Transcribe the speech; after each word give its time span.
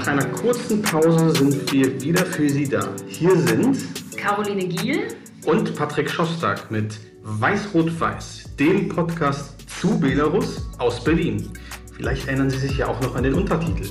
Nach 0.00 0.06
einer 0.06 0.24
kurzen 0.24 0.80
Pause 0.80 1.28
sind 1.28 1.70
wir 1.70 2.00
wieder 2.00 2.24
für 2.24 2.48
Sie 2.48 2.66
da. 2.66 2.88
Hier 3.06 3.36
sind 3.36 3.76
Caroline 4.16 4.66
Giel 4.66 5.08
und 5.44 5.76
Patrick 5.76 6.08
Schostak 6.08 6.70
mit 6.70 6.98
Weiß-Rot-Weiß, 7.22 8.56
dem 8.58 8.88
Podcast 8.88 9.56
zu 9.68 10.00
Belarus 10.00 10.66
aus 10.78 11.04
Berlin. 11.04 11.52
Vielleicht 11.94 12.26
erinnern 12.28 12.48
Sie 12.48 12.56
sich 12.56 12.78
ja 12.78 12.86
auch 12.86 12.98
noch 13.02 13.14
an 13.14 13.24
den 13.24 13.34
Untertitel. 13.34 13.90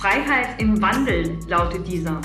Freiheit 0.00 0.60
im 0.60 0.82
Wandel 0.82 1.38
lautet 1.46 1.86
dieser. 1.86 2.20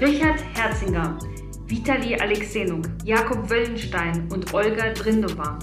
Richard 0.00 0.42
Herzinger, 0.54 1.18
Vitali 1.66 2.14
Alexenuk, 2.14 2.86
Jakob 3.04 3.50
Wöllenstein 3.50 4.26
und 4.32 4.54
Olga 4.54 4.94
Drindova 4.94 5.58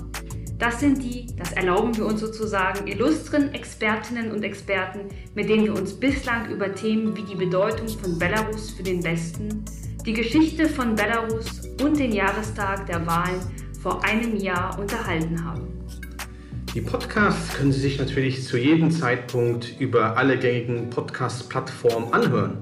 das 0.59 0.81
sind 0.81 1.01
die, 1.01 1.25
das 1.37 1.53
erlauben 1.53 1.95
wir 1.95 2.05
uns 2.05 2.19
sozusagen, 2.19 2.85
illustren 2.85 3.53
Expertinnen 3.53 4.29
und 4.31 4.43
Experten, 4.43 5.07
mit 5.33 5.47
denen 5.47 5.63
wir 5.63 5.73
uns 5.73 5.93
bislang 5.93 6.51
über 6.51 6.75
Themen 6.75 7.15
wie 7.15 7.23
die 7.23 7.35
Bedeutung 7.35 7.87
von 7.87 8.19
Belarus 8.19 8.71
für 8.71 8.83
den 8.83 9.01
Westen, 9.01 9.63
die 10.05 10.11
Geschichte 10.11 10.67
von 10.67 10.95
Belarus 10.95 11.61
und 11.81 11.97
den 11.97 12.11
Jahrestag 12.11 12.85
der 12.87 13.07
Wahlen 13.07 13.39
vor 13.81 14.03
einem 14.03 14.35
Jahr 14.35 14.77
unterhalten 14.77 15.41
haben. 15.45 15.67
Die 16.75 16.81
Podcasts 16.81 17.53
können 17.55 17.71
Sie 17.71 17.79
sich 17.79 17.97
natürlich 17.97 18.43
zu 18.43 18.57
jedem 18.57 18.91
Zeitpunkt 18.91 19.79
über 19.79 20.17
alle 20.17 20.37
gängigen 20.37 20.89
Podcast-Plattformen 20.89 22.13
anhören. 22.13 22.57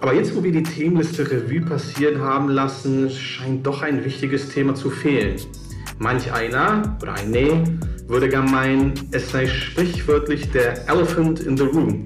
Aber 0.00 0.12
jetzt, 0.12 0.34
wo 0.34 0.42
wir 0.42 0.50
die 0.50 0.64
Themenliste 0.64 1.30
Revue 1.30 1.60
passieren 1.60 2.20
haben 2.20 2.48
lassen, 2.48 3.08
scheint 3.08 3.64
doch 3.64 3.82
ein 3.82 4.04
wichtiges 4.04 4.48
Thema 4.48 4.74
zu 4.74 4.90
fehlen. 4.90 5.36
Manch 5.98 6.32
einer 6.32 6.96
oder 7.00 7.14
eine 7.14 7.64
würde 8.08 8.28
gar 8.28 8.42
meinen, 8.42 8.92
es 9.12 9.30
sei 9.30 9.46
sprichwörtlich 9.46 10.50
der 10.50 10.88
Elephant 10.88 11.40
in 11.40 11.56
the 11.56 11.64
Room. 11.64 12.04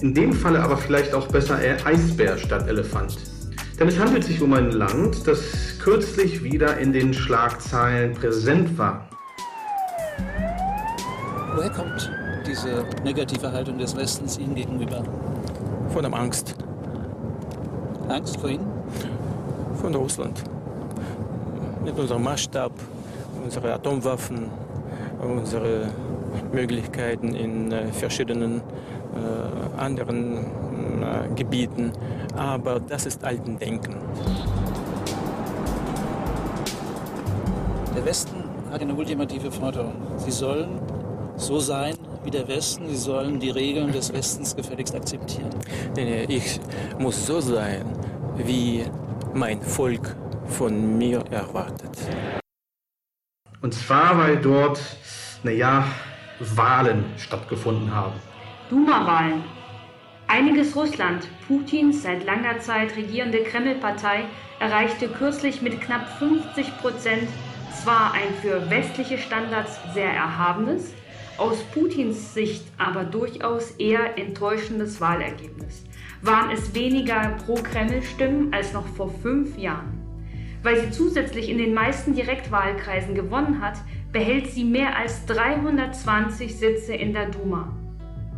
In 0.00 0.14
dem 0.14 0.32
Falle 0.32 0.60
aber 0.60 0.76
vielleicht 0.76 1.14
auch 1.14 1.28
besser 1.28 1.60
eher 1.60 1.84
Eisbär 1.86 2.38
statt 2.38 2.66
Elefant. 2.68 3.18
Denn 3.78 3.88
es 3.88 3.98
handelt 3.98 4.24
sich 4.24 4.42
um 4.42 4.52
ein 4.52 4.72
Land, 4.72 5.26
das 5.26 5.78
kürzlich 5.82 6.42
wieder 6.42 6.78
in 6.78 6.92
den 6.92 7.14
Schlagzeilen 7.14 8.12
präsent 8.14 8.76
war. 8.76 9.08
Woher 11.54 11.70
kommt 11.70 12.10
diese 12.46 12.84
negative 13.04 13.50
Haltung 13.52 13.78
des 13.78 13.96
Westens 13.96 14.38
Ihnen 14.38 14.54
gegenüber? 14.54 15.02
Von 15.88 16.02
der 16.02 16.12
Angst. 16.12 16.54
Angst 18.08 18.38
vor 18.38 18.50
Ihnen? 18.50 18.66
Von 19.80 19.94
Russland. 19.94 20.42
Mit 21.84 21.98
unserem 21.98 22.22
Maßstab 22.24 22.72
unsere 23.42 23.74
Atomwaffen, 23.74 24.50
unsere 25.20 25.88
Möglichkeiten 26.52 27.34
in 27.34 27.72
äh, 27.72 27.92
verschiedenen 27.92 28.60
äh, 28.60 29.80
anderen 29.80 30.38
äh, 30.38 31.34
Gebieten. 31.34 31.92
Aber 32.36 32.80
das 32.80 33.06
ist 33.06 33.24
alten 33.24 33.58
Denken. 33.58 33.96
Der 37.94 38.04
Westen 38.04 38.44
hat 38.70 38.80
eine 38.80 38.94
ultimative 38.94 39.50
Forderung. 39.50 39.94
Sie 40.16 40.30
sollen 40.30 40.80
so 41.36 41.58
sein 41.58 41.94
wie 42.22 42.30
der 42.30 42.46
Westen, 42.48 42.88
sie 42.88 42.96
sollen 42.96 43.40
die 43.40 43.50
Regeln 43.50 43.92
des 43.92 44.12
Westens 44.12 44.54
gefälligst 44.54 44.94
akzeptieren. 44.94 45.50
Nee, 45.96 46.04
nee, 46.04 46.36
ich 46.36 46.60
muss 46.98 47.26
so 47.26 47.40
sein, 47.40 47.84
wie 48.36 48.84
mein 49.32 49.60
Volk 49.62 50.14
von 50.46 50.98
mir 50.98 51.24
erwartet. 51.30 51.96
Und 53.62 53.74
zwar, 53.74 54.18
weil 54.18 54.36
dort, 54.36 54.80
naja, 55.42 55.84
Wahlen 56.38 57.04
stattgefunden 57.18 57.94
haben. 57.94 58.14
Duma-Wahlen. 58.70 59.44
Einiges 60.28 60.76
Russland, 60.76 61.28
Putins 61.46 62.02
seit 62.02 62.24
langer 62.24 62.60
Zeit 62.60 62.96
regierende 62.96 63.42
Kreml-Partei, 63.42 64.24
erreichte 64.60 65.08
kürzlich 65.08 65.60
mit 65.60 65.80
knapp 65.80 66.18
50 66.18 66.78
Prozent 66.78 67.28
zwar 67.82 68.12
ein 68.12 68.32
für 68.40 68.70
westliche 68.70 69.18
Standards 69.18 69.78
sehr 69.92 70.10
erhabenes, 70.10 70.94
aus 71.36 71.62
Putins 71.74 72.34
Sicht 72.34 72.64
aber 72.78 73.04
durchaus 73.04 73.72
eher 73.72 74.18
enttäuschendes 74.18 75.00
Wahlergebnis. 75.00 75.84
Waren 76.22 76.50
es 76.50 76.74
weniger 76.74 77.36
Pro-Kreml-Stimmen 77.44 78.52
als 78.52 78.72
noch 78.72 78.86
vor 78.86 79.10
fünf 79.22 79.56
Jahren. 79.58 79.99
Weil 80.62 80.80
sie 80.80 80.90
zusätzlich 80.90 81.48
in 81.48 81.58
den 81.58 81.72
meisten 81.72 82.14
Direktwahlkreisen 82.14 83.14
gewonnen 83.14 83.60
hat, 83.60 83.78
behält 84.12 84.50
sie 84.50 84.64
mehr 84.64 84.96
als 84.96 85.24
320 85.26 86.54
Sitze 86.56 86.94
in 86.94 87.12
der 87.12 87.30
Duma 87.30 87.72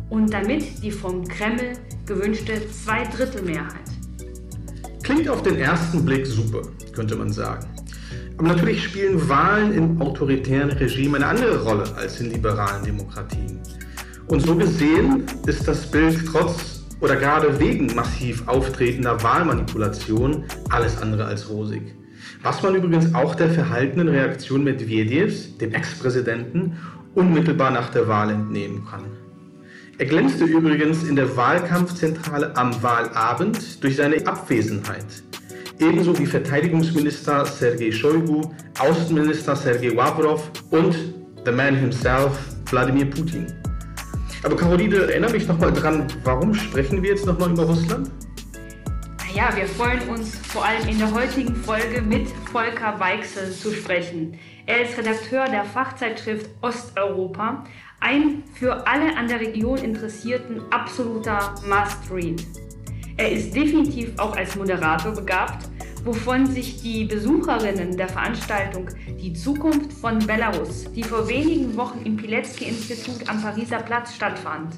und 0.09 0.31
damit 0.31 0.83
die 0.83 0.91
vom 0.91 1.27
Kreml 1.27 1.73
gewünschte 2.05 2.53
Zweidrittelmehrheit. 2.69 3.81
Klingt 5.01 5.27
auf 5.27 5.41
den 5.41 5.57
ersten 5.57 6.05
Blick 6.05 6.25
super, 6.25 6.61
könnte 6.93 7.15
man 7.15 7.31
sagen. 7.31 7.67
Aber 8.37 8.49
natürlich 8.49 8.83
spielen 8.83 9.27
Wahlen 9.27 9.73
im 9.73 10.01
autoritären 10.01 10.71
Regime 10.71 11.17
eine 11.17 11.27
andere 11.27 11.63
Rolle 11.63 11.83
als 11.95 12.21
in 12.21 12.31
liberalen 12.31 12.85
Demokratien. 12.85 13.59
Und 14.27 14.41
so 14.41 14.55
gesehen 14.55 15.23
ist 15.45 15.67
das 15.67 15.89
Bild 15.89 16.25
trotz 16.25 16.83
oder 17.01 17.15
gerade 17.15 17.59
wegen 17.59 17.93
massiv 17.93 18.47
auftretender 18.47 19.21
Wahlmanipulation 19.21 20.45
alles 20.69 21.01
andere 21.01 21.25
als 21.25 21.49
rosig. 21.49 21.95
Was 22.43 22.61
man 22.61 22.75
übrigens 22.75 23.15
auch 23.15 23.35
der 23.35 23.49
verhaltenen 23.49 24.09
Reaktion 24.09 24.65
Medvedevs, 24.65 25.57
dem 25.57 25.73
Ex-Präsidenten, 25.73 26.77
unmittelbar 27.15 27.71
nach 27.71 27.89
der 27.89 28.07
Wahl 28.09 28.31
entnehmen 28.31 28.85
kann. 28.89 29.05
Er 29.97 30.07
glänzte 30.07 30.43
übrigens 30.43 31.03
in 31.03 31.15
der 31.15 31.37
Wahlkampfzentrale 31.37 32.55
am 32.57 32.83
Wahlabend 32.83 33.81
durch 33.81 33.95
seine 33.95 34.27
Abwesenheit. 34.27 35.05
Ebenso 35.79 36.17
wie 36.19 36.25
Verteidigungsminister 36.25 37.45
Sergei 37.45 37.91
Shoigu, 37.91 38.41
Außenminister 38.77 39.55
Sergei 39.55 39.89
Lavrov 39.89 40.51
und 40.71 40.95
the 41.45 41.51
man 41.51 41.75
himself, 41.75 42.37
Wladimir 42.69 43.05
Putin. 43.05 43.47
Aber 44.43 44.57
Caroline, 44.57 44.97
erinnere 44.97 45.31
mich 45.31 45.47
nochmal 45.47 45.71
dran, 45.71 46.07
warum 46.25 46.53
sprechen 46.53 47.01
wir 47.01 47.11
jetzt 47.11 47.25
nochmal 47.25 47.51
über 47.51 47.63
Russland? 47.63 48.09
Ja, 49.35 49.55
wir 49.55 49.65
freuen 49.65 50.07
uns 50.09 50.37
vor 50.49 50.63
allem 50.63 50.87
in 50.87 50.99
der 50.99 51.11
heutigen 51.11 51.55
Folge 51.55 52.03
mit 52.03 52.27
Volker 52.51 52.99
Weichsel 52.99 53.51
zu 53.51 53.73
sprechen. 53.73 54.37
Er 54.67 54.83
ist 54.83 54.95
Redakteur 54.95 55.45
der 55.49 55.65
Fachzeitschrift 55.65 56.51
Osteuropa, 56.61 57.63
ein 57.99 58.43
für 58.53 58.85
alle 58.85 59.17
an 59.17 59.27
der 59.27 59.39
Region 59.39 59.79
Interessierten 59.79 60.61
absoluter 60.71 61.55
Must-Read. 61.67 62.45
Er 63.17 63.31
ist 63.31 63.55
definitiv 63.55 64.11
auch 64.19 64.35
als 64.35 64.55
Moderator 64.55 65.13
begabt, 65.13 65.67
wovon 66.03 66.45
sich 66.45 66.83
die 66.83 67.05
Besucherinnen 67.05 67.97
der 67.97 68.09
Veranstaltung 68.09 68.87
Die 69.19 69.33
Zukunft 69.33 69.93
von 69.93 70.19
Belarus, 70.19 70.91
die 70.93 71.03
vor 71.03 71.27
wenigen 71.27 71.75
Wochen 71.75 72.05
im 72.05 72.17
Pilecki-Institut 72.17 73.27
am 73.27 73.41
Pariser 73.41 73.79
Platz 73.79 74.13
stattfand, 74.13 74.75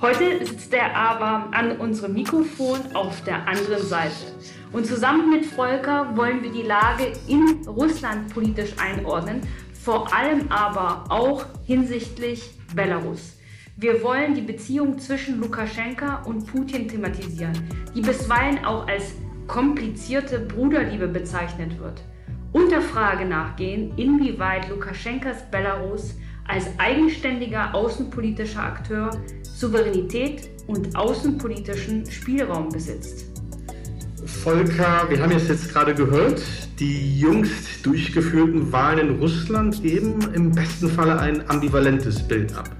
Heute 0.00 0.44
sitzt 0.44 0.74
er 0.74 0.94
aber 0.94 1.48
an 1.52 1.78
unserem 1.78 2.14
Mikrofon 2.14 2.80
auf 2.94 3.22
der 3.22 3.46
anderen 3.46 3.82
Seite. 3.82 4.34
Und 4.72 4.86
zusammen 4.86 5.30
mit 5.30 5.46
Volker 5.46 6.16
wollen 6.16 6.42
wir 6.42 6.50
die 6.50 6.62
Lage 6.62 7.12
in 7.28 7.66
Russland 7.66 8.34
politisch 8.34 8.74
einordnen, 8.76 9.42
vor 9.72 10.12
allem 10.12 10.50
aber 10.50 11.04
auch 11.10 11.46
hinsichtlich 11.64 12.50
Belarus. 12.74 13.38
Wir 13.76 14.02
wollen 14.02 14.34
die 14.34 14.40
Beziehung 14.40 14.98
zwischen 14.98 15.40
Lukaschenka 15.40 16.22
und 16.24 16.46
Putin 16.46 16.88
thematisieren, 16.88 17.52
die 17.94 18.00
bisweilen 18.00 18.64
auch 18.64 18.88
als 18.88 19.14
komplizierte 19.46 20.40
Bruderliebe 20.40 21.06
bezeichnet 21.06 21.78
wird. 21.78 22.02
Und 22.52 22.70
der 22.70 22.82
Frage 22.82 23.24
nachgehen, 23.24 23.92
inwieweit 23.96 24.68
Lukaschenkas 24.68 25.48
Belarus 25.50 26.14
als 26.46 26.66
eigenständiger 26.78 27.74
außenpolitischer 27.74 28.62
Akteur 28.62 29.10
Souveränität 29.42 30.50
und 30.66 30.94
außenpolitischen 30.96 32.10
Spielraum 32.10 32.68
besitzt. 32.68 33.26
Volker, 34.26 35.06
wir 35.08 35.22
haben 35.22 35.32
es 35.32 35.48
jetzt 35.48 35.70
gerade 35.72 35.94
gehört, 35.94 36.42
die 36.78 37.20
jüngst 37.20 37.84
durchgeführten 37.84 38.72
Wahlen 38.72 39.10
in 39.10 39.18
Russland 39.18 39.82
geben 39.82 40.18
im 40.34 40.50
besten 40.50 40.88
Falle 40.88 41.18
ein 41.18 41.48
ambivalentes 41.48 42.26
Bild 42.26 42.54
ab. 42.56 42.70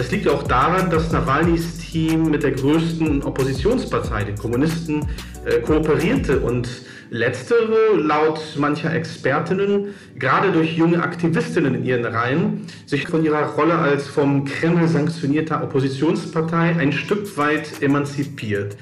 Das 0.00 0.10
liegt 0.10 0.26
auch 0.28 0.44
daran, 0.44 0.88
dass 0.88 1.12
Nawalnys 1.12 1.76
Team 1.76 2.30
mit 2.30 2.42
der 2.42 2.52
größten 2.52 3.22
Oppositionspartei, 3.22 4.24
den 4.24 4.34
Kommunisten, 4.34 5.06
äh, 5.44 5.60
kooperierte 5.60 6.40
und 6.40 6.70
letztere, 7.10 7.98
laut 7.98 8.40
mancher 8.56 8.94
Expertinnen, 8.94 9.88
gerade 10.18 10.52
durch 10.52 10.74
junge 10.74 11.02
Aktivistinnen 11.02 11.74
in 11.74 11.84
ihren 11.84 12.06
Reihen, 12.06 12.66
sich 12.86 13.08
von 13.08 13.22
ihrer 13.22 13.44
Rolle 13.44 13.74
als 13.74 14.08
vom 14.08 14.46
Kreml 14.46 14.88
sanktionierter 14.88 15.62
Oppositionspartei 15.62 16.76
ein 16.76 16.92
Stück 16.92 17.36
weit 17.36 17.82
emanzipiert. 17.82 18.78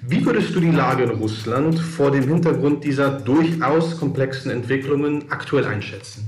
Wie 0.00 0.24
würdest 0.24 0.54
du 0.54 0.60
die 0.60 0.70
Lage 0.70 1.02
in 1.02 1.10
Russland 1.10 1.78
vor 1.78 2.10
dem 2.10 2.26
Hintergrund 2.26 2.82
dieser 2.82 3.10
durchaus 3.10 4.00
komplexen 4.00 4.50
Entwicklungen 4.50 5.30
aktuell 5.30 5.66
einschätzen? 5.66 6.24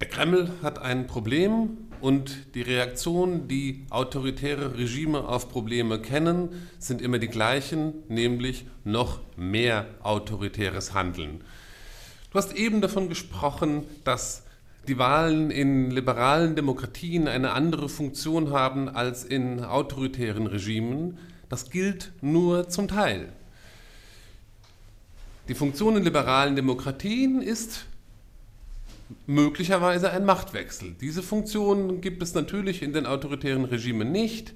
Der 0.00 0.06
Kreml 0.08 0.50
hat 0.62 0.80
ein 0.80 1.08
Problem, 1.08 1.70
und 2.00 2.54
die 2.54 2.62
Reaktionen, 2.62 3.48
die 3.48 3.84
autoritäre 3.90 4.76
Regime 4.76 5.28
auf 5.28 5.48
Probleme 5.50 6.00
kennen, 6.00 6.48
sind 6.78 7.02
immer 7.02 7.18
die 7.18 7.28
gleichen, 7.28 7.94
nämlich 8.08 8.66
noch 8.84 9.20
mehr 9.36 9.86
autoritäres 10.02 10.94
Handeln. 10.94 11.42
Du 12.30 12.38
hast 12.38 12.54
eben 12.54 12.80
davon 12.80 13.08
gesprochen, 13.08 13.84
dass 14.04 14.44
die 14.88 14.98
Wahlen 14.98 15.50
in 15.50 15.90
liberalen 15.90 16.56
Demokratien 16.56 17.28
eine 17.28 17.52
andere 17.52 17.88
Funktion 17.88 18.50
haben 18.50 18.88
als 18.88 19.24
in 19.24 19.64
autoritären 19.64 20.46
Regimen. 20.46 21.18
Das 21.48 21.70
gilt 21.70 22.12
nur 22.20 22.68
zum 22.68 22.88
Teil. 22.88 23.28
Die 25.48 25.54
Funktion 25.54 25.96
in 25.96 26.04
liberalen 26.04 26.54
Demokratien 26.54 27.42
ist 27.42 27.86
möglicherweise 29.26 30.10
ein 30.10 30.24
Machtwechsel. 30.24 30.94
Diese 31.00 31.22
Funktion 31.22 32.00
gibt 32.00 32.22
es 32.22 32.34
natürlich 32.34 32.82
in 32.82 32.92
den 32.92 33.06
autoritären 33.06 33.64
Regimen 33.64 34.12
nicht. 34.12 34.54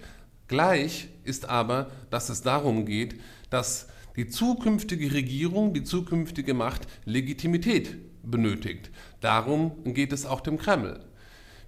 Gleich 0.48 1.08
ist 1.24 1.48
aber, 1.48 1.90
dass 2.10 2.28
es 2.28 2.42
darum 2.42 2.86
geht, 2.86 3.20
dass 3.50 3.88
die 4.16 4.28
zukünftige 4.28 5.12
Regierung, 5.12 5.74
die 5.74 5.84
zukünftige 5.84 6.54
Macht 6.54 6.86
Legitimität 7.04 7.96
benötigt. 8.22 8.90
Darum 9.20 9.72
geht 9.94 10.12
es 10.12 10.26
auch 10.26 10.40
dem 10.40 10.58
Kreml. 10.58 11.00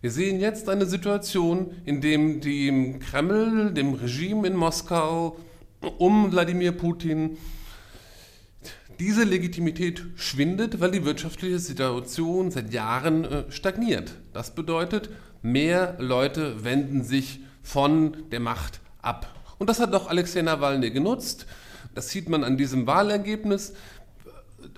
Wir 0.01 0.11
sehen 0.11 0.41
jetzt 0.41 0.69
eine 0.69 0.87
Situation, 0.87 1.73
in 1.85 2.01
der 2.01 2.19
dem 2.19 3.01
Kreml, 3.01 3.73
dem 3.73 3.95
Regime 3.95 4.47
in 4.47 4.55
Moskau 4.55 5.37
um 5.99 6.31
Wladimir 6.31 6.73
Putin 6.73 7.39
diese 8.99 9.25
Legitimität 9.25 10.03
schwindet, 10.17 10.81
weil 10.81 10.91
die 10.91 11.05
wirtschaftliche 11.05 11.59
Situation 11.59 12.51
seit 12.51 12.73
Jahren 12.73 13.25
äh, 13.25 13.45
stagniert. 13.51 14.13
Das 14.33 14.55
bedeutet, 14.55 15.11
mehr 15.43 15.97
Leute 15.99 16.65
wenden 16.65 17.05
sich 17.05 17.41
von 17.63 18.17
der 18.31 18.41
Macht 18.41 18.81
ab. 19.03 19.35
Und 19.59 19.69
das 19.69 19.81
hat 19.81 19.95
auch 19.95 20.09
Alexei 20.09 20.43
Nawalny 20.43 20.91
genutzt. 20.91 21.47
Das 21.95 22.11
sieht 22.11 22.29
man 22.29 22.45
an 22.45 22.57
diesem 22.59 22.87
Wahlergebnis. 22.87 23.73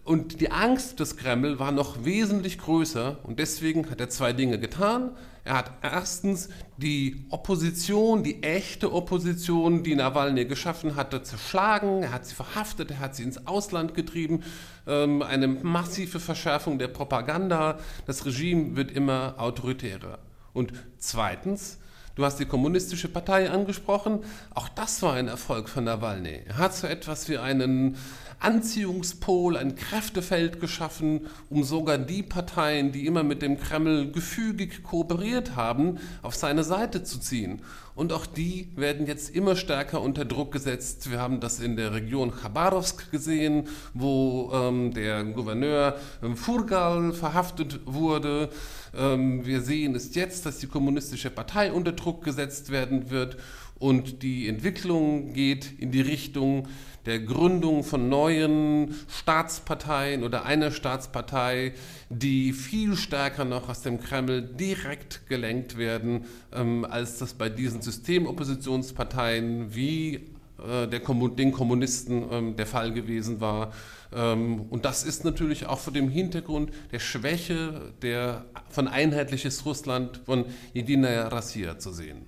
Und 0.09 0.41
die 0.41 0.51
Angst 0.51 1.01
des 1.01 1.19
Kreml 1.19 1.59
war 1.59 1.71
noch 1.71 2.03
wesentlich 2.07 2.57
größer 2.57 3.19
und 3.25 3.39
deswegen 3.39 3.91
hat 3.91 4.01
er 4.01 4.09
zwei 4.09 4.33
Dinge 4.33 4.59
getan. 4.59 5.11
Er 5.45 5.59
hat 5.59 5.71
erstens 5.83 6.49
die 6.79 7.27
Opposition, 7.29 8.23
die 8.23 8.43
echte 8.43 8.91
Opposition, 8.91 9.83
die 9.83 9.95
Nawalny 9.95 10.47
geschaffen 10.47 10.97
hatte, 10.97 11.23
zerschlagen. 11.23 12.05
Er 12.05 12.13
hat 12.13 12.25
sie 12.25 12.35
verhaftet, 12.35 12.91
er 12.91 13.01
hat 13.01 13.17
sie 13.17 13.23
ins 13.23 13.47
Ausland 13.47 13.93
getrieben. 13.93 14.45
Ähm, 14.87 15.21
eine 15.21 15.47
massive 15.47 16.21
Verschärfung 16.21 16.79
der 16.79 16.89
Propaganda. 16.89 17.79
Das 18.07 18.25
Regime 18.25 18.77
wird 18.77 18.91
immer 18.91 19.35
autoritärer. 19.37 20.21
Und 20.55 20.73
zweitens, 20.97 21.81
Du 22.19 22.25
hast 22.25 22.41
die 22.41 22.47
Kommunistische 22.47 23.07
Partei 23.07 23.49
angesprochen. 23.49 24.25
Auch 24.53 24.69
das 24.69 25.03
war 25.03 25.15
ein 25.15 25.29
Erfolg 25.29 25.69
von 25.69 25.85
Nawalny. 25.85 26.43
Er 26.47 26.59
hat 26.59 26.75
so 26.75 26.89
etwas 26.89 27.29
wie 27.29 27.39
einen 27.39 27.97
Anziehungspol, 28.40 29.56
ein 29.56 29.75
Kräftefeld 29.75 30.61
geschaffen, 30.61 31.26
um 31.50 31.64
sogar 31.64 31.99
die 31.99 32.23
Parteien, 32.23 32.93
die 32.93 33.06
immer 33.06 33.23
mit 33.23 33.43
dem 33.43 33.58
Kreml 33.58 34.12
gefügig 34.12 34.82
kooperiert 34.82 35.56
haben, 35.56 35.99
auf 36.23 36.35
seine 36.35 36.64
Seite 36.64 37.02
zu 37.02 37.19
ziehen. 37.19 37.62
Und 37.99 38.12
auch 38.12 38.26
die 38.26 38.69
werden 38.76 39.08
jetzt 39.08 39.35
immer 39.35 39.56
stärker 39.56 40.00
unter 40.00 40.25
Druck 40.25 40.52
gesetzt. 40.52 41.11
Wir 41.11 41.19
haben 41.19 41.40
das 41.40 41.58
in 41.58 41.75
der 41.75 41.93
Region 41.93 42.31
Khabarovsk 42.31 43.11
gesehen, 43.11 43.64
wo 43.93 44.52
ähm, 44.55 44.94
der 44.94 45.25
Gouverneur 45.25 45.96
ähm, 46.23 46.37
Furgal 46.37 47.12
verhaftet 47.12 47.81
wurde. 47.87 48.50
Ähm, 48.96 49.44
wir 49.44 49.62
sehen 49.62 49.96
es 49.96 50.14
jetzt, 50.14 50.46
dass 50.46 50.58
die 50.58 50.69
kommunistische 50.69 51.31
Partei 51.31 51.73
unter 51.73 51.90
Druck 51.90 52.23
gesetzt 52.23 52.70
werden 52.70 53.11
wird. 53.11 53.37
Und 53.81 54.23
die 54.23 54.49
Entwicklung 54.49 55.32
geht 55.32 55.81
in 55.81 55.90
die 55.90 56.00
Richtung, 56.00 56.69
der 57.09 57.21
Gründung 57.21 57.85
von 57.85 58.11
neuen 58.11 58.95
Staatsparteien 59.09 60.23
oder 60.23 60.45
einer 60.45 60.71
Staatspartei, 60.71 61.73
die 62.11 62.53
viel 62.53 62.97
stärker 62.97 63.47
noch 63.47 63.71
aus 63.71 63.81
dem 63.81 63.99
Kreml 63.99 64.43
direkt 64.43 65.27
gelenkt 65.27 65.79
werden, 65.79 66.27
ähm, 66.53 66.85
als 66.85 67.17
das 67.19 67.33
bei 67.33 67.49
diesen 67.49 67.81
Systemoppositionsparteien 67.81 69.75
wie 69.75 70.17
äh, 70.59 70.87
der 70.87 71.01
Kommun 71.01 71.35
den 71.35 71.51
Kommunisten 71.51 72.25
ähm, 72.31 72.57
der 72.57 72.67
Fall 72.67 72.93
gewesen 72.93 73.41
war. 73.41 73.73
Ähm, 74.13 74.67
und 74.69 74.85
das 74.85 75.03
ist 75.03 75.25
natürlich 75.25 75.65
auch 75.65 75.79
vor 75.79 75.95
dem 75.95 76.11
Hintergrund 76.11 76.73
der 76.93 76.99
Schwäche 76.99 77.95
der, 78.03 78.45
von 78.69 78.87
Einheitliches 78.87 79.65
Russland 79.65 80.21
von 80.27 80.45
Jedina 80.75 81.29
Rassia 81.29 81.79
zu 81.79 81.91
sehen. 81.91 82.27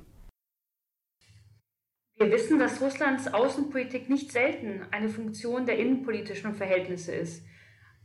Wir 2.20 2.30
wissen, 2.30 2.58
dass 2.58 2.82
Russlands 2.82 3.32
Außenpolitik 3.32 4.10
nicht 4.10 4.30
selten 4.30 4.82
eine 4.90 5.08
Funktion 5.08 5.64
der 5.64 5.78
innenpolitischen 5.78 6.54
Verhältnisse 6.54 7.12
ist. 7.12 7.42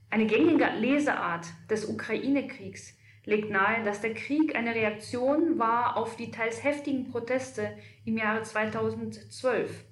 Eine 0.10 0.26
gängige 0.26 0.70
Leseart 0.80 1.48
des 1.70 1.90
Ukraine-Kriegs 1.90 2.98
legt 3.26 3.50
nahe, 3.50 3.84
dass 3.84 4.00
der 4.00 4.14
Krieg 4.14 4.56
eine 4.56 4.74
Reaktion 4.74 5.60
war 5.60 5.98
auf 5.98 6.16
die 6.16 6.32
teils 6.32 6.64
heftigen 6.64 7.12
Proteste 7.12 7.78
im 8.06 8.18
Jahre 8.18 8.44
2012, 8.44 9.84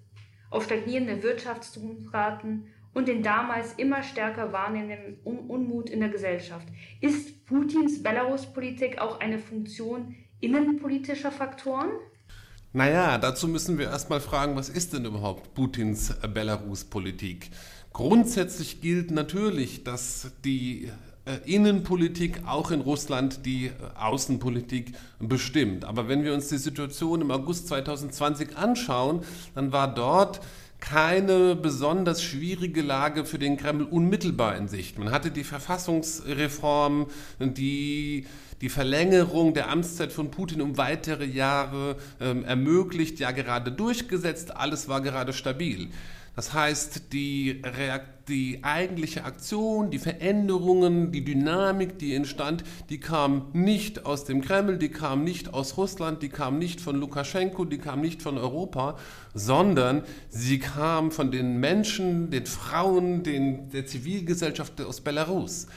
auf 0.52 0.64
stagnierende 0.64 1.22
Wirtschaftsraten 1.22 2.68
und 2.94 3.10
den 3.10 3.24
damals 3.24 3.74
immer 3.74 4.04
stärker 4.04 4.54
wahrnehmenden 4.54 5.20
Unmut 5.25 5.90
in 5.90 6.00
der 6.00 6.08
Gesellschaft. 6.08 6.70
Ist 7.02 7.46
Putins 7.46 8.02
Belarus-Politik 8.02 9.00
auch 9.00 9.20
eine 9.20 9.40
Funktion 9.40 10.16
innenpolitischer 10.40 11.34
Faktoren? 11.34 11.90
Naja, 12.75 13.20
dazu 13.20 13.48
müssen 13.48 13.78
wir 13.78 13.86
erstmal 13.86 14.20
fragen, 14.20 14.56
was 14.56 14.68
ist 14.68 14.94
denn 14.94 15.06
überhaupt 15.06 15.54
Putins 15.54 16.12
Belarus-Politik? 16.34 17.52
Grundsätzlich 17.94 18.81
gilt 18.81 19.12
natürlich, 19.12 19.84
dass 19.84 20.31
die 20.44 20.90
äh, 21.25 21.38
Innenpolitik 21.46 22.42
auch 22.48 22.72
in 22.72 22.81
Russland 22.81 23.46
die 23.46 23.68
äh, 23.68 23.72
Außenpolitik 23.96 24.94
bestimmt. 25.20 25.86
Aber 25.86 26.08
wenn 26.08 26.24
wir 26.24 26.34
uns 26.34 26.48
die 26.48 26.58
Situation 26.58 27.22
im 27.22 27.30
August 27.30 27.68
2020 27.68 28.58
anschauen, 28.58 29.22
dann 29.54 29.72
war 29.72 29.94
dort 29.94 30.42
keine 30.80 31.56
besonders 31.56 32.24
schwierige 32.24 32.82
Lage 32.82 33.24
für 33.24 33.38
den 33.38 33.56
Kreml 33.56 33.84
unmittelbar 33.84 34.58
in 34.58 34.68
Sicht. 34.68 34.98
Man 34.98 35.12
hatte 35.12 35.30
die 35.30 35.44
Verfassungsreform, 35.44 37.06
die 37.39 38.25
die 38.63 38.70
Verlängerung 38.70 39.53
der 39.53 39.70
Amtszeit 39.70 40.13
von 40.13 40.32
Putin 40.32 40.62
um 40.62 40.77
weitere 40.77 41.25
Jahre 41.25 41.98
ähm, 42.22 42.46
ermöglicht, 42.46 43.20
ja 43.20 43.32
gerade 43.32 43.74
durchgesetzt, 43.74 44.55
alles 44.55 44.88
war 44.88 45.01
gerade 45.01 45.34
stabil. 45.34 45.89
Das 46.38 46.53
heißt, 46.53 47.12
die, 47.12 47.62
die, 48.29 48.60
eigentliche 48.63 49.25
Aktion, 49.25 49.91
die 49.91 50.00
Veränderungen, 50.00 51.12
die 51.12 51.25
Dynamik, 51.25 52.00
die 52.00 52.15
entstand, 52.15 52.63
die 52.89 53.01
kam 53.01 53.48
nicht 53.51 54.05
aus 54.05 54.24
dem 54.24 54.39
Kreml, 54.39 54.77
die 54.77 54.89
kam 54.89 55.25
nicht 55.25 55.53
aus 55.53 55.75
Russland, 55.75 56.24
die 56.24 56.29
kam 56.29 56.58
nicht 56.58 56.79
von 56.79 56.96
Lukaschenko, 56.96 57.65
die 57.65 57.79
kam 57.79 58.00
nicht 58.00 58.22
von 58.22 58.38
Europa, 58.38 58.98
sondern 59.34 60.03
sie 60.29 60.60
kam 60.60 61.12
von 61.12 61.32
den 61.32 61.60
Menschen, 61.60 62.32
den 62.32 62.46
Frauen, 62.46 63.24
den, 63.24 63.70
der 63.72 63.86
Zivilgesellschaft 63.86 64.79
aus 64.79 65.01
Belarus 65.01 65.67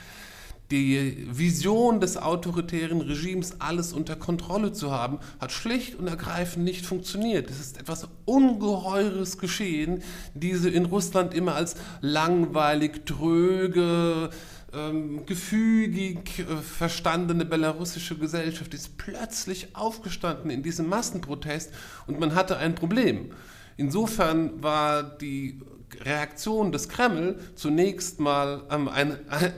die 0.71 1.27
Vision 1.31 2.01
des 2.01 2.17
autoritären 2.17 3.01
Regimes, 3.01 3.61
alles 3.61 3.93
unter 3.93 4.17
Kontrolle 4.17 4.73
zu 4.73 4.91
haben, 4.91 5.19
hat 5.41 5.53
schlicht 5.53 5.95
und 5.95 6.09
ergreifend 6.09 6.65
nicht 6.65 6.85
funktioniert. 6.85 7.51
Es 7.51 7.61
ist 7.61 7.79
etwas 7.79 8.09
Ungeheures 8.25 9.39
geschehen, 9.39 10.03
diese 10.35 10.69
in 10.69 10.87
Russland 10.87 11.35
immer 11.35 11.55
als 11.55 11.77
langweilig, 12.01 13.07
tröge, 13.07 14.31
ähm, 14.75 15.25
gefügig 15.27 16.41
äh, 16.41 16.57
verstandene 16.57 17.45
belarussische 17.45 18.17
Gesellschaft 18.17 18.75
ist 18.75 18.99
plötzlich 18.99 19.77
aufgestanden 19.77 20.51
in 20.51 20.63
diesem 20.63 20.89
Massenprotest 20.89 21.73
und 22.07 22.19
man 22.19 22.35
hatte 22.35 22.57
ein 22.57 22.75
Problem. 22.75 23.31
Insofern 23.77 24.63
war 24.63 25.03
die 25.03 25.61
Reaktion 26.05 26.73
des 26.73 26.89
Kreml 26.89 27.39
zunächst 27.55 28.21
mal 28.21 28.63
ähm, 28.71 28.89
eine, 28.89 29.19
eine 29.29 29.55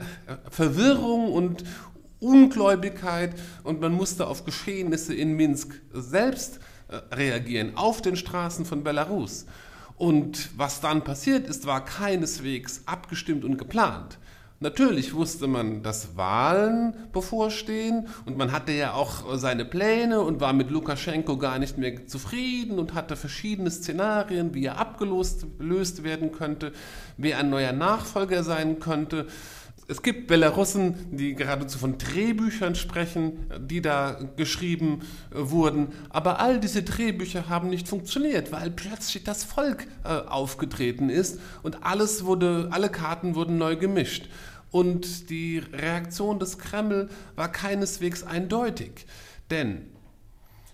Verwirrung 0.49 1.31
und 1.31 1.63
Ungläubigkeit 2.19 3.33
und 3.63 3.79
man 3.79 3.93
musste 3.93 4.27
auf 4.27 4.45
Geschehnisse 4.45 5.13
in 5.13 5.33
Minsk 5.33 5.81
selbst 5.93 6.59
äh, 6.89 6.95
reagieren, 7.15 7.75
auf 7.75 8.01
den 8.01 8.15
Straßen 8.15 8.65
von 8.65 8.83
Belarus. 8.83 9.45
Und 9.95 10.49
was 10.57 10.81
dann 10.81 11.03
passiert 11.03 11.47
ist, 11.47 11.65
war 11.65 11.83
keineswegs 11.83 12.83
abgestimmt 12.85 13.43
und 13.43 13.57
geplant. 13.57 14.17
Natürlich 14.61 15.13
wusste 15.13 15.47
man, 15.47 15.83
dass 15.83 16.17
Wahlen 16.17 16.93
bevorstehen 17.13 18.09
und 18.25 18.37
man 18.37 18.51
hatte 18.51 18.73
ja 18.73 18.91
auch 18.91 19.37
seine 19.37 19.63
Pläne 19.63 20.19
und 20.19 20.41
war 20.41 20.51
mit 20.51 20.69
Lukaschenko 20.69 21.37
gar 21.37 21.59
nicht 21.59 21.77
mehr 21.77 22.07
zufrieden 22.07 22.77
und 22.77 22.93
hatte 22.93 23.15
verschiedene 23.15 23.71
Szenarien, 23.71 24.53
wie 24.53 24.65
er 24.65 24.77
abgelöst 24.77 26.03
werden 26.03 26.33
könnte, 26.33 26.73
wer 27.15 27.37
ein 27.37 27.49
neuer 27.49 27.71
Nachfolger 27.71 28.43
sein 28.43 28.79
könnte. 28.79 29.27
Es 29.89 30.03
gibt 30.03 30.27
Belarussen, 30.27 31.07
die 31.09 31.33
geradezu 31.33 31.79
von 31.79 31.97
Drehbüchern 31.97 32.75
sprechen, 32.75 33.49
die 33.59 33.81
da 33.81 34.19
geschrieben 34.37 35.01
wurden. 35.31 35.87
Aber 36.11 36.39
all 36.39 36.59
diese 36.59 36.83
Drehbücher 36.83 37.49
haben 37.49 37.69
nicht 37.69 37.87
funktioniert, 37.87 38.51
weil 38.51 38.69
plötzlich 38.69 39.23
das 39.23 39.43
Volk 39.43 39.87
äh, 40.03 40.09
aufgetreten 40.09 41.09
ist 41.09 41.39
und 41.63 41.83
alles 41.83 42.23
wurde, 42.23 42.69
alle 42.69 42.89
Karten 42.89 43.33
wurden 43.33 43.57
neu 43.57 43.77
gemischt. 43.77 44.29
Und 44.69 45.31
die 45.31 45.57
Reaktion 45.57 46.37
des 46.37 46.59
Kreml 46.59 47.09
war 47.35 47.51
keineswegs 47.51 48.21
eindeutig. 48.21 49.07
Denn 49.49 49.87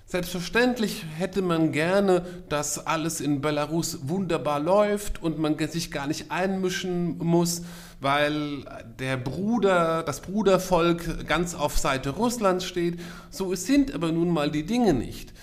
Selbstverständlich 0.07 1.03
hätte 1.17 1.41
man 1.41 1.72
gerne, 1.72 2.25
dass 2.48 2.86
alles 2.86 3.22
in 3.22 3.41
Belarus 3.41 4.07
wunderbar 4.07 4.60
läuft 4.60 5.22
und 5.22 5.39
man 5.39 5.57
sich 5.57 5.89
gar 5.89 6.05
nicht 6.05 6.29
einmischen 6.29 7.17
muss, 7.17 7.63
weil 7.99 8.65
der 8.99 9.17
Bruder, 9.17 10.03
das 10.03 10.21
Brudervolk 10.21 11.27
ganz 11.27 11.55
auf 11.55 11.77
Seite 11.77 12.11
Russlands 12.11 12.65
steht. 12.65 12.99
So 13.29 13.53
sind 13.55 13.93
aber 13.93 14.11
nun 14.11 14.29
mal 14.29 14.51
die 14.51 14.65
Dinge 14.65 14.93
nicht. 14.93 15.33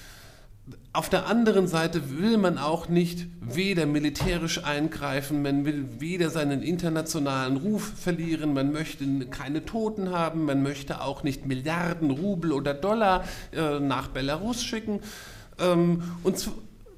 Auf 0.94 1.08
der 1.08 1.26
anderen 1.26 1.68
Seite 1.68 2.18
will 2.18 2.36
man 2.36 2.58
auch 2.58 2.90
nicht 2.90 3.26
weder 3.40 3.86
militärisch 3.86 4.62
eingreifen, 4.62 5.40
man 5.40 5.64
will 5.64 5.86
weder 6.00 6.28
seinen 6.28 6.62
internationalen 6.62 7.56
Ruf 7.56 7.94
verlieren, 7.96 8.52
man 8.52 8.72
möchte 8.72 9.06
keine 9.30 9.64
Toten 9.64 10.10
haben, 10.10 10.44
man 10.44 10.62
möchte 10.62 11.00
auch 11.00 11.22
nicht 11.22 11.46
Milliarden 11.46 12.10
Rubel 12.10 12.52
oder 12.52 12.74
Dollar 12.74 13.24
äh, 13.52 13.80
nach 13.80 14.08
Belarus 14.08 14.62
schicken. 14.62 15.00
Ähm, 15.58 16.02
und 16.24 16.36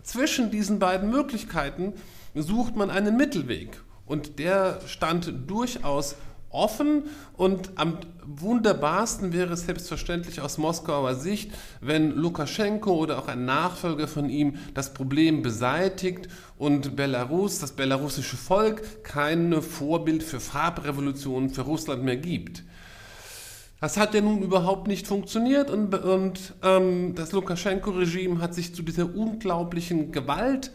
zwischen 0.02 0.50
diesen 0.50 0.80
beiden 0.80 1.11
Möglichkeiten 1.11 1.92
sucht 2.34 2.75
man 2.75 2.90
einen 2.90 3.16
Mittelweg. 3.16 3.80
Und 4.06 4.38
der 4.38 4.80
stand 4.87 5.32
durchaus 5.46 6.16
offen 6.54 7.04
und 7.37 7.70
am 7.75 7.99
wunderbarsten 8.25 9.32
wäre 9.32 9.52
es 9.52 9.66
selbstverständlich 9.66 10.40
aus 10.40 10.56
Moskauer 10.56 11.14
Sicht, 11.16 11.50
wenn 11.80 12.12
Lukaschenko 12.12 12.94
oder 12.94 13.18
auch 13.18 13.28
ein 13.28 13.44
Nachfolger 13.44 14.08
von 14.08 14.30
ihm 14.30 14.54
das 14.73 14.94
Problem 14.94 15.42
beseitigt 15.42 16.28
und 16.56 16.96
Belarus, 16.96 17.58
das 17.58 17.73
belarussische 17.73 18.37
Volk, 18.37 19.04
kein 19.04 19.61
Vorbild 19.61 20.23
für 20.23 20.40
Farbrevolutionen 20.40 21.50
für 21.50 21.62
Russland 21.62 22.04
mehr 22.04 22.16
gibt. 22.16 22.62
Das 23.80 23.99
hat 23.99 24.14
ja 24.14 24.23
nun 24.23 24.40
überhaupt 24.40 24.87
nicht 24.87 25.06
funktioniert 25.06 25.70
und, 25.70 25.94
und 25.94 26.54
ähm, 26.62 27.14
das 27.14 27.32
Lukaschenko-Regime 27.32 28.40
hat 28.40 28.54
sich 28.54 28.75
zu 28.75 28.82
dieser 28.82 29.14
unglaublichen 29.14 30.11
Gewalt 30.11 30.70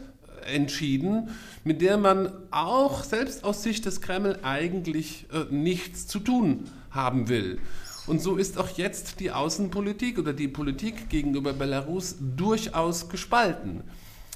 entschieden, 0.50 1.30
mit 1.64 1.80
der 1.80 1.96
man 1.96 2.32
auch 2.50 3.04
selbst 3.04 3.44
aus 3.44 3.62
Sicht 3.62 3.86
des 3.86 4.00
Kreml 4.00 4.38
eigentlich 4.42 5.26
äh, 5.32 5.52
nichts 5.52 6.06
zu 6.06 6.18
tun 6.18 6.64
haben 6.90 7.28
will. 7.28 7.58
Und 8.06 8.20
so 8.20 8.36
ist 8.36 8.58
auch 8.58 8.70
jetzt 8.70 9.20
die 9.20 9.30
Außenpolitik 9.30 10.18
oder 10.18 10.32
die 10.32 10.48
Politik 10.48 11.08
gegenüber 11.08 11.52
Belarus 11.52 12.16
durchaus 12.36 13.08
gespalten. 13.08 13.84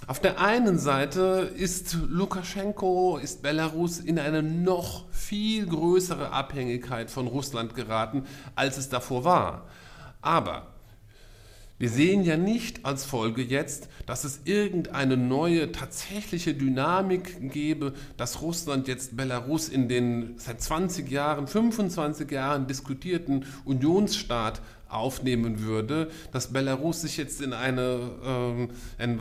Auf 0.06 0.20
der 0.20 0.38
einen 0.38 0.78
Seite 0.78 1.50
ist 1.56 1.96
Lukaschenko, 2.08 3.18
ist 3.22 3.42
Belarus 3.42 4.00
in 4.00 4.18
eine 4.18 4.42
noch 4.42 5.10
viel 5.10 5.66
größere 5.66 6.30
Abhängigkeit 6.30 7.10
von 7.10 7.26
Russland 7.26 7.74
geraten, 7.74 8.24
als 8.54 8.76
es 8.76 8.90
davor 8.90 9.24
war. 9.24 9.66
Aber 10.20 10.73
wir 11.84 11.90
sehen 11.90 12.24
ja 12.24 12.38
nicht 12.38 12.86
als 12.86 13.04
Folge 13.04 13.42
jetzt, 13.42 13.90
dass 14.06 14.24
es 14.24 14.40
irgendeine 14.46 15.18
neue 15.18 15.70
tatsächliche 15.70 16.54
Dynamik 16.54 17.52
gäbe, 17.52 17.92
dass 18.16 18.40
Russland 18.40 18.88
jetzt 18.88 19.18
Belarus 19.18 19.68
in 19.68 19.86
den 19.86 20.38
seit 20.38 20.62
20 20.62 21.10
Jahren, 21.10 21.46
25 21.46 22.30
Jahren 22.30 22.66
diskutierten 22.66 23.44
Unionsstaat 23.66 24.62
aufnehmen 24.88 25.60
würde, 25.60 26.10
dass 26.32 26.54
Belarus 26.54 27.02
sich 27.02 27.18
jetzt 27.18 27.42
in 27.42 27.52
eine, 27.52 28.68
äh, 28.98 29.02
ein, 29.02 29.20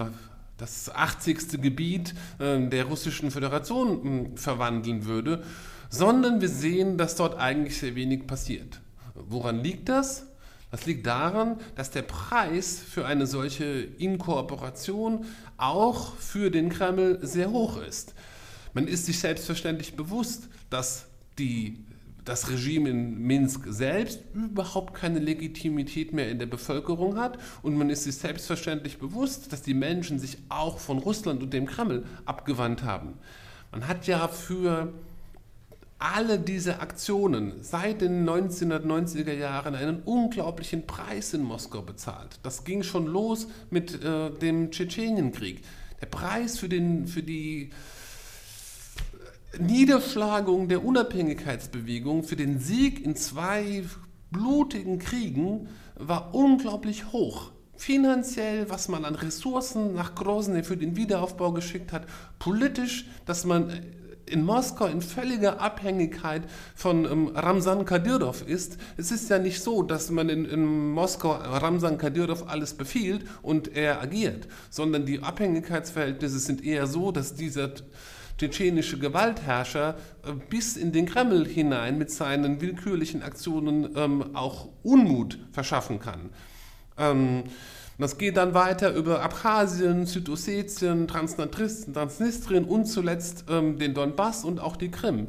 das 0.56 0.90
80. 0.90 1.62
Gebiet 1.62 2.14
äh, 2.40 2.66
der 2.66 2.86
russischen 2.86 3.30
Föderation 3.30 4.36
äh, 4.36 4.38
verwandeln 4.38 5.04
würde, 5.04 5.44
sondern 5.90 6.40
wir 6.40 6.48
sehen, 6.48 6.98
dass 6.98 7.18
dort 7.18 7.38
eigentlich 7.38 7.78
sehr 7.78 7.96
wenig 7.96 8.26
passiert. 8.26 8.80
Woran 9.16 9.62
liegt 9.62 9.90
das? 9.90 10.28
Das 10.74 10.88
liegt 10.88 11.06
daran, 11.06 11.58
dass 11.76 11.92
der 11.92 12.02
Preis 12.02 12.80
für 12.80 13.06
eine 13.06 13.28
solche 13.28 13.64
Inkorporation 14.00 15.24
auch 15.56 16.16
für 16.16 16.50
den 16.50 16.70
Kreml 16.70 17.20
sehr 17.22 17.52
hoch 17.52 17.80
ist. 17.80 18.16
Man 18.74 18.88
ist 18.88 19.06
sich 19.06 19.20
selbstverständlich 19.20 19.96
bewusst, 19.96 20.50
dass 20.72 21.06
die, 21.38 21.86
das 22.26 22.50
Regime 22.50 22.90
in 22.90 23.20
Minsk 23.20 23.68
selbst 23.68 24.22
überhaupt 24.34 24.96
keine 24.96 25.20
Legitimität 25.20 26.12
mehr 26.12 26.32
in 26.32 26.40
der 26.40 26.48
Bevölkerung 26.48 27.20
hat 27.20 27.38
und 27.62 27.78
man 27.78 27.92
ist 27.92 28.06
sich 28.06 28.16
selbstverständlich 28.16 28.98
bewusst, 28.98 29.54
dass 29.54 29.62
die 29.62 29.76
Menschen 29.76 30.18
sich 30.18 30.40
auch 30.50 30.80
von 30.80 30.98
Russland 30.98 31.44
und 31.44 31.54
dem 31.54 31.68
Kreml 31.68 32.04
abgewandt 32.26 32.82
haben. 32.82 33.14
Man 33.72 33.88
hat 33.88 34.08
ja 34.08 34.28
für 34.28 34.92
alle 36.04 36.38
diese 36.38 36.82
Aktionen 36.82 37.64
seit 37.64 38.02
den 38.02 38.28
1990er 38.28 39.32
Jahren 39.32 39.74
einen 39.74 40.02
unglaublichen 40.04 40.86
Preis 40.86 41.34
in 41.34 41.44
Moskau 41.44 41.82
bezahlt. 41.82 42.40
Das 42.44 42.66
ging 42.66 42.84
schon 42.84 43.08
los 43.08 43.48
mit 43.70 44.04
äh, 44.04 44.30
dem 44.30 44.70
Tschetschenienkrieg. 44.70 45.64
Der 46.02 46.08
Preis 46.08 46.60
für, 46.60 46.68
den, 46.68 47.08
für 47.08 47.24
die 47.24 47.70
Niederschlagung 49.58 50.68
der 50.68 50.84
Unabhängigkeitsbewegung, 50.84 52.24
für 52.24 52.36
den 52.36 52.60
Sieg 52.60 53.06
in 53.06 53.16
zwei 53.16 53.86
blutigen 54.30 55.00
Kriegen 55.00 55.70
war 55.96 56.36
unglaublich 56.36 57.14
hoch. 57.14 57.52
Finanziell, 57.78 58.70
was 58.70 58.90
man 58.90 59.06
an 59.06 59.16
Ressourcen 59.16 59.94
nach 59.94 60.16
Grozny 60.16 60.64
für 60.64 60.76
den 60.76 60.98
Wiederaufbau 60.98 61.54
geschickt 61.54 61.94
hat, 61.94 62.08
politisch, 62.40 63.08
dass 63.26 63.46
man 63.46 63.72
in 64.34 64.44
Moskau 64.44 64.88
in 64.88 65.02
völliger 65.02 65.62
Abhängigkeit 65.62 66.42
von 66.76 67.06
ähm, 67.06 67.28
Ramsan 67.36 67.86
Kadyrov 67.86 68.42
ist. 68.48 68.78
Es 68.98 69.12
ist 69.12 69.30
ja 69.30 69.38
nicht 69.38 69.62
so, 69.62 69.84
dass 69.84 70.10
man 70.10 70.28
in, 70.28 70.46
in 70.46 70.92
Moskau 70.92 71.32
Ramsan 71.32 72.00
Kadyrov 72.00 72.50
alles 72.50 72.74
befiehlt 72.74 73.26
und 73.44 73.76
er 73.76 74.02
agiert, 74.02 74.48
sondern 74.72 75.06
die 75.06 75.22
Abhängigkeitsverhältnisse 75.22 76.40
sind 76.40 76.66
eher 76.66 76.88
so, 76.88 77.12
dass 77.12 77.36
dieser 77.36 77.74
tschetschenische 78.40 78.98
Gewaltherrscher 78.98 79.98
äh, 80.26 80.32
bis 80.50 80.78
in 80.78 80.92
den 80.92 81.06
Kreml 81.06 81.46
hinein 81.46 82.00
mit 82.00 82.10
seinen 82.10 82.60
willkürlichen 82.60 83.22
Aktionen 83.22 83.96
ähm, 83.96 84.36
auch 84.36 84.70
Unmut 84.82 85.38
verschaffen 85.52 86.00
kann. 86.00 86.32
Ähm, 86.98 87.44
das 87.98 88.18
geht 88.18 88.38
dann 88.38 88.54
weiter 88.54 88.94
über 88.94 89.22
Abchasien, 89.22 90.06
Südossetien, 90.06 91.08
Transnistrien 91.08 92.66
und 92.66 92.86
zuletzt 92.86 93.46
ähm, 93.50 93.78
den 93.78 93.94
Donbass 93.94 94.44
und 94.44 94.60
auch 94.60 94.76
die 94.76 94.90
Krim. 94.90 95.28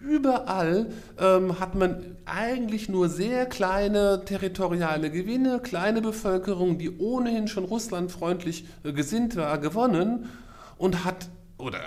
Überall 0.00 0.90
ähm, 1.18 1.58
hat 1.60 1.74
man 1.74 2.16
eigentlich 2.26 2.88
nur 2.90 3.08
sehr 3.08 3.46
kleine 3.46 4.24
territoriale 4.24 5.10
Gewinne, 5.10 5.60
kleine 5.60 6.02
Bevölkerung, 6.02 6.76
die 6.78 6.98
ohnehin 6.98 7.48
schon 7.48 7.64
russlandfreundlich 7.64 8.66
äh, 8.84 8.92
gesinnt 8.92 9.34
war, 9.36 9.58
gewonnen 9.58 10.28
und 10.76 11.04
hat 11.04 11.28
oder 11.56 11.80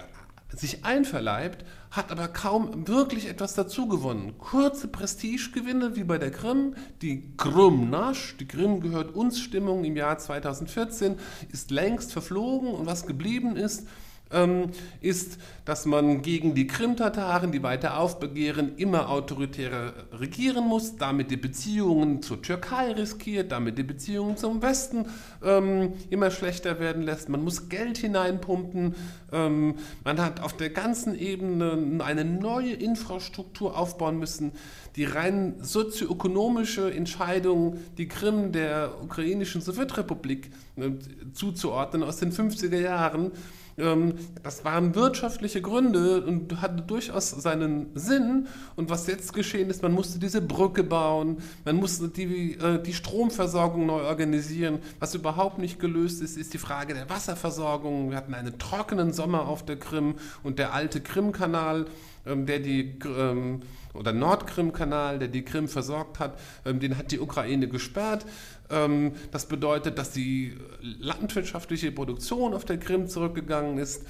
sich 0.55 0.85
einverleibt, 0.85 1.65
hat 1.91 2.11
aber 2.11 2.27
kaum 2.27 2.87
wirklich 2.87 3.27
etwas 3.27 3.53
dazu 3.53 3.87
gewonnen. 3.87 4.37
Kurze 4.37 4.87
Prestigegewinne 4.87 5.95
wie 5.95 6.03
bei 6.03 6.17
der 6.17 6.31
Krim, 6.31 6.75
die 7.01 7.33
Krim-Nasch, 7.37 8.37
die 8.37 8.47
Krim 8.47 8.81
gehört 8.81 9.13
uns 9.13 9.39
Stimmung 9.39 9.83
im 9.83 9.95
Jahr 9.95 10.17
2014, 10.17 11.17
ist 11.51 11.71
längst 11.71 12.11
verflogen 12.11 12.69
und 12.69 12.85
was 12.85 13.05
geblieben 13.05 13.55
ist, 13.55 13.87
ähm, 14.31 14.71
ist, 15.01 15.37
dass 15.65 15.85
man 15.85 16.21
gegen 16.21 16.55
die 16.55 16.67
Krim-Tataren, 16.67 17.51
die 17.51 17.63
weiter 17.63 17.99
aufbegehren, 17.99 18.77
immer 18.77 19.09
autoritärer 19.09 19.93
regieren 20.13 20.65
muss, 20.65 20.95
damit 20.95 21.31
die 21.31 21.37
Beziehungen 21.37 22.21
zur 22.21 22.41
Türkei 22.41 22.91
riskiert, 22.93 23.51
damit 23.51 23.77
die 23.77 23.83
Beziehungen 23.83 24.37
zum 24.37 24.61
Westen 24.61 25.05
ähm, 25.43 25.93
immer 26.09 26.31
schlechter 26.31 26.79
werden 26.79 27.03
lässt. 27.03 27.29
Man 27.29 27.43
muss 27.43 27.69
Geld 27.69 27.97
hineinpumpen. 27.97 28.95
Ähm, 29.31 29.75
man 30.03 30.21
hat 30.21 30.41
auf 30.41 30.55
der 30.55 30.69
ganzen 30.69 31.17
Ebene 31.17 32.01
eine 32.03 32.23
neue 32.23 32.73
Infrastruktur 32.73 33.77
aufbauen 33.77 34.19
müssen. 34.19 34.53
Die 34.95 35.03
rein 35.03 35.55
sozioökonomische 35.61 36.91
Entscheidung, 36.91 37.77
die 37.97 38.07
Krim 38.07 38.51
der 38.51 38.93
ukrainischen 39.03 39.61
Sowjetrepublik 39.61 40.49
äh, 40.77 40.91
zuzuordnen 41.33 42.03
aus 42.03 42.17
den 42.17 42.31
50er 42.31 42.79
Jahren, 42.79 43.31
das 43.77 44.65
waren 44.65 44.95
wirtschaftliche 44.95 45.61
Gründe 45.61 46.23
und 46.23 46.61
hatte 46.61 46.81
durchaus 46.81 47.29
seinen 47.29 47.91
Sinn. 47.93 48.47
Und 48.75 48.89
was 48.89 49.05
jetzt 49.05 49.33
geschehen 49.33 49.69
ist, 49.69 49.83
man 49.83 49.91
musste 49.91 50.17
diese 50.17 50.41
Brücke 50.41 50.83
bauen, 50.83 51.37
man 51.63 51.75
musste 51.75 52.09
die, 52.09 52.53
äh, 52.53 52.81
die 52.81 52.93
Stromversorgung 52.93 53.85
neu 53.85 54.01
organisieren. 54.01 54.79
Was 54.99 55.13
überhaupt 55.13 55.59
nicht 55.59 55.79
gelöst 55.79 56.23
ist, 56.23 56.37
ist 56.37 56.55
die 56.55 56.57
Frage 56.57 56.95
der 56.95 57.07
Wasserversorgung. 57.07 58.09
Wir 58.09 58.17
hatten 58.17 58.33
einen 58.33 58.57
trockenen 58.57 59.13
Sommer 59.13 59.47
auf 59.47 59.63
der 59.63 59.77
Krim 59.77 60.15
und 60.41 60.57
der 60.57 60.73
alte 60.73 60.99
Krimkanal 60.99 61.85
ähm, 62.27 62.45
der 62.45 62.59
die 62.59 62.97
ähm, 63.05 63.61
oder 63.93 64.13
Nordkrim-Kanal, 64.13 65.17
der 65.17 65.27
die 65.27 65.43
Krim 65.43 65.67
versorgt 65.67 66.19
hat, 66.19 66.39
ähm, 66.65 66.79
den 66.79 66.97
hat 66.97 67.11
die 67.11 67.19
Ukraine 67.19 67.67
gesperrt. 67.67 68.25
Ähm, 68.69 69.13
das 69.31 69.45
bedeutet, 69.45 69.97
dass 69.97 70.11
die 70.11 70.57
landwirtschaftliche 70.81 71.91
Produktion 71.91 72.53
auf 72.53 72.65
der 72.65 72.77
Krim 72.77 73.07
zurückgegangen 73.07 73.77
ist 73.77 74.05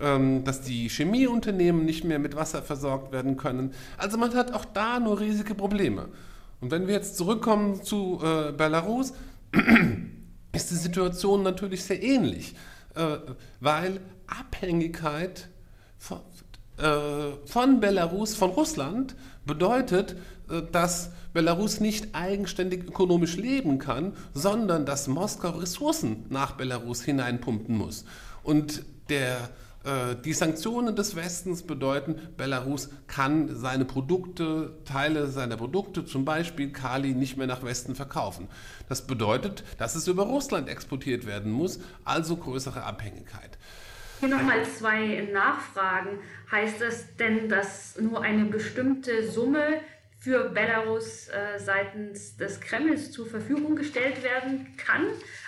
ähm, 0.00 0.42
dass 0.44 0.62
die 0.62 0.88
Chemieunternehmen 0.88 1.84
nicht 1.84 2.04
mehr 2.04 2.18
mit 2.18 2.34
Wasser 2.34 2.62
versorgt 2.62 3.12
werden 3.12 3.36
können. 3.36 3.72
Also 3.98 4.18
man 4.18 4.34
hat 4.34 4.52
auch 4.52 4.64
da 4.64 4.98
nur 4.98 5.20
riesige 5.20 5.54
Probleme. 5.54 6.08
Und 6.60 6.70
wenn 6.70 6.86
wir 6.86 6.94
jetzt 6.94 7.16
zurückkommen 7.16 7.82
zu 7.82 8.20
äh, 8.22 8.52
Belarus, 8.52 9.12
ist 10.52 10.70
die 10.70 10.76
Situation 10.76 11.42
natürlich 11.42 11.84
sehr 11.84 12.02
ähnlich, 12.02 12.54
äh, 12.94 13.18
weil 13.60 14.00
Abhängigkeit 14.26 15.48
von, 15.98 16.20
äh, 16.78 17.36
von 17.44 17.80
Belarus, 17.80 18.34
von 18.34 18.50
Russland, 18.50 19.14
bedeutet, 19.44 20.16
dass 20.70 21.10
Belarus 21.32 21.80
nicht 21.80 22.14
eigenständig 22.14 22.84
ökonomisch 22.84 23.36
leben 23.36 23.78
kann, 23.78 24.14
sondern 24.34 24.86
dass 24.86 25.08
Moskau 25.08 25.50
Ressourcen 25.50 26.26
nach 26.28 26.52
Belarus 26.52 27.02
hineinpumpen 27.02 27.76
muss. 27.76 28.04
Und 28.42 28.84
der 29.08 29.50
äh, 29.84 30.14
die 30.24 30.32
Sanktionen 30.32 30.94
des 30.94 31.16
Westens 31.16 31.62
bedeuten, 31.62 32.20
Belarus 32.36 32.90
kann 33.06 33.54
seine 33.54 33.84
Produkte, 33.84 34.78
Teile 34.84 35.26
seiner 35.26 35.56
Produkte, 35.56 36.04
zum 36.04 36.24
Beispiel 36.24 36.70
Kali, 36.70 37.14
nicht 37.14 37.36
mehr 37.36 37.46
nach 37.46 37.64
Westen 37.64 37.94
verkaufen. 37.94 38.48
Das 38.88 39.06
bedeutet, 39.06 39.64
dass 39.78 39.94
es 39.94 40.06
über 40.06 40.24
Russland 40.24 40.68
exportiert 40.68 41.26
werden 41.26 41.50
muss, 41.50 41.80
also 42.04 42.36
größere 42.36 42.84
Abhängigkeit. 42.84 43.58
Hier 44.20 44.28
nochmal 44.28 44.64
zwei 44.78 45.28
Nachfragen. 45.32 46.20
Heißt 46.50 46.80
das 46.80 47.16
denn, 47.16 47.48
dass 47.48 47.98
nur 48.00 48.22
eine 48.22 48.44
bestimmte 48.44 49.28
Summe 49.28 49.80
für 50.22 50.50
Belarus 50.50 51.26
äh, 51.28 51.58
seitens 51.58 52.36
des 52.36 52.60
Kremls 52.60 53.10
zur 53.10 53.26
Verfügung 53.26 53.74
gestellt 53.74 54.22
werden 54.22 54.68
kann? 54.76 55.06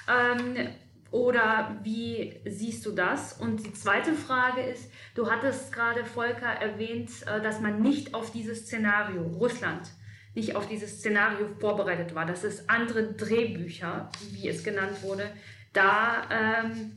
Ähm, 0.09 0.69
oder 1.13 1.79
wie 1.85 2.41
siehst 2.45 2.85
du 2.85 2.91
das? 2.91 3.35
Und 3.35 3.65
die 3.65 3.73
zweite 3.73 4.15
Frage 4.15 4.63
ist, 4.63 4.91
du 5.15 5.31
hattest 5.31 5.73
gerade 5.73 6.05
Volker 6.05 6.49
erwähnt, 6.49 7.11
äh, 7.27 7.41
dass 7.41 7.61
man 7.61 7.83
nicht 7.83 8.15
auf 8.15 8.33
dieses 8.33 8.67
Szenario, 8.67 9.23
Russland, 9.23 9.93
nicht 10.35 10.57
auf 10.57 10.67
dieses 10.67 10.99
Szenario 10.99 11.47
vorbereitet 11.61 12.17
war, 12.17 12.27
dass 12.27 12.43
es 12.43 12.69
andere 12.69 13.13
Drehbücher, 13.13 14.11
wie 14.33 14.49
es 14.49 14.65
genannt 14.65 15.05
wurde, 15.05 15.31
da 15.73 16.29
ähm, 16.33 16.97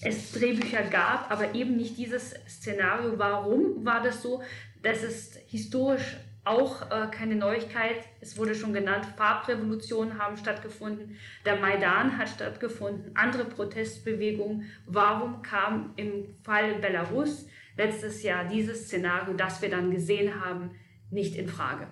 es 0.00 0.30
Drehbücher 0.30 0.84
gab, 0.84 1.28
aber 1.32 1.56
eben 1.56 1.76
nicht 1.76 1.98
dieses 1.98 2.36
Szenario. 2.48 3.18
Warum 3.18 3.84
war 3.84 4.00
das 4.00 4.22
so? 4.22 4.44
Das 4.84 5.02
ist 5.02 5.40
historisch 5.48 6.18
auch 6.46 6.90
äh, 6.90 7.08
keine 7.10 7.34
Neuigkeit. 7.34 8.04
Es 8.20 8.38
wurde 8.38 8.54
schon 8.54 8.72
genannt, 8.72 9.06
Farbrevolutionen 9.16 10.18
haben 10.18 10.36
stattgefunden, 10.36 11.16
der 11.44 11.56
Maidan 11.56 12.16
hat 12.16 12.28
stattgefunden, 12.28 13.10
andere 13.14 13.44
Protestbewegungen. 13.44 14.64
Warum 14.86 15.42
kam 15.42 15.92
im 15.96 16.36
Fall 16.42 16.76
Belarus 16.76 17.46
letztes 17.76 18.22
Jahr 18.22 18.44
dieses 18.44 18.86
Szenario, 18.86 19.34
das 19.34 19.60
wir 19.60 19.70
dann 19.70 19.90
gesehen 19.90 20.40
haben, 20.40 20.70
nicht 21.10 21.36
in 21.36 21.48
Frage? 21.48 21.88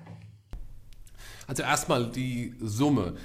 Also 1.46 1.62
erstmal 1.62 2.10
die 2.10 2.54
Summe. 2.60 3.16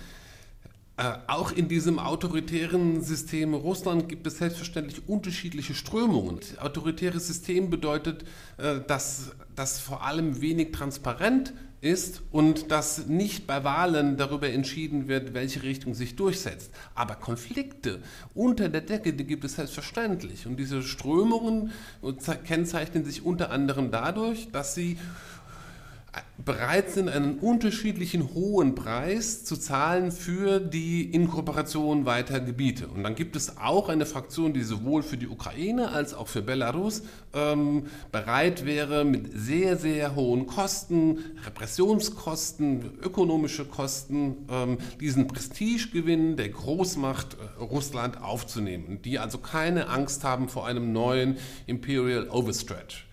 Äh, 1.00 1.14
auch 1.28 1.54
in 1.54 1.70
diesem 1.70 1.98
autoritären 1.98 3.02
System 3.02 3.54
Russland 3.54 4.10
gibt 4.10 4.28
es 4.28 4.40
selbstverständlich 4.40 5.08
unterschiedliche 5.08 5.74
Strömungen. 5.74 6.42
Das 6.42 6.58
autoritäre 6.58 7.22
System 7.22 7.70
bedeutet, 7.70 8.26
äh, 8.58 8.82
dass 8.86 9.32
das 9.56 9.80
vor 9.80 10.04
allem 10.04 10.42
wenig 10.42 10.74
transparent 10.74 11.54
ist 11.80 12.22
und 12.34 12.70
dass 12.70 13.08
nicht 13.08 13.48
bei 13.48 13.64
Wahlen 13.64 14.18
darüber 14.18 14.50
entschieden 14.50 15.08
wird, 15.08 15.34
welche 15.34 15.64
Richtung 15.64 15.94
sich 15.94 16.18
durchsetzt. 16.18 16.70
Aber 16.96 17.16
Konflikte 17.16 18.00
unter 18.34 18.68
der 18.68 18.82
Decke, 18.82 19.14
die 19.14 19.24
gibt 19.24 19.46
es 19.46 19.56
selbstverständlich. 19.56 20.48
Und 20.48 20.58
diese 20.58 20.84
Strömungen 20.84 21.72
kennzeichnen 22.44 23.06
sich 23.06 23.24
unter 23.24 23.52
anderem 23.52 23.90
dadurch, 23.92 24.52
dass 24.52 24.76
sie 24.76 24.98
bereit 26.44 26.90
sind, 26.90 27.10
einen 27.10 27.38
unterschiedlichen 27.40 28.34
hohen 28.34 28.74
Preis 28.74 29.44
zu 29.44 29.58
zahlen 29.58 30.12
für 30.12 30.60
die 30.60 31.04
Inkorporation 31.04 32.06
weiter 32.06 32.40
Gebiete. 32.40 32.88
Und 32.88 33.04
dann 33.04 33.16
gibt 33.16 33.36
es 33.36 33.58
auch 33.58 33.90
eine 33.90 34.06
Fraktion, 34.06 34.54
die 34.54 34.64
sowohl 34.64 35.04
für 35.04 35.18
die 35.18 35.28
Ukraine 35.28 35.90
als 35.90 36.14
auch 36.14 36.28
für 36.28 36.42
Belarus 36.42 37.04
ähm, 37.34 37.88
bereit 38.12 38.66
wäre, 38.66 39.04
mit 39.04 39.32
sehr, 39.34 39.78
sehr 39.78 40.16
hohen 40.16 40.48
Kosten, 40.48 41.20
Repressionskosten, 41.46 43.00
ökonomische 43.04 43.66
Kosten, 43.66 44.38
ähm, 44.50 44.78
diesen 45.00 45.28
Prestigegewinn 45.28 46.38
der 46.38 46.50
Großmacht 46.50 47.36
äh, 47.36 47.64
Russland 47.64 48.22
aufzunehmen, 48.22 49.02
die 49.04 49.20
also 49.20 49.38
keine 49.38 49.90
Angst 49.90 50.24
haben 50.24 50.50
vor 50.50 50.66
einem 50.66 50.94
neuen 50.94 51.38
Imperial 51.68 52.30
Overstretch. 52.30 53.09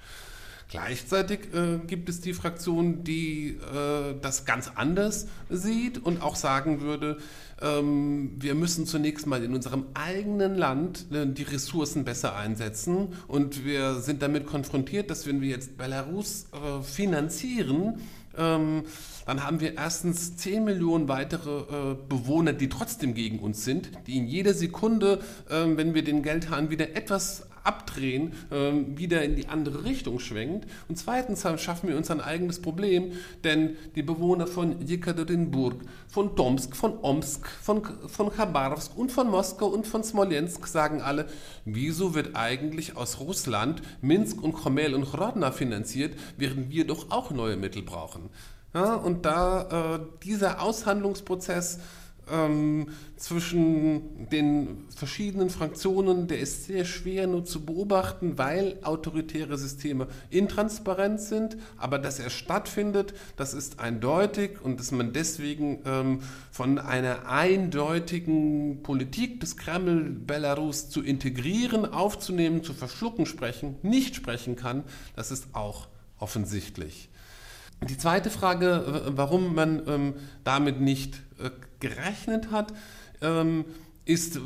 Gleichzeitig 0.69 1.55
äh, 1.55 1.79
gibt 1.87 2.09
es 2.09 2.21
die 2.21 2.33
Fraktion, 2.33 3.05
die 3.05 3.51
äh, 3.51 4.15
das 4.21 4.45
ganz 4.45 4.71
anders 4.75 5.29
sieht 5.49 5.99
und 5.99 6.23
auch 6.23 6.35
sagen 6.35 6.81
würde, 6.81 7.19
ähm, 7.63 8.33
wir 8.39 8.55
müssen 8.57 8.85
zunächst 8.85 9.27
mal 9.27 9.45
in 9.45 9.55
unserem 9.55 9.87
eigenen 9.95 10.57
Land 10.57 11.07
äh, 11.13 11.27
die 11.27 11.45
Ressourcen 11.45 12.05
besser 12.05 12.35
einsetzen. 12.35 13.15
Und 13.29 13.65
wir 13.65 14.01
sind 14.01 14.23
damit 14.23 14.47
konfrontiert, 14.47 15.09
dass 15.09 15.27
wenn 15.27 15.41
wir 15.41 15.51
jetzt 15.51 15.79
Belarus 15.79 16.47
äh, 16.53 16.83
finanzieren, 16.83 18.01
ähm, 18.37 18.83
dann 19.25 19.43
haben 19.43 19.61
wir 19.61 19.77
erstens 19.77 20.37
10 20.37 20.65
Millionen 20.65 21.09
weitere 21.09 21.61
äh, 21.61 21.97
Bewohner, 22.09 22.53
die 22.53 22.69
trotzdem 22.69 23.15
gegen 23.15 23.39
uns 23.39 23.65
sind, 23.65 23.91
die 24.07 24.19
in 24.19 24.27
jeder 24.27 24.53
Sekunde, 24.53 25.21
äh, 25.49 25.65
wenn 25.77 25.95
wir 25.95 26.05
den 26.05 26.23
Geldhahn 26.23 26.71
wieder 26.71 26.95
etwas 26.95 27.46
abdrehen, 27.67 28.33
äh, 28.51 28.73
wieder 28.97 29.23
in 29.23 29.37
die 29.37 29.49
andere 29.49 29.85
Richtung 29.85 30.19
schwenkt. 30.19 30.67
Und 30.89 30.97
zweitens 30.97 31.43
schaffen 31.59 31.89
wir 31.89 31.97
uns 31.97 32.11
ein 32.11 32.21
eigenes 32.21 32.61
Problem, 32.61 33.13
denn 33.45 33.77
die 33.95 34.03
Bewohner 34.03 34.47
von 34.47 34.81
Jekaterinburg, 34.87 35.83
von 36.09 36.37
Tomsk, 36.37 36.77
von 36.77 36.99
Omsk, 37.03 37.47
von, 37.49 37.83
von 38.07 38.31
Khabarovsk 38.31 38.97
und 38.97 39.13
von 39.13 39.29
Moskau 39.29 39.67
und 39.67 39.87
von 39.87 40.05
Smolensk 40.05 40.67
sagen 40.67 41.03
alle, 41.03 41.27
wieso 41.65 42.15
wird 42.15 42.37
eigentlich 42.37 42.97
aus 42.97 43.21
Russland 43.21 43.83
Minsk 44.01 44.43
und 44.43 44.53
Chomel 44.53 44.95
und 44.95 45.13
Hrodna 45.13 45.51
finanziert, 45.51 46.19
während 46.37 46.71
wir 46.71 46.87
doch 46.87 47.11
auch 47.11 47.31
neue 47.31 47.57
Mittel 47.57 47.83
brauchen. 47.83 48.31
Ja, 48.75 48.95
und 48.95 49.25
da 49.25 49.95
äh, 49.97 50.01
dieser 50.23 50.61
Aushandlungsprozess 50.61 51.79
ähm, 52.31 52.89
zwischen 53.17 54.29
den 54.31 54.85
verschiedenen 54.89 55.51
Fraktionen, 55.51 56.29
der 56.29 56.41
ist 56.41 56.65
sehr 56.65 56.85
schwer 56.85 57.27
nur 57.27 57.45
zu 57.45 57.65
beobachten, 57.65 58.39
weil 58.39 58.79
autoritäre 58.83 59.57
Systeme 59.57 60.09
intransparent 60.31 61.21
sind. 61.21 61.57
Aber 61.77 61.99
dass 61.99 62.19
er 62.19 62.31
stattfindet, 62.31 63.15
das 63.37 63.55
ist 63.55 63.81
eindeutig 63.81 64.61
und 64.63 64.81
dass 64.81 64.93
man 64.93 65.13
deswegen 65.13 65.81
ähm, 65.85 66.21
von 66.51 66.79
einer 66.79 67.29
eindeutigen 67.29 68.83
Politik 68.83 69.41
des 69.41 69.57
Kreml 69.57 70.11
Belarus 70.11 70.89
zu 70.89 71.03
integrieren, 71.03 71.87
aufzunehmen, 71.93 72.63
zu 72.63 72.75
verschlucken 72.75 73.27
sprechen, 73.27 73.77
nicht 73.83 74.17
sprechen 74.17 74.57
kann, 74.57 74.85
das 75.15 75.31
ist 75.31 75.49
auch 75.53 75.89
offensichtlich. 76.19 77.09
Die 77.85 77.99
zweite 77.99 78.31
Frage, 78.31 79.03
warum 79.09 79.55
man 79.55 79.83
ähm, 79.87 80.15
damit 80.45 80.81
nicht 80.81 81.17
äh, 81.39 81.51
gerechnet 81.79 82.51
hat, 82.51 82.73
ähm, 83.21 83.65
ist, 84.05 84.41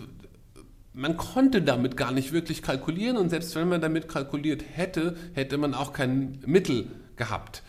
man 0.92 1.16
konnte 1.16 1.62
damit 1.62 1.96
gar 1.96 2.12
nicht 2.12 2.32
wirklich 2.32 2.62
kalkulieren 2.62 3.16
und 3.16 3.30
selbst 3.30 3.54
wenn 3.54 3.68
man 3.68 3.80
damit 3.80 4.08
kalkuliert 4.08 4.64
hätte, 4.74 5.16
hätte 5.34 5.58
man 5.58 5.74
auch 5.74 5.92
kein 5.92 6.40
Mittel 6.44 6.90
gehabt. 7.16 7.62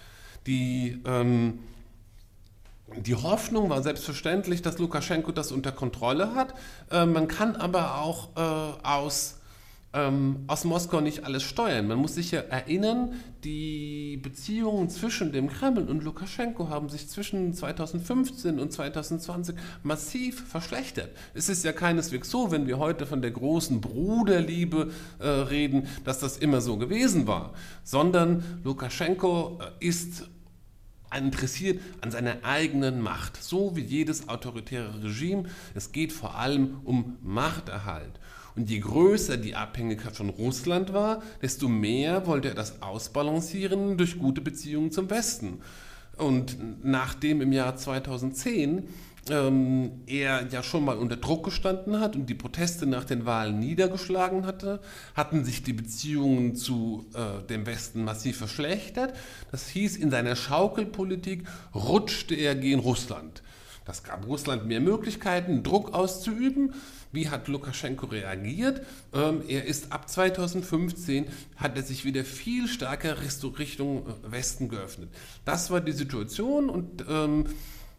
Die, 0.48 1.00
ähm, 1.06 1.60
die 2.98 3.16
Hoffnung 3.16 3.70
war 3.70 3.84
selbstverständlich, 3.84 4.64
dass 4.64 4.80
Lukaschenko 4.80 5.32
das 5.32 5.52
unter 5.52 5.72
Kontrolle 5.72 6.34
hat. 6.34 6.56
Äh, 6.90 7.06
man 7.06 7.28
kann 7.28 7.56
aber 7.56 8.00
auch 8.00 8.30
äh, 8.36 8.84
aus 8.84 9.41
ähm, 9.94 10.44
aus 10.48 10.64
Moskau 10.64 11.02
nicht 11.02 11.26
alles 11.26 11.44
steuern. 11.44 11.88
Man 11.88 11.98
muss 11.98 12.16
sich 12.16 12.32
ja 12.32 12.40
erinnern, 12.42 13.14
die 13.44 14.18
Beziehungen 14.18 14.90
zwischen 14.90 15.32
dem 15.32 15.50
Kreml 15.50 15.90
und 15.90 16.04
Lukaschenko 16.04 16.70
haben 16.70 16.88
sich 16.88 17.10
zwischen 17.10 17.54
2015 17.54 18.60
und 18.60 18.72
2020 18.72 19.56
massiv 19.84 20.48
verschlechtert. 20.48 21.10
Es 21.34 21.50
ist 21.50 21.66
ja 21.66 21.74
keineswegs 21.74 22.30
so, 22.30 22.52
wenn 22.52 22.68
wir 22.68 22.78
heute 22.78 23.06
von 23.06 23.22
der 23.22 23.32
großen 23.32 23.82
Bruderliebe 23.82 24.92
äh, 25.20 25.28
reden, 25.28 25.88
dass 26.06 26.20
das 26.20 26.38
immer 26.38 26.62
so 26.62 26.78
gewesen 26.78 27.28
war, 27.28 27.54
sondern 27.84 28.62
Lukaschenko 28.64 29.60
äh, 29.60 29.86
ist 29.86 30.30
interessiert 31.18 31.82
an 32.00 32.10
seiner 32.10 32.38
eigenen 32.44 33.02
Macht, 33.02 33.42
so 33.44 33.76
wie 33.76 33.82
jedes 33.82 34.30
autoritäre 34.30 35.04
Regime. 35.04 35.44
Es 35.76 35.92
geht 35.92 36.14
vor 36.14 36.36
allem 36.36 36.80
um 36.86 37.18
Machterhalt. 37.22 38.21
Und 38.56 38.70
je 38.70 38.80
größer 38.80 39.38
die 39.38 39.56
Abhängigkeit 39.56 40.16
von 40.16 40.30
Russland 40.30 40.94
war, 40.94 41.22
desto 41.42 41.68
mehr 41.68 42.28
wollte 42.28 42.50
er 42.50 42.56
das 42.56 42.82
ausbalancieren 42.82 43.98
durch 43.98 44.20
gute 44.20 44.42
Beziehungen 44.42 44.92
zum 44.92 45.10
Westen. 45.10 45.62
Und 46.18 46.58
nachdem 46.84 47.42
im 47.42 47.54
Jahr 47.54 47.76
2010 47.78 48.88
ähm, 49.30 49.92
er 50.08 50.48
ja 50.52 50.64
schon 50.64 50.84
mal 50.84 50.98
unter 50.98 51.16
Druck 51.16 51.46
gestanden 51.46 52.00
hat 52.00 52.16
und 52.16 52.28
die 52.28 52.36
Proteste 52.36 52.86
nach 52.86 53.06
den 53.06 53.26
Wahlen 53.26 53.60
niedergeschlagen 53.60 54.46
hatte, 54.46 54.80
hatten 55.16 55.46
sich 55.46 55.64
die 55.64 55.74
Beziehungen 55.74 56.56
zu 56.56 57.06
äh, 57.14 57.46
dem 57.48 57.66
Westen 57.66 58.04
massiv 58.04 58.38
verschlechtert. 58.38 59.16
Das 59.52 59.68
hieß, 59.68 59.98
in 59.98 60.12
seiner 60.12 60.36
Schaukelpolitik 60.36 61.44
rutschte 61.76 62.36
er 62.36 62.56
gegen 62.56 62.80
Russland. 62.80 63.44
Das 63.86 64.04
gab 64.04 64.28
Russland 64.28 64.68
mehr 64.68 64.80
Möglichkeiten, 64.80 65.64
Druck 65.64 65.94
auszuüben. 65.94 66.74
Wie 67.12 67.30
hat 67.30 67.48
Lukaschenko 67.48 68.06
reagiert? 68.06 68.82
Ähm, 69.14 69.42
er 69.48 69.66
ist 69.66 69.92
ab 69.92 70.10
2015, 70.10 71.28
hat 71.58 71.76
er 71.76 71.84
sich 71.84 72.06
wieder 72.06 72.24
viel 72.24 72.68
stärker 72.68 73.18
Richtung 73.22 74.08
äh, 74.08 74.32
Westen 74.32 74.70
geöffnet. 74.70 75.10
Das 75.46 75.72
war 75.72 75.82
die 75.82 75.92
Situation 75.92 76.70
und 76.70 77.04
ähm, 77.10 77.46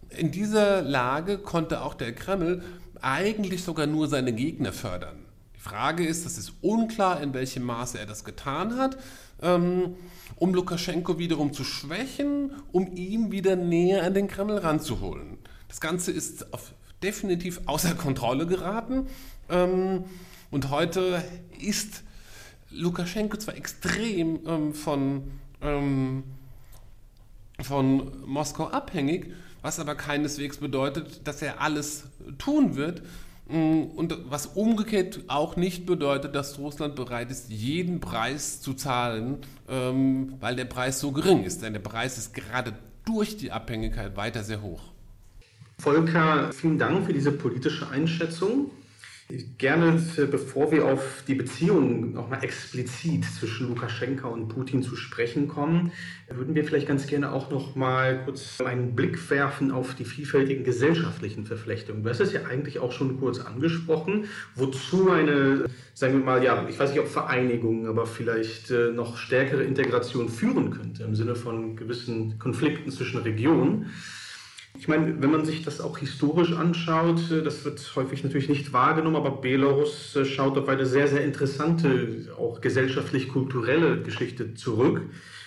in 0.08 0.30
dieser 0.30 0.82
Lage 0.82 1.38
konnte 1.38 1.82
auch 1.82 1.94
der 1.94 2.14
Kreml 2.14 2.62
eigentlich 3.00 3.64
sogar 3.64 3.86
nur 3.86 4.08
seine 4.08 4.32
Gegner 4.32 4.72
fördern. 4.72 5.18
Die 5.56 5.60
Frage 5.60 6.06
ist, 6.06 6.26
es 6.26 6.38
ist 6.38 6.52
unklar, 6.60 7.20
in 7.22 7.34
welchem 7.34 7.62
Maße 7.64 7.98
er 7.98 8.06
das 8.06 8.24
getan 8.24 8.78
hat, 8.78 8.96
ähm, 9.42 9.96
um 10.36 10.54
Lukaschenko 10.54 11.18
wiederum 11.18 11.52
zu 11.52 11.64
schwächen, 11.64 12.52
um 12.72 12.96
ihn 12.96 13.30
wieder 13.30 13.56
näher 13.56 14.04
an 14.04 14.14
den 14.14 14.28
Kreml 14.28 14.58
ranzuholen. 14.58 15.38
Das 15.68 15.80
Ganze 15.80 16.12
ist 16.12 16.52
auf, 16.52 16.72
definitiv 17.02 17.60
außer 17.66 17.94
Kontrolle 17.94 18.46
geraten 18.46 19.06
ähm, 19.48 20.04
und 20.50 20.70
heute 20.70 21.22
ist 21.58 22.02
Lukaschenko 22.70 23.36
zwar 23.36 23.56
extrem 23.56 24.40
ähm, 24.46 24.74
von, 24.74 25.30
von 27.60 28.26
Moskau 28.26 28.68
abhängig, 28.68 29.32
was 29.62 29.78
aber 29.78 29.94
keineswegs 29.94 30.58
bedeutet, 30.58 31.26
dass 31.26 31.40
er 31.40 31.60
alles 31.60 32.04
tun 32.38 32.76
wird. 32.76 33.02
Mm, 33.48 33.82
und 33.96 34.16
was 34.28 34.46
umgekehrt 34.46 35.20
auch 35.28 35.56
nicht 35.56 35.86
bedeutet, 35.86 36.34
dass 36.34 36.58
Russland 36.58 36.96
bereit 36.96 37.30
ist, 37.30 37.50
jeden 37.50 38.00
Preis 38.00 38.60
zu 38.60 38.74
zahlen, 38.74 39.38
ähm, 39.68 40.34
weil 40.40 40.56
der 40.56 40.64
Preis 40.64 41.00
so 41.00 41.12
gering 41.12 41.44
ist. 41.44 41.62
Denn 41.62 41.72
der 41.72 41.80
Preis 41.80 42.18
ist 42.18 42.34
gerade 42.34 42.74
durch 43.04 43.36
die 43.36 43.52
Abhängigkeit 43.52 44.16
weiter 44.16 44.44
sehr 44.44 44.62
hoch. 44.62 44.91
Volker, 45.82 46.52
vielen 46.52 46.78
Dank 46.78 47.06
für 47.06 47.12
diese 47.12 47.32
politische 47.32 47.88
Einschätzung. 47.88 48.70
Gerne, 49.58 50.00
bevor 50.30 50.70
wir 50.70 50.84
auf 50.86 51.24
die 51.26 51.34
Beziehungen 51.34 52.12
nochmal 52.12 52.44
explizit 52.44 53.24
zwischen 53.24 53.68
Lukaschenka 53.68 54.28
und 54.28 54.46
Putin 54.46 54.84
zu 54.84 54.94
sprechen 54.94 55.48
kommen, 55.48 55.90
würden 56.30 56.54
wir 56.54 56.64
vielleicht 56.64 56.86
ganz 56.86 57.08
gerne 57.08 57.32
auch 57.32 57.50
noch 57.50 57.74
mal 57.74 58.22
kurz 58.24 58.60
einen 58.60 58.94
Blick 58.94 59.28
werfen 59.28 59.72
auf 59.72 59.96
die 59.96 60.04
vielfältigen 60.04 60.62
gesellschaftlichen 60.62 61.46
Verflechtungen. 61.46 62.04
Du 62.04 62.10
hast 62.10 62.20
es 62.20 62.32
ja 62.32 62.44
eigentlich 62.44 62.78
auch 62.78 62.92
schon 62.92 63.18
kurz 63.18 63.40
angesprochen, 63.40 64.26
wozu 64.54 65.10
eine, 65.10 65.64
sagen 65.94 66.12
wir 66.12 66.24
mal, 66.24 66.44
ja, 66.44 66.64
ich 66.68 66.78
weiß 66.78 66.90
nicht, 66.90 67.00
ob 67.00 67.08
Vereinigung, 67.08 67.88
aber 67.88 68.06
vielleicht 68.06 68.70
äh, 68.70 68.92
noch 68.92 69.16
stärkere 69.16 69.64
Integration 69.64 70.28
führen 70.28 70.70
könnte 70.70 71.02
im 71.02 71.16
Sinne 71.16 71.34
von 71.34 71.74
gewissen 71.74 72.38
Konflikten 72.38 72.92
zwischen 72.92 73.18
Regionen. 73.22 73.90
Ich 74.78 74.88
meine, 74.88 75.22
wenn 75.22 75.30
man 75.30 75.44
sich 75.44 75.62
das 75.62 75.80
auch 75.80 75.98
historisch 75.98 76.52
anschaut, 76.52 77.30
äh, 77.30 77.42
das 77.42 77.64
wird 77.64 77.92
häufig 77.94 78.24
natürlich 78.24 78.48
nicht 78.48 78.72
wahrgenommen, 78.72 79.16
aber 79.16 79.30
Belarus 79.30 80.16
äh, 80.16 80.24
schaut 80.24 80.56
auf 80.56 80.68
eine 80.68 80.86
sehr, 80.86 81.08
sehr 81.08 81.22
interessante, 81.22 82.34
auch 82.38 82.60
gesellschaftlich-kulturelle 82.60 84.02
Geschichte 84.02 84.54
zurück. 84.54 85.02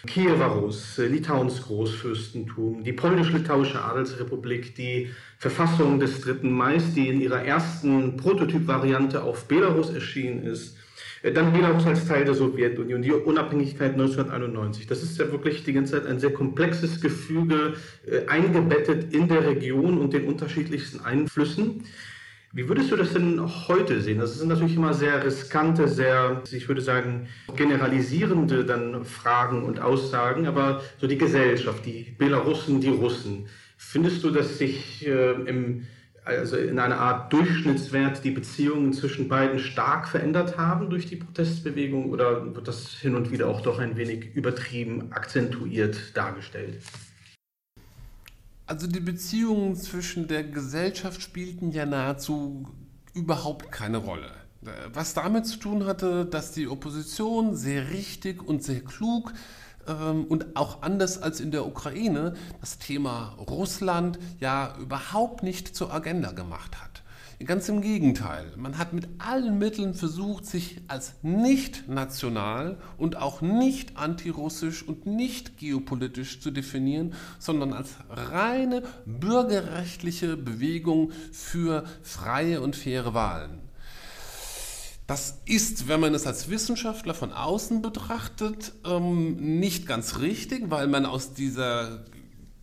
Kiewer 0.05 0.45
Rus, 0.45 0.99
äh, 0.99 1.07
Litauens 1.07 1.63
Großfürstentum, 1.63 2.83
die 2.83 2.93
polnisch-litauische 2.93 3.83
Adelsrepublik, 3.83 4.75
die 4.75 5.09
Verfassung 5.45 5.99
des 5.99 6.21
3. 6.21 6.49
Mai, 6.49 6.77
die 6.95 7.07
in 7.07 7.21
ihrer 7.21 7.45
ersten 7.45 8.17
Prototypvariante 8.17 9.21
auf 9.21 9.47
Belarus 9.47 9.91
erschienen 9.91 10.41
ist, 10.41 10.75
äh, 11.21 11.31
dann 11.31 11.53
Belarus 11.53 11.85
als 11.85 12.07
Teil 12.07 12.25
der 12.25 12.33
Sowjetunion, 12.33 13.03
die 13.03 13.11
Unabhängigkeit 13.11 13.91
1991. 13.91 14.87
Das 14.87 15.03
ist 15.03 15.19
ja 15.19 15.31
wirklich 15.31 15.63
die 15.63 15.73
ganze 15.73 15.91
Zeit 15.91 16.07
ein 16.07 16.19
sehr 16.19 16.33
komplexes 16.33 16.99
Gefüge, 16.99 17.75
äh, 18.07 18.25
eingebettet 18.25 19.13
in 19.13 19.27
der 19.27 19.45
Region 19.45 19.99
und 19.99 20.13
den 20.13 20.25
unterschiedlichsten 20.25 21.01
Einflüssen. 21.01 21.83
Wie 22.51 22.67
würdest 22.67 22.89
du 22.89 22.95
das 22.95 23.13
denn 23.13 23.39
heute 23.67 24.01
sehen? 24.01 24.17
Das 24.17 24.39
sind 24.39 24.47
natürlich 24.47 24.77
immer 24.77 24.95
sehr 24.95 25.23
riskante, 25.23 25.87
sehr, 25.87 26.41
ich 26.51 26.67
würde 26.67 26.81
sagen, 26.81 27.27
generalisierende 27.55 28.65
dann 28.65 29.05
Fragen 29.05 29.63
und 29.63 29.79
Aussagen, 29.79 30.47
aber 30.47 30.81
so 30.97 31.05
die 31.05 31.19
Gesellschaft, 31.19 31.85
die 31.85 32.15
Belarussen, 32.17 32.81
die 32.81 32.89
Russen. 32.89 33.45
Findest 33.95 34.25
du, 34.25 34.29
dass 34.29 34.57
sich 34.57 35.07
äh, 35.07 35.31
im 35.47 35.87
also 36.25 36.57
in 36.57 36.79
einer 36.79 36.97
Art 36.97 37.31
Durchschnittswert 37.31 38.25
die 38.25 38.31
Beziehungen 38.31 38.91
zwischen 38.91 39.29
beiden 39.29 39.57
stark 39.57 40.09
verändert 40.09 40.57
haben 40.57 40.89
durch 40.89 41.05
die 41.05 41.15
Protestbewegung 41.15 42.09
oder 42.09 42.53
wird 42.53 42.67
das 42.67 42.89
hin 42.89 43.15
und 43.15 43.31
wieder 43.31 43.47
auch 43.47 43.61
doch 43.61 43.79
ein 43.79 43.95
wenig 43.95 44.35
übertrieben 44.35 45.13
akzentuiert 45.13 45.97
dargestellt? 46.13 46.81
Also 48.65 48.85
die 48.85 48.99
Beziehungen 48.99 49.77
zwischen 49.77 50.27
der 50.27 50.43
Gesellschaft 50.43 51.21
spielten 51.21 51.71
ja 51.71 51.85
nahezu 51.85 52.67
überhaupt 53.13 53.71
keine 53.71 53.99
Rolle. 53.99 54.29
Was 54.91 55.13
damit 55.13 55.47
zu 55.47 55.57
tun 55.57 55.85
hatte, 55.85 56.25
dass 56.25 56.51
die 56.51 56.67
Opposition 56.67 57.55
sehr 57.55 57.91
richtig 57.91 58.43
und 58.43 58.61
sehr 58.61 58.81
klug 58.81 59.31
und 59.85 60.55
auch 60.55 60.81
anders 60.81 61.21
als 61.21 61.39
in 61.39 61.51
der 61.51 61.65
Ukraine 61.65 62.33
das 62.59 62.77
Thema 62.79 63.35
Russland 63.37 64.19
ja 64.39 64.75
überhaupt 64.79 65.43
nicht 65.43 65.75
zur 65.75 65.93
Agenda 65.93 66.31
gemacht 66.31 66.81
hat. 66.81 67.03
Ganz 67.43 67.67
im 67.67 67.81
Gegenteil, 67.81 68.53
man 68.55 68.77
hat 68.77 68.93
mit 68.93 69.07
allen 69.17 69.57
Mitteln 69.57 69.93
versucht, 69.93 70.45
sich 70.45 70.81
als 70.87 71.15
nicht 71.21 71.87
national 71.89 72.77
und 72.97 73.17
auch 73.17 73.41
nicht 73.41 73.97
antirussisch 73.97 74.87
und 74.87 75.05
nicht 75.05 75.57
geopolitisch 75.57 76.39
zu 76.39 76.49
definieren, 76.49 77.13
sondern 77.37 77.73
als 77.73 77.89
reine 78.09 78.83
bürgerrechtliche 79.05 80.37
Bewegung 80.37 81.11
für 81.33 81.83
freie 82.01 82.61
und 82.61 82.77
faire 82.77 83.13
Wahlen. 83.13 83.64
Das 85.07 85.41
ist, 85.45 85.87
wenn 85.87 85.99
man 85.99 86.13
es 86.15 86.25
als 86.25 86.49
Wissenschaftler 86.49 87.13
von 87.13 87.31
außen 87.31 87.83
betrachtet, 87.83 88.73
ähm, 88.85 89.59
nicht 89.59 89.85
ganz 89.85 90.17
richtig, 90.19 90.71
weil 90.71 90.87
man 90.87 91.05
aus 91.05 91.33
dieser 91.33 92.05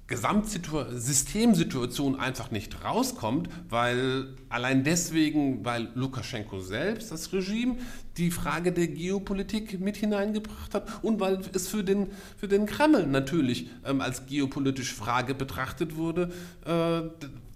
Gesamtsystemsituation 0.09 2.19
einfach 2.19 2.51
nicht 2.51 2.83
rauskommt, 2.85 3.49
weil 3.71 4.35
allein 4.51 4.85
deswegen, 4.85 5.65
weil 5.65 5.89
Lukaschenko 5.95 6.61
selbst, 6.61 7.11
das 7.13 7.33
Regime, 7.33 7.77
die 8.19 8.31
Frage 8.31 8.73
der 8.73 8.89
Geopolitik 8.89 9.81
mit 9.81 9.97
hineingebracht 9.97 10.75
hat 10.75 10.87
und 11.03 11.19
weil 11.21 11.41
es 11.55 11.69
für 11.69 11.83
den, 11.85 12.09
für 12.37 12.49
den 12.49 12.67
Kreml 12.67 13.07
natürlich 13.07 13.71
ähm, 13.87 14.03
als 14.03 14.27
geopolitische 14.27 14.95
Frage 14.95 15.35
betrachtet 15.35 15.97
wurde, 15.97 16.31
äh, 16.67 17.01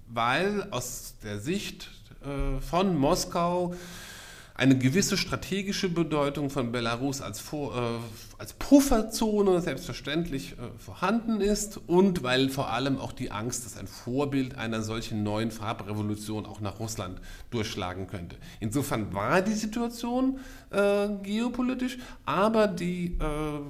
weil 0.08 0.66
aus 0.70 1.16
der 1.22 1.38
Sicht 1.40 1.90
äh, 2.22 2.58
von 2.62 2.96
Moskau 2.96 3.74
eine 4.56 4.78
gewisse 4.78 5.16
strategische 5.16 5.88
Bedeutung 5.88 6.50
von 6.50 6.72
Belarus 6.72 7.20
als, 7.20 7.40
Vor, 7.40 7.76
äh, 7.76 8.25
als 8.38 8.52
Pufferzone 8.52 9.60
selbstverständlich 9.60 10.52
äh, 10.52 10.78
vorhanden 10.78 11.40
ist 11.40 11.80
und 11.86 12.22
weil 12.22 12.48
vor 12.50 12.70
allem 12.70 12.98
auch 12.98 13.12
die 13.12 13.30
Angst, 13.30 13.64
dass 13.64 13.76
ein 13.76 13.86
Vorbild 13.86 14.56
einer 14.56 14.82
solchen 14.82 15.22
neuen 15.22 15.50
Farbrevolution 15.50 16.44
auch 16.44 16.60
nach 16.60 16.78
Russland 16.78 17.20
durchschlagen 17.50 18.06
könnte. 18.06 18.36
Insofern 18.60 19.14
war 19.14 19.40
die 19.40 19.54
Situation 19.54 20.38
äh, 20.70 21.08
geopolitisch, 21.22 21.98
aber 22.26 22.66
die, 22.68 23.16
äh, 23.18 23.60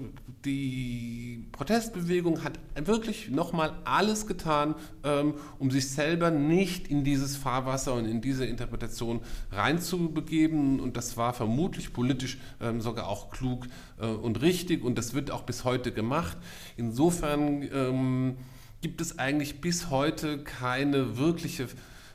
die 0.44 1.46
Protestbewegung 1.52 2.42
hat 2.42 2.58
wirklich 2.74 3.30
nochmal 3.30 3.72
alles 3.84 4.26
getan, 4.26 4.74
ähm, 5.04 5.34
um 5.58 5.70
sich 5.70 5.90
selber 5.90 6.30
nicht 6.30 6.88
in 6.88 7.04
dieses 7.04 7.36
Fahrwasser 7.36 7.94
und 7.94 8.06
in 8.06 8.20
diese 8.20 8.46
Interpretation 8.46 9.20
reinzubegeben. 9.52 10.80
Und 10.80 10.96
das 10.96 11.16
war 11.16 11.32
vermutlich 11.32 11.92
politisch 11.92 12.38
ähm, 12.60 12.80
sogar 12.80 13.08
auch 13.08 13.30
klug 13.30 13.66
äh, 14.00 14.06
und 14.06 14.42
richtig. 14.42 14.84
Und 14.84 14.98
das 14.98 15.14
wird 15.14 15.30
auch 15.30 15.42
bis 15.42 15.64
heute 15.64 15.92
gemacht. 15.92 16.36
Insofern 16.76 17.62
ähm, 17.72 18.36
gibt 18.80 19.00
es 19.00 19.18
eigentlich 19.18 19.60
bis 19.60 19.90
heute 19.90 20.38
keine 20.38 21.16
wirkliche 21.18 21.68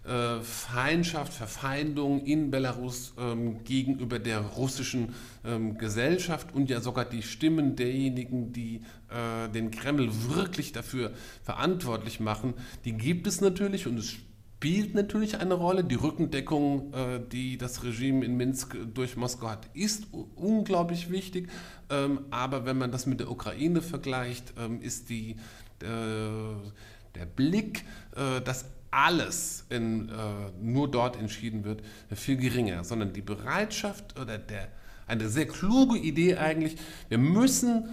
äh, 0.04 0.40
Feindschaft, 0.42 1.32
Verfeindung 1.32 2.26
in 2.26 2.50
Belarus 2.50 3.14
ähm, 3.20 3.64
gegenüber 3.64 4.18
der 4.18 4.40
russischen 4.40 5.14
ähm, 5.46 5.78
Gesellschaft 5.78 6.56
und 6.56 6.72
ja 6.72 6.82
sogar 6.82 7.06
die 7.06 7.22
Stimmen 7.22 7.76
derjenigen, 7.76 8.52
die 8.52 8.82
äh, 9.10 9.48
den 9.50 9.70
Kreml 9.70 10.10
wirklich 10.30 10.72
dafür 10.72 11.12
verantwortlich 11.44 12.20
machen, 12.20 12.56
die 12.84 12.94
gibt 12.94 13.28
es 13.28 13.42
natürlich 13.42 13.86
und 13.86 14.00
es 14.00 14.16
spielt 14.62 14.94
natürlich 14.94 15.40
eine 15.40 15.56
Rolle. 15.56 15.84
Die 15.84 15.96
Rückendeckung, 15.96 16.94
äh, 16.94 17.20
die 17.32 17.58
das 17.58 17.84
Regime 17.84 18.24
in 18.24 18.38
Minsk 18.38 18.78
durch 18.94 19.18
Moskau 19.18 19.50
hat, 19.50 19.68
ist 19.74 20.06
unglaublich 20.36 21.10
wichtig. 21.10 21.50
Ähm, 21.90 22.20
aber 22.30 22.64
wenn 22.64 22.78
man 22.78 22.92
das 22.92 23.08
mit 23.08 23.22
der 23.22 23.32
Ukraine 23.32 23.82
vergleicht, 23.82 24.54
ähm, 24.60 24.80
ist 24.80 25.10
die, 25.10 25.36
der 25.82 27.26
Blick, 27.36 27.86
äh, 28.16 28.40
dass 28.42 28.66
alles 28.92 29.66
in, 29.72 30.10
äh, 30.10 30.14
nur 30.62 30.92
dort 30.92 31.18
entschieden 31.18 31.64
wird, 31.64 31.82
viel 32.14 32.38
geringer, 32.38 32.84
sondern 32.84 33.14
die 33.14 33.24
Bereitschaft 33.24 34.20
oder 34.20 34.38
der, 34.38 34.68
eine 35.08 35.28
sehr 35.28 35.48
kluge 35.48 35.98
Idee 35.98 36.38
eigentlich, 36.38 36.76
wir 37.10 37.18
müssen 37.18 37.86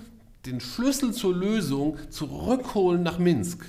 den 0.44 0.60
Schlüssel 0.60 1.14
zur 1.14 1.34
Lösung 1.34 1.96
zurückholen 2.10 3.02
nach 3.02 3.18
Minsk. 3.18 3.64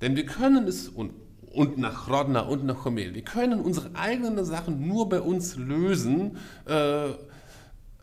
Denn 0.00 0.16
wir 0.16 0.24
können 0.24 0.66
es, 0.66 0.88
und 0.88 1.12
und 1.58 1.76
nach 1.76 2.08
Rodna 2.08 2.42
und 2.42 2.64
nach 2.64 2.84
Chomel. 2.84 3.14
Wir 3.14 3.22
können 3.22 3.60
unsere 3.60 3.90
eigenen 3.94 4.44
Sachen 4.44 4.86
nur 4.86 5.08
bei 5.08 5.20
uns 5.20 5.56
lösen, 5.56 6.36
äh, 6.66 7.08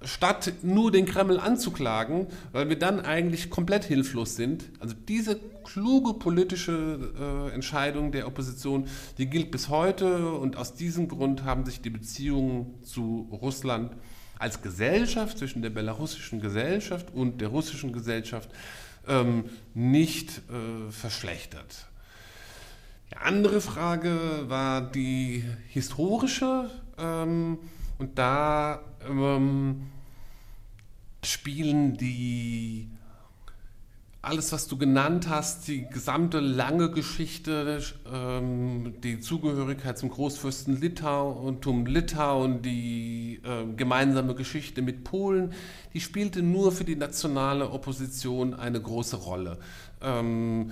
statt 0.02 0.52
nur 0.62 0.92
den 0.92 1.06
Kreml 1.06 1.40
anzuklagen, 1.40 2.28
weil 2.52 2.68
wir 2.68 2.78
dann 2.78 3.00
eigentlich 3.00 3.50
komplett 3.50 3.86
hilflos 3.86 4.36
sind. 4.36 4.66
Also 4.82 4.94
diese 5.08 5.40
kluge 5.64 6.16
politische 6.16 7.14
äh, 7.18 7.54
Entscheidung 7.54 8.12
der 8.12 8.28
Opposition, 8.28 8.88
die 9.18 9.28
gilt 9.28 9.52
bis 9.52 9.70
heute 9.70 10.34
und 10.34 10.58
aus 10.58 10.74
diesem 10.74 11.08
Grund 11.08 11.46
haben 11.46 11.64
sich 11.64 11.80
die 11.80 11.90
Beziehungen 11.90 12.84
zu 12.84 13.30
Russland 13.32 13.94
als 14.38 14.62
Gesellschaft, 14.62 15.38
zwischen 15.38 15.62
der 15.62 15.70
belarussischen 15.70 16.42
Gesellschaft 16.42 17.08
und 17.14 17.40
der 17.40 17.48
russischen 17.48 17.94
Gesellschaft, 17.94 18.50
ähm, 19.08 19.46
nicht 19.74 20.42
äh, 20.50 20.92
verschlechtert. 20.92 21.88
Die 23.12 23.18
andere 23.18 23.62
Frage 23.62 24.46
war 24.48 24.82
die 24.82 25.44
historische. 25.70 26.70
Ähm, 26.98 27.60
und 27.98 28.18
da 28.18 28.82
ähm, 29.08 29.88
spielen 31.24 31.98
die 31.98 32.90
alles, 34.26 34.52
was 34.52 34.68
du 34.68 34.78
genannt 34.78 35.30
hast, 35.30 35.68
die 35.68 35.88
gesamte 35.88 36.40
lange 36.40 36.90
Geschichte, 36.90 37.80
ähm, 38.12 38.96
die 39.04 39.20
Zugehörigkeit 39.20 40.00
zum 40.00 40.10
Großfürsten 40.10 40.82
Litau 40.82 41.32
und 41.32 41.64
zum 41.64 41.86
Litauen, 41.86 42.64
die 42.64 43.40
äh, 43.44 43.72
gemeinsame 43.76 44.34
Geschichte 44.34 44.82
mit 44.82 45.04
Polen, 45.04 45.54
die 45.94 46.02
spielte 46.02 46.42
nur 46.42 46.72
für 46.72 46.86
die 46.86 46.96
nationale 46.96 47.70
Opposition 47.70 48.56
eine 48.56 48.82
große 48.82 49.18
Rolle. 49.18 49.60
Ähm, 50.02 50.72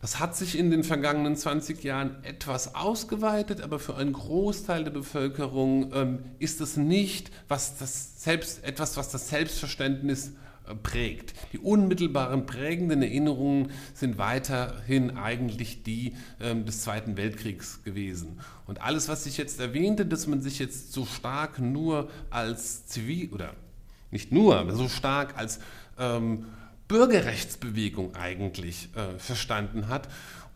das 0.00 0.20
hat 0.20 0.36
sich 0.36 0.58
in 0.58 0.70
den 0.70 0.84
vergangenen 0.84 1.36
20 1.36 1.82
Jahren 1.82 2.22
etwas 2.22 2.74
ausgeweitet, 2.74 3.62
aber 3.62 3.78
für 3.78 3.96
einen 3.96 4.12
Großteil 4.12 4.84
der 4.84 4.90
Bevölkerung 4.90 5.92
ähm, 5.94 6.18
ist 6.38 6.60
es 6.60 6.76
nicht 6.76 7.30
was 7.48 7.78
das 7.78 8.22
Selbst, 8.22 8.62
etwas, 8.64 8.96
was 8.96 9.10
das 9.10 9.28
Selbstverständnis 9.30 10.32
äh, 10.66 10.74
prägt. 10.74 11.32
Die 11.52 11.58
unmittelbaren 11.58 12.44
prägenden 12.44 13.02
Erinnerungen 13.02 13.70
sind 13.94 14.18
weiterhin 14.18 15.16
eigentlich 15.16 15.82
die 15.82 16.14
ähm, 16.40 16.66
des 16.66 16.82
Zweiten 16.82 17.16
Weltkriegs 17.16 17.82
gewesen. 17.82 18.38
Und 18.66 18.82
alles, 18.82 19.08
was 19.08 19.26
ich 19.26 19.38
jetzt 19.38 19.60
erwähnte, 19.60 20.04
dass 20.04 20.26
man 20.26 20.42
sich 20.42 20.58
jetzt 20.58 20.92
so 20.92 21.06
stark 21.06 21.58
nur 21.58 22.10
als 22.30 22.86
Zivil 22.86 23.30
oder 23.32 23.54
nicht 24.10 24.30
nur, 24.30 24.58
aber 24.58 24.74
so 24.74 24.88
stark 24.88 25.38
als 25.38 25.58
ähm, 25.98 26.46
Bürgerrechtsbewegung 26.88 28.14
eigentlich 28.14 28.88
äh, 28.94 29.18
verstanden 29.18 29.88
hat, 29.88 30.08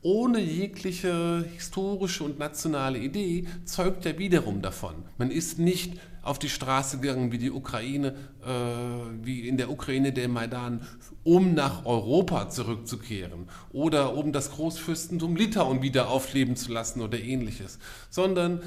ohne 0.02 0.40
jegliche 0.40 1.44
historische 1.54 2.24
und 2.24 2.38
nationale 2.38 2.98
Idee, 2.98 3.46
zeugt 3.64 4.04
ja 4.06 4.18
wiederum 4.18 4.62
davon. 4.62 4.94
Man 5.18 5.30
ist 5.30 5.58
nicht 5.58 6.00
auf 6.22 6.38
die 6.38 6.48
Straße 6.48 7.00
gegangen 7.00 7.32
wie 7.32 7.38
die 7.38 7.50
Ukraine, 7.50 8.14
äh, 8.44 9.24
wie 9.24 9.46
in 9.48 9.56
der 9.56 9.70
Ukraine 9.70 10.12
der 10.12 10.28
Maidan, 10.28 10.86
um 11.22 11.54
nach 11.54 11.84
Europa 11.84 12.48
zurückzukehren 12.48 13.48
oder 13.72 14.16
um 14.16 14.32
das 14.32 14.52
Großfürstentum 14.52 15.36
Litauen 15.36 15.82
wieder 15.82 16.08
aufleben 16.08 16.56
zu 16.56 16.72
lassen 16.72 17.00
oder 17.00 17.18
ähnliches, 17.18 17.78
sondern 18.08 18.62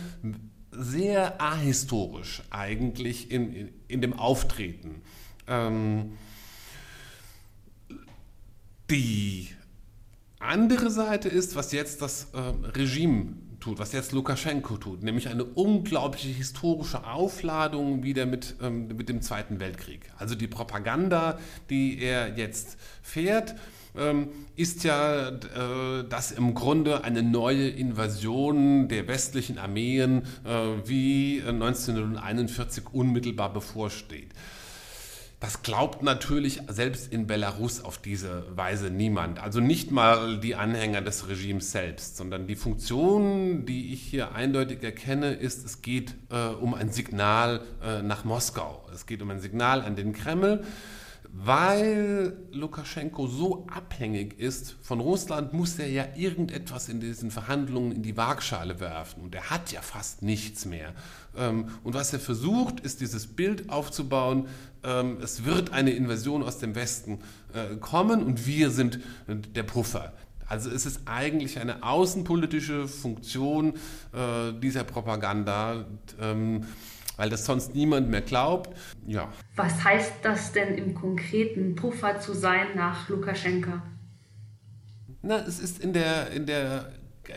sehr 0.71 1.41
ahistorisch 1.41 2.41
eigentlich 2.49 3.32
in, 3.32 3.54
in, 3.54 3.69
in 3.88 4.02
dem 4.02 4.13
Auftreten. 4.13 5.02
Ähm, 5.47 6.13
die 8.94 9.50
andere 10.38 10.92
Seite 10.92 11.28
ist, 11.28 11.56
was 11.56 11.72
jetzt 11.72 12.04
das 12.04 12.28
äh, 12.34 12.68
Regime 12.78 13.34
tut, 13.60 13.80
was 13.80 13.92
jetzt 13.92 14.12
Lukaschenko 14.12 14.78
tut, 14.78 15.02
nämlich 15.02 15.30
eine 15.30 15.46
unglaubliche 15.46 16.28
historische 16.28 17.08
Aufladung 17.08 18.04
wieder 18.04 18.28
mit, 18.28 18.56
ähm, 18.62 18.88
mit 18.90 19.10
dem 19.10 19.24
Zweiten 19.24 19.60
Weltkrieg. 19.60 20.12
Also 20.20 20.36
die 20.36 20.48
Propaganda, 20.48 21.40
die 21.72 22.00
er 22.00 22.38
jetzt 22.38 22.78
fährt, 23.02 23.56
ähm, 23.98 24.30
ist 24.56 24.84
ja, 24.84 25.30
äh, 25.30 26.08
dass 26.08 26.32
im 26.32 26.54
Grunde 26.54 27.04
eine 27.04 27.24
neue 27.24 27.70
Invasion 27.70 28.90
der 28.90 29.08
westlichen 29.08 29.58
Armeen 29.58 30.24
äh, 30.46 30.88
wie 30.88 31.42
1941 31.44 32.94
unmittelbar 32.94 33.52
bevorsteht. 33.52 34.30
Das 35.44 35.62
glaubt 35.62 36.04
natürlich 36.04 36.62
selbst 36.70 37.12
in 37.12 37.28
Belarus 37.28 37.84
auf 37.84 37.98
diese 37.98 38.46
Weise 38.56 38.90
niemand. 38.90 39.40
Also 39.40 39.60
nicht 39.60 39.92
mal 39.92 40.40
die 40.40 40.56
Anhänger 40.56 41.02
des 41.02 41.28
Regimes 41.28 41.74
selbst, 41.74 42.16
sondern 42.16 42.48
die 42.48 42.56
Funktion, 42.56 43.66
die 43.66 43.92
ich 43.92 44.02
hier 44.04 44.36
eindeutig 44.36 44.82
erkenne, 44.84 45.34
ist, 45.34 45.66
es 45.66 45.82
geht 45.82 46.16
äh, 46.30 46.48
um 46.48 46.74
ein 46.74 46.94
Signal 46.94 47.60
äh, 47.84 48.02
nach 48.02 48.24
Moskau. 48.24 48.88
Es 48.94 49.06
geht 49.06 49.22
um 49.22 49.32
ein 49.32 49.42
Signal 49.42 49.82
an 49.82 49.98
den 49.98 50.14
Kreml 50.14 50.64
weil 51.36 52.38
Lukaschenko 52.52 53.26
so 53.26 53.66
abhängig 53.66 54.40
ist 54.40 54.76
von 54.84 55.00
Russland, 55.00 55.52
muss 55.52 55.80
er 55.80 55.90
ja 55.90 56.06
irgendetwas 56.16 56.90
in 56.90 57.00
diesen 57.00 57.32
Verhandlungen 57.32 57.92
in 57.92 58.04
die 58.04 58.16
Waagschale 58.16 58.80
werfen. 58.80 59.24
Und 59.24 59.34
er 59.34 59.50
hat 59.50 59.72
ja 59.72 59.82
fast 59.82 60.22
nichts 60.22 60.66
mehr. 60.66 60.94
Ähm, 61.36 61.70
und 61.84 61.96
was 61.96 62.14
er 62.14 62.20
versucht, 62.20 62.82
ist 62.82 63.02
dieses 63.02 63.26
Bild 63.26 63.72
aufzubauen, 63.72 64.48
ähm, 64.84 65.17
es 65.22 65.46
wird 65.46 65.72
eine 65.72 65.91
Invasion 65.91 66.43
aus 66.43 66.60
dem 66.60 66.76
Westen 66.76 67.19
äh, 67.54 67.76
kommen 67.78 68.24
und 68.24 68.46
wir 68.48 68.69
sind 68.69 69.00
der 69.28 69.63
Puffer. 69.63 70.13
Also 70.48 70.69
es 70.69 70.86
ist 70.86 71.02
eigentlich 71.06 71.60
eine 71.60 71.84
außenpolitische 71.84 72.88
Funktion 72.88 73.74
äh, 74.13 74.54
dieser 74.60 74.84
Propaganda. 74.84 75.86
Ähm, 76.22 76.65
weil 77.17 77.30
das 77.30 77.46
sonst 77.46 77.76
niemand 77.76 78.10
mehr 78.10 78.22
glaubt. 78.22 78.76
Ja. 79.06 79.32
Was 79.56 79.84
heißt 79.84 80.13
das 80.24 80.52
denn 80.52 80.76
im 80.78 80.96
Konkreten, 80.96 81.76
Puffer 81.76 82.19
zu 82.19 82.34
sein 82.34 82.67
nach 82.76 83.08
Lukaschenka? 83.10 83.84
Na, 85.22 85.38
es 85.46 85.60
ist 85.60 85.80
in, 85.80 85.93
der, 85.93 86.32
in, 86.32 86.46
der, 86.46 86.91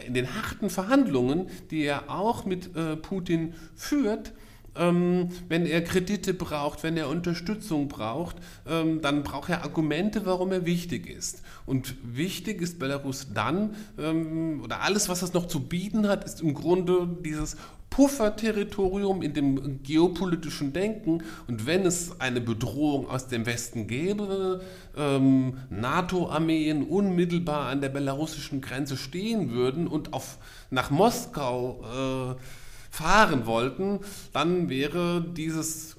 in 0.07 0.15
den 0.15 0.35
harten 0.35 0.71
Verhandlungen, 0.71 1.49
die 1.71 1.85
er 1.85 2.11
auch 2.11 2.45
mit 2.45 2.75
äh, 2.75 2.97
Putin 2.97 3.55
führt, 3.75 4.33
ähm, 4.79 5.29
wenn 5.49 5.67
er 5.67 5.83
Kredite 5.83 6.35
braucht, 6.35 6.83
wenn 6.83 6.97
er 6.97 7.09
Unterstützung 7.09 7.89
braucht, 7.89 8.37
ähm, 8.69 9.01
dann 9.01 9.23
braucht 9.23 9.51
er 9.51 9.63
Argumente, 9.63 10.27
warum 10.27 10.53
er 10.53 10.67
wichtig 10.67 11.09
ist. 11.09 11.43
Und 11.65 11.95
wichtig 12.03 12.61
ist 12.63 12.79
Belarus 12.79 13.29
dann, 13.33 13.75
ähm, 13.99 14.61
oder 14.63 14.83
alles, 14.83 15.09
was 15.09 15.23
es 15.23 15.33
noch 15.33 15.47
zu 15.47 15.61
bieten 15.61 16.09
hat, 16.09 16.25
ist 16.25 16.41
im 16.41 16.55
Grunde 16.55 17.09
dieses 17.25 17.57
Pufferterritorium 17.91 19.23
in 19.23 19.33
dem 19.33 19.83
geopolitischen 19.83 20.73
Denken. 20.73 21.23
Und 21.47 21.67
wenn 21.67 21.87
es 21.87 22.21
eine 22.21 22.41
Bedrohung 22.41 23.09
aus 23.09 23.29
dem 23.29 23.47
Westen 23.47 23.87
gäbe, 23.87 24.61
ähm, 24.97 25.59
NATO-Armeen 25.71 26.83
unmittelbar 26.83 27.69
an 27.69 27.81
der 27.81 27.89
belarussischen 27.89 28.61
Grenze 28.61 28.97
stehen 28.97 29.51
würden 29.51 29.87
und 29.87 30.13
auf, 30.13 30.39
nach 30.71 30.91
Moskau 30.91 32.35
äh, 32.35 32.66
fahren 32.97 33.45
wollten, 33.45 34.01
dann 34.33 34.71
wäre 34.71 35.21
dieses 35.21 35.97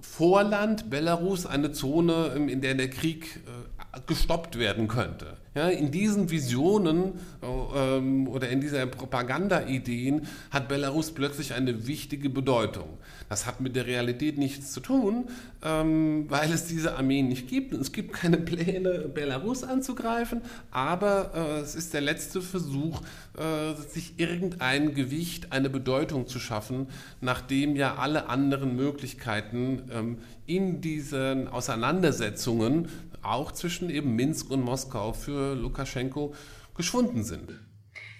Vorland 0.00 0.88
Belarus 0.88 1.46
eine 1.46 1.72
Zone, 1.72 2.26
in 2.48 2.60
der 2.60 2.74
der 2.74 2.90
Krieg 2.90 3.40
äh, 3.46 3.61
gestoppt 4.06 4.58
werden 4.58 4.88
könnte. 4.88 5.36
Ja, 5.54 5.68
in 5.68 5.90
diesen 5.90 6.30
Visionen 6.30 7.20
ähm, 7.42 8.26
oder 8.26 8.48
in 8.48 8.62
dieser 8.62 8.86
Propaganda-Ideen 8.86 10.26
hat 10.50 10.66
Belarus 10.68 11.10
plötzlich 11.10 11.52
eine 11.52 11.86
wichtige 11.86 12.30
Bedeutung. 12.30 12.88
Das 13.28 13.44
hat 13.44 13.60
mit 13.60 13.76
der 13.76 13.86
Realität 13.86 14.38
nichts 14.38 14.72
zu 14.72 14.80
tun, 14.80 15.28
ähm, 15.62 16.24
weil 16.30 16.50
es 16.52 16.64
diese 16.64 16.96
Armeen 16.96 17.28
nicht 17.28 17.48
gibt. 17.48 17.74
Es 17.74 17.92
gibt 17.92 18.14
keine 18.14 18.38
Pläne, 18.38 19.10
Belarus 19.12 19.62
anzugreifen, 19.62 20.40
aber 20.70 21.32
äh, 21.34 21.60
es 21.60 21.74
ist 21.74 21.92
der 21.92 22.00
letzte 22.00 22.40
Versuch, 22.40 23.02
äh, 23.36 23.74
sich 23.90 24.14
irgendein 24.16 24.94
Gewicht, 24.94 25.52
eine 25.52 25.68
Bedeutung 25.68 26.28
zu 26.28 26.38
schaffen, 26.38 26.86
nachdem 27.20 27.76
ja 27.76 27.96
alle 27.96 28.30
anderen 28.30 28.74
Möglichkeiten 28.74 29.82
ähm, 29.92 30.18
in 30.46 30.80
diesen 30.80 31.48
Auseinandersetzungen 31.48 32.88
auch 33.22 33.52
zwischen 33.52 33.90
eben 33.90 34.14
Minsk 34.14 34.50
und 34.50 34.62
Moskau 34.62 35.12
für 35.12 35.54
Lukaschenko 35.54 36.34
geschwunden 36.74 37.22
sind. 37.24 37.52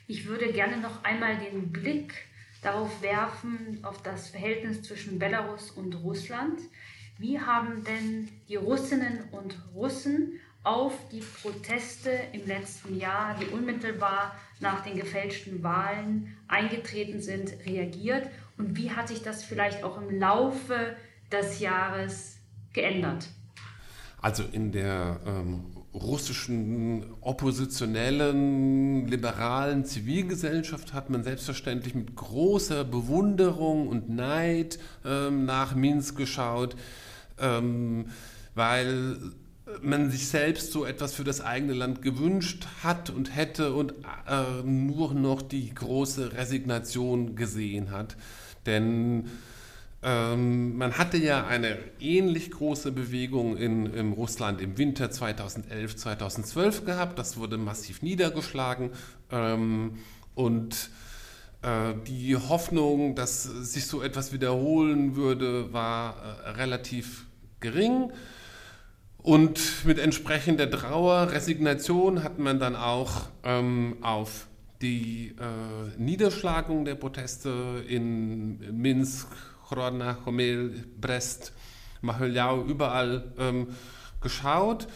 Ich 0.06 0.26
würde 0.26 0.52
gerne 0.52 0.78
noch 0.78 1.04
einmal 1.04 1.38
den 1.38 1.72
Blick 1.72 2.14
darauf 2.62 3.02
werfen, 3.02 3.80
auf 3.82 4.02
das 4.02 4.30
Verhältnis 4.30 4.82
zwischen 4.82 5.18
Belarus 5.18 5.70
und 5.70 5.94
Russland. 5.96 6.60
Wie 7.18 7.40
haben 7.40 7.84
denn 7.84 8.28
die 8.48 8.56
Russinnen 8.56 9.28
und 9.30 9.56
Russen 9.74 10.40
auf 10.64 10.92
die 11.10 11.20
Proteste 11.20 12.10
im 12.32 12.46
letzten 12.46 12.98
Jahr, 12.98 13.36
die 13.38 13.46
unmittelbar 13.46 14.36
nach 14.60 14.82
den 14.84 14.96
gefälschten 14.96 15.62
Wahlen 15.62 16.36
eingetreten 16.46 17.20
sind, 17.20 17.52
reagiert? 17.66 18.28
Und 18.58 18.76
wie 18.76 18.90
hat 18.90 19.08
sich 19.08 19.22
das 19.22 19.44
vielleicht 19.44 19.82
auch 19.82 20.00
im 20.00 20.18
Laufe 20.18 20.96
des 21.32 21.58
Jahres 21.58 22.38
geändert? 22.72 23.28
Also 24.22 24.44
in 24.50 24.70
der 24.70 25.20
ähm, 25.26 25.64
russischen 25.92 27.04
oppositionellen, 27.20 29.08
liberalen 29.08 29.85
Zivilgesellschaft 29.85 30.94
hat 30.94 31.11
man 31.11 31.24
selbstverständlich 31.24 31.96
mit 31.96 32.14
großer 32.14 32.85
Bewunderung 32.85 33.88
und 33.88 34.08
Neid 34.08 34.78
ähm, 35.04 35.44
nach 35.44 35.74
Minsk 35.74 36.16
geschaut, 36.16 36.76
ähm, 37.38 38.06
weil 38.54 39.16
man 39.80 40.11
sich 40.11 40.28
selbst 40.28 40.70
so 40.70 40.85
etwas 40.85 41.14
für 41.14 41.24
das 41.24 41.40
eigene 41.40 41.72
Land 41.72 42.00
gewünscht 42.02 42.66
hat 42.85 43.11
und 43.11 43.35
hätte 43.35 43.74
und 43.74 43.92
äh, 44.28 44.62
nur 44.64 45.14
noch 45.14 45.42
die 45.42 45.74
große 45.74 46.32
Resignation 46.35 47.35
gesehen 47.35 47.90
hat. 47.90 48.16
Denn 48.66 49.24
ähm, 50.02 50.76
man 50.76 50.98
hatte 50.98 51.16
ja 51.16 51.46
eine 51.46 51.78
ähnlich 52.00 52.50
große 52.50 52.90
Bewegung 52.90 53.56
in, 53.56 53.86
in, 53.86 54.12
Russland 54.12 54.60
im 54.60 54.76
Winter 54.76 55.10
2011, 55.10 55.96
2012 55.96 56.84
gehabt. 56.84 57.18
Das 57.18 57.36
wurde 57.36 57.56
massiv 57.56 58.02
niedergeschlagen. 58.02 58.90
Ähm, 59.30 59.98
und 60.34 60.90
äh, 61.62 61.94
die 62.06 62.36
Hoffnung, 62.36 63.14
dass 63.14 63.44
sich 63.44 63.86
so 63.86 64.02
etwas 64.02 64.32
wiederholen 64.32 65.14
würde, 65.14 65.72
war 65.72 66.16
äh, 66.44 66.50
relativ 66.50 67.26
gering. 67.60 68.10
Und 69.18 69.84
mit 69.84 70.00
entsprechender 70.00 70.68
Trauer, 70.68 71.30
Resignation 71.30 72.24
hat 72.24 72.40
man 72.40 72.58
dann 72.58 72.74
auch 72.74 73.28
ähm, 73.44 73.98
auf 74.00 74.48
die 74.80 75.36
äh, 75.38 75.96
Niederschlagung 75.96 76.84
der 76.84 76.96
Proteste 76.96 77.84
in 77.86 78.58
Minsk, 78.76 79.28
Chrodna, 79.72 80.18
Homel, 80.26 80.85
Brest, 81.00 81.52
Macheljau, 82.02 82.64
überall 82.64 83.32
ähm, 83.38 83.68
geschaut. 84.20 84.87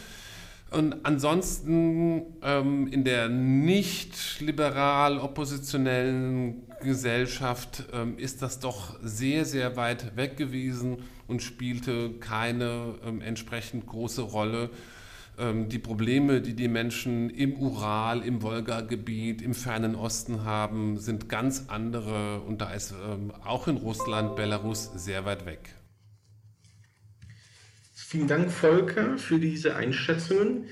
Und 0.71 1.07
ansonsten 1.07 2.37
ähm, 2.43 2.87
in 2.89 3.05
der 3.05 3.29
nicht 3.29 4.41
liberal 4.41 5.19
oppositionellen 5.19 6.67
Gesellschaft 6.83 7.85
ähm, 7.93 8.19
ist 8.19 8.43
das 8.43 8.59
doch 8.59 8.99
sehr, 9.01 9.47
sehr 9.47 9.77
weit 9.77 10.17
weg 10.17 10.37
gewesen 10.37 10.99
und 11.27 11.43
spielte 11.43 12.11
keine 12.21 12.97
ähm, 13.07 13.23
entsprechend 13.23 13.87
große 13.87 14.23
Rolle. 14.23 14.69
Ähm, 15.38 15.68
die 15.68 15.79
Probleme, 15.79 16.40
die 16.40 16.55
die 16.55 16.68
Menschen 16.68 17.29
im 17.31 17.55
Ural, 17.59 18.22
im 18.22 18.42
Wolga-Gebiet, 18.42 19.42
im 19.42 19.55
fernen 19.55 19.94
Osten 19.94 20.44
haben, 20.44 20.99
sind 20.99 21.29
ganz 21.29 21.66
andere 21.68 22.40
und 22.40 22.61
da 22.61 22.72
ist 22.72 22.92
ähm, 22.92 23.33
auch 23.44 23.68
in 23.68 23.77
Russland, 23.77 24.37
Belarus 24.37 24.90
sehr 24.94 25.25
weit 25.25 25.44
weg. 25.44 25.75
Vielen 27.92 28.29
Dank, 28.29 28.51
Volker, 28.51 29.18
für 29.18 29.38
diese 29.38 29.77
Einschätzungen. 29.77 30.68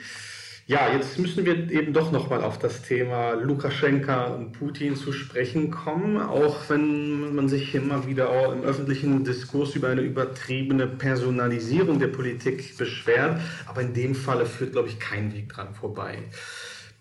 Ja, 0.66 0.90
jetzt 0.90 1.18
müssen 1.18 1.44
wir 1.44 1.70
eben 1.70 1.92
doch 1.92 2.11
nochmal 2.11 2.42
auf 2.42 2.59
das 2.59 2.81
Thema 2.81 3.33
Lukaschenka 3.33 4.29
und 4.29 4.53
Putin 4.53 4.96
zu 4.96 5.12
sprechen 5.12 5.70
kommen, 5.70 6.16
auch 6.16 6.70
wenn 6.70 7.35
man 7.35 7.50
sich 7.50 7.74
immer 7.74 8.07
wieder 8.07 8.31
auch 8.31 8.50
im 8.50 8.62
öffentlichen 8.62 9.24
Diskurs 9.24 9.74
über 9.74 9.88
eine 9.88 10.00
übertriebene 10.00 10.87
Personalisierung 10.87 11.98
der 11.98 12.07
Politik 12.09 12.79
beschwert. 12.79 13.42
Aber 13.66 13.83
in 13.83 13.92
dem 13.92 14.14
Falle 14.14 14.46
führt, 14.46 14.72
glaube 14.72 14.88
ich, 14.88 14.98
kein 14.98 15.35
Weg 15.35 15.50
dran 15.50 15.74
vorbei. 15.74 16.20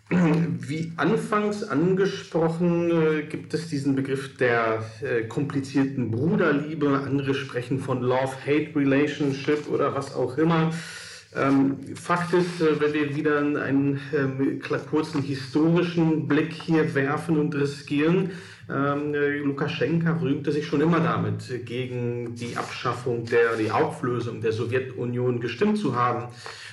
Wie 0.10 0.92
anfangs 0.98 1.64
angesprochen, 1.64 2.92
äh, 2.92 3.24
gibt 3.24 3.54
es 3.54 3.70
diesen 3.70 3.96
Begriff 3.96 4.36
der 4.36 4.84
äh, 5.02 5.24
komplizierten 5.24 6.12
Bruderliebe. 6.12 7.02
Andere 7.06 7.34
sprechen 7.34 7.80
von 7.80 8.02
Love-Hate-Relationship 8.02 9.70
oder 9.70 9.96
was 9.96 10.14
auch 10.14 10.38
immer. 10.38 10.74
Ähm, 11.36 11.78
Fakt 11.96 12.34
ist, 12.34 12.62
äh, 12.62 12.80
wenn 12.80 12.94
wir 12.94 13.16
wieder 13.16 13.40
einen 13.40 14.00
ähm, 14.16 14.62
kurzen 14.90 15.22
historischen 15.22 16.28
Blick 16.28 16.54
hier 16.54 16.94
werfen 16.94 17.40
und 17.40 17.56
riskieren, 17.56 18.32
ähm, 18.70 19.14
Lukaschenka 19.14 20.20
rühmte 20.22 20.52
sich 20.52 20.66
schon 20.66 20.82
immer 20.82 21.00
damit, 21.00 21.66
gegen 21.66 22.36
die 22.36 22.56
Abschaffung 22.56 23.26
der, 23.26 23.58
die 23.58 23.72
Auflösung 23.72 24.42
der 24.42 24.54
Sowjetunion 24.54 25.42
gestimmt 25.42 25.78
zu 25.78 25.96
haben. 25.96 26.30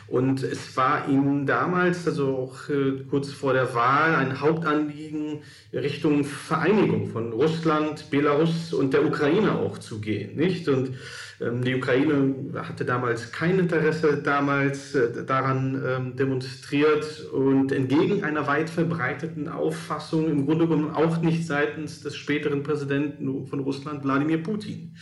Und 0.07 0.42
es 0.42 0.77
war 0.77 1.09
ihm 1.09 1.46
damals, 1.46 2.07
also 2.07 2.37
auch 2.37 2.68
äh, 2.68 3.05
kurz 3.09 3.33
vor 3.33 3.53
der 3.53 3.75
Wahl, 3.75 4.16
ein 4.16 4.40
Hauptanliegen, 4.40 5.38
Richtung 5.73 6.25
Vereinigung 6.25 7.09
von 7.09 7.33
Russland, 7.33 8.11
Belarus 8.11 8.73
und 8.73 8.92
der 8.92 9.05
Ukraine 9.05 9.53
auch 9.53 9.79
zu 9.79 10.01
gehen, 10.01 10.37
nicht? 10.37 10.68
Und 10.68 10.94
die 11.40 11.74
Ukraine 11.74 12.35
hatte 12.55 12.85
damals 12.85 13.33
kein 13.33 13.59
Interesse 13.59 14.18
damals 14.22 14.94
äh, 14.94 15.24
daran 15.24 15.83
ähm, 15.87 16.16
demonstriert 16.16 17.31
und 17.33 17.72
entgegen 17.72 18.24
einer 18.24 18.46
weit 18.46 18.68
verbreiteten 18.68 19.48
Auffassung 19.48 20.31
im 20.31 20.44
Grunde 20.44 20.66
genommen 20.66 20.94
auch 20.94 21.22
nicht 21.22 21.46
seitens 21.46 22.03
des 22.03 22.14
späteren 22.14 22.62
Präsidenten 22.62 23.46
von 23.46 23.61
Russland, 23.61 24.05
Wladimir 24.05 24.42
Putin. 24.42 24.94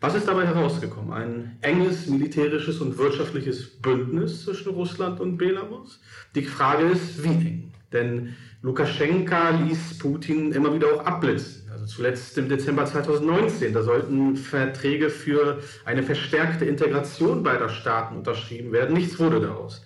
Was 0.00 0.14
ist 0.14 0.28
dabei 0.28 0.46
herausgekommen? 0.46 1.12
Ein 1.12 1.58
enges 1.60 2.06
militärisches 2.06 2.80
und 2.80 2.96
wirtschaftliches 2.96 3.80
Bündnis 3.80 4.44
zwischen 4.44 4.72
Russland 4.72 5.20
und 5.20 5.36
Belarus? 5.36 6.00
Die 6.34 6.42
Frage 6.42 6.86
ist, 6.86 7.22
wie 7.22 7.28
eng? 7.28 7.72
Denn 7.92 8.34
Lukaschenka 8.62 9.50
ließ 9.50 9.98
Putin 9.98 10.52
immer 10.52 10.74
wieder 10.74 10.86
auch 10.94 11.04
abblitzen. 11.04 11.65
Also 11.86 11.98
zuletzt 11.98 12.36
im 12.36 12.48
Dezember 12.48 12.84
2019, 12.84 13.72
da 13.72 13.80
sollten 13.80 14.34
Verträge 14.34 15.08
für 15.08 15.60
eine 15.84 16.02
verstärkte 16.02 16.64
Integration 16.64 17.44
beider 17.44 17.68
Staaten 17.68 18.16
unterschrieben 18.16 18.72
werden. 18.72 18.96
Nichts 18.96 19.20
wurde 19.20 19.40
daraus. 19.40 19.84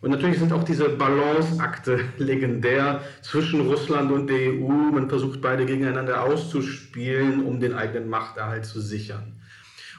Und 0.00 0.12
natürlich 0.12 0.38
sind 0.38 0.50
auch 0.54 0.64
diese 0.64 0.88
Balanceakte 0.88 2.00
legendär 2.16 3.02
zwischen 3.20 3.60
Russland 3.60 4.10
und 4.10 4.28
der 4.28 4.54
EU. 4.54 4.68
Man 4.92 5.10
versucht 5.10 5.42
beide 5.42 5.66
gegeneinander 5.66 6.22
auszuspielen, 6.22 7.44
um 7.44 7.60
den 7.60 7.74
eigenen 7.74 8.08
Machterhalt 8.08 8.64
zu 8.64 8.80
sichern. 8.80 9.34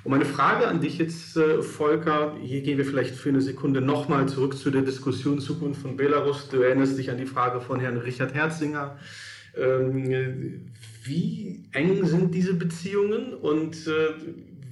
Und 0.03 0.11
meine 0.11 0.25
Frage 0.25 0.67
an 0.67 0.81
dich 0.81 0.97
jetzt, 0.97 1.37
äh, 1.37 1.61
Volker, 1.61 2.35
hier 2.41 2.61
gehen 2.61 2.79
wir 2.79 2.85
vielleicht 2.85 3.15
für 3.15 3.29
eine 3.29 3.41
Sekunde 3.41 3.79
nochmal 3.79 4.27
zurück 4.27 4.57
zu 4.57 4.71
der 4.71 4.81
Diskussion 4.81 5.39
Zukunft 5.39 5.83
von 5.83 5.97
Belarus. 5.97 6.49
Du 6.49 6.61
erinnerst 6.61 6.97
dich 6.97 7.11
an 7.11 7.17
die 7.17 7.27
Frage 7.27 7.61
von 7.61 7.79
Herrn 7.79 7.97
Richard 7.97 8.33
Herzinger. 8.33 8.97
Ähm, 9.55 10.71
wie 11.03 11.63
eng 11.71 12.05
sind 12.05 12.33
diese 12.33 12.53
Beziehungen 12.53 13.33
und 13.33 13.87
äh, 13.87 14.13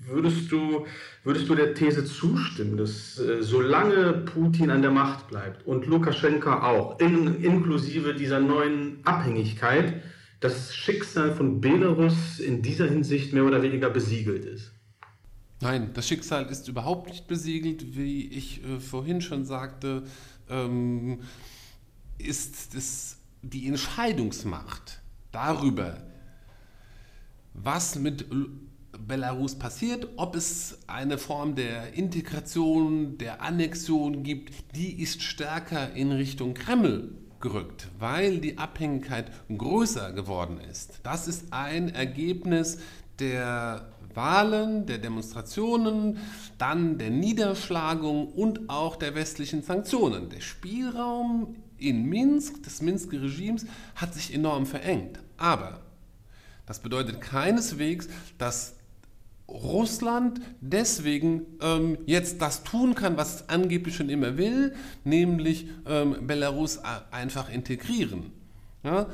würdest 0.08 0.52
du, 0.52 0.86
würdest 1.24 1.50
du 1.50 1.56
der 1.56 1.74
These 1.74 2.06
zustimmen, 2.06 2.78
dass 2.78 3.20
äh, 3.20 3.42
solange 3.42 4.14
Putin 4.26 4.70
an 4.70 4.82
der 4.82 4.92
Macht 4.92 5.28
bleibt 5.28 5.66
und 5.66 5.86
Lukaschenka 5.86 6.64
auch, 6.64 7.00
in, 7.00 7.44
inklusive 7.44 8.14
dieser 8.14 8.40
neuen 8.40 9.00
Abhängigkeit, 9.04 10.02
das 10.40 10.76
Schicksal 10.76 11.36
von 11.36 11.62
Belarus 11.62 12.40
in 12.40 12.62
dieser 12.62 12.88
Hinsicht 12.88 13.34
mehr 13.34 13.46
oder 13.46 13.62
weniger 13.62 13.90
besiegelt 13.90 14.46
ist? 14.46 14.72
Nein, 15.62 15.92
das 15.94 16.08
Schicksal 16.08 16.48
ist 16.48 16.68
überhaupt 16.68 17.08
nicht 17.08 17.28
besiegelt. 17.28 17.96
Wie 17.96 18.28
ich 18.28 18.64
äh, 18.64 18.80
vorhin 18.80 19.22
schon 19.22 19.46
sagte, 19.46 20.04
ähm, 20.50 21.20
ist 22.18 22.76
das, 22.76 23.18
die 23.42 23.68
Entscheidungsmacht 23.68 25.02
darüber, 25.32 25.98
was 27.54 27.96
mit 27.96 28.26
Belarus 29.08 29.56
passiert, 29.56 30.08
ob 30.18 30.36
es 30.36 30.80
eine 30.88 31.18
Form 31.18 31.56
der 31.56 31.94
Integration, 31.94 33.18
der 33.18 33.42
Annexion 33.42 34.24
gibt, 34.24 34.76
die 34.76 35.02
ist 35.02 35.22
stärker 35.22 35.94
in 35.94 36.12
Richtung 36.12 36.54
Kreml 36.54 37.16
gerückt, 37.40 37.90
weil 38.00 38.40
die 38.40 38.58
Abhängigkeit 38.58 39.32
größer 39.56 40.14
geworden 40.14 40.60
ist. 40.60 41.00
Das 41.04 41.28
ist 41.28 41.52
ein 41.52 41.90
Ergebnis 41.90 42.80
der 43.20 43.92
Wahlen, 44.14 44.86
der 44.86 44.98
Demonstrationen, 44.98 46.18
dann 46.58 46.98
der 46.98 47.10
Niederschlagung 47.10 48.28
und 48.28 48.70
auch 48.70 48.96
der 48.96 49.16
westlichen 49.16 49.64
Sanktionen. 49.64 50.30
Der 50.30 50.42
Spielraum 50.42 51.56
in 51.82 52.06
Minsk, 52.06 52.64
des 52.64 52.82
Minsker 52.82 53.22
Regimes, 53.22 53.66
hat 53.96 54.14
sich 54.14 54.34
enorm 54.34 54.66
verengt. 54.66 55.20
Aber 55.38 55.82
das 56.66 56.80
bedeutet 56.80 57.22
keineswegs, 57.22 58.08
dass 58.38 58.76
Russland 59.48 60.40
deswegen 60.62 61.46
ähm, 61.62 61.98
jetzt 62.06 62.42
das 62.42 62.64
tun 62.64 62.96
kann, 62.96 63.18
was 63.18 63.36
es 63.36 63.50
angeblich 63.50 63.96
schon 63.96 64.10
immer 64.10 64.38
will, 64.38 64.74
nämlich 65.04 65.68
ähm, 65.86 66.26
Belarus 66.26 66.80
einfach 67.12 67.50
integrieren. 67.50 68.32
Ja? 68.84 69.08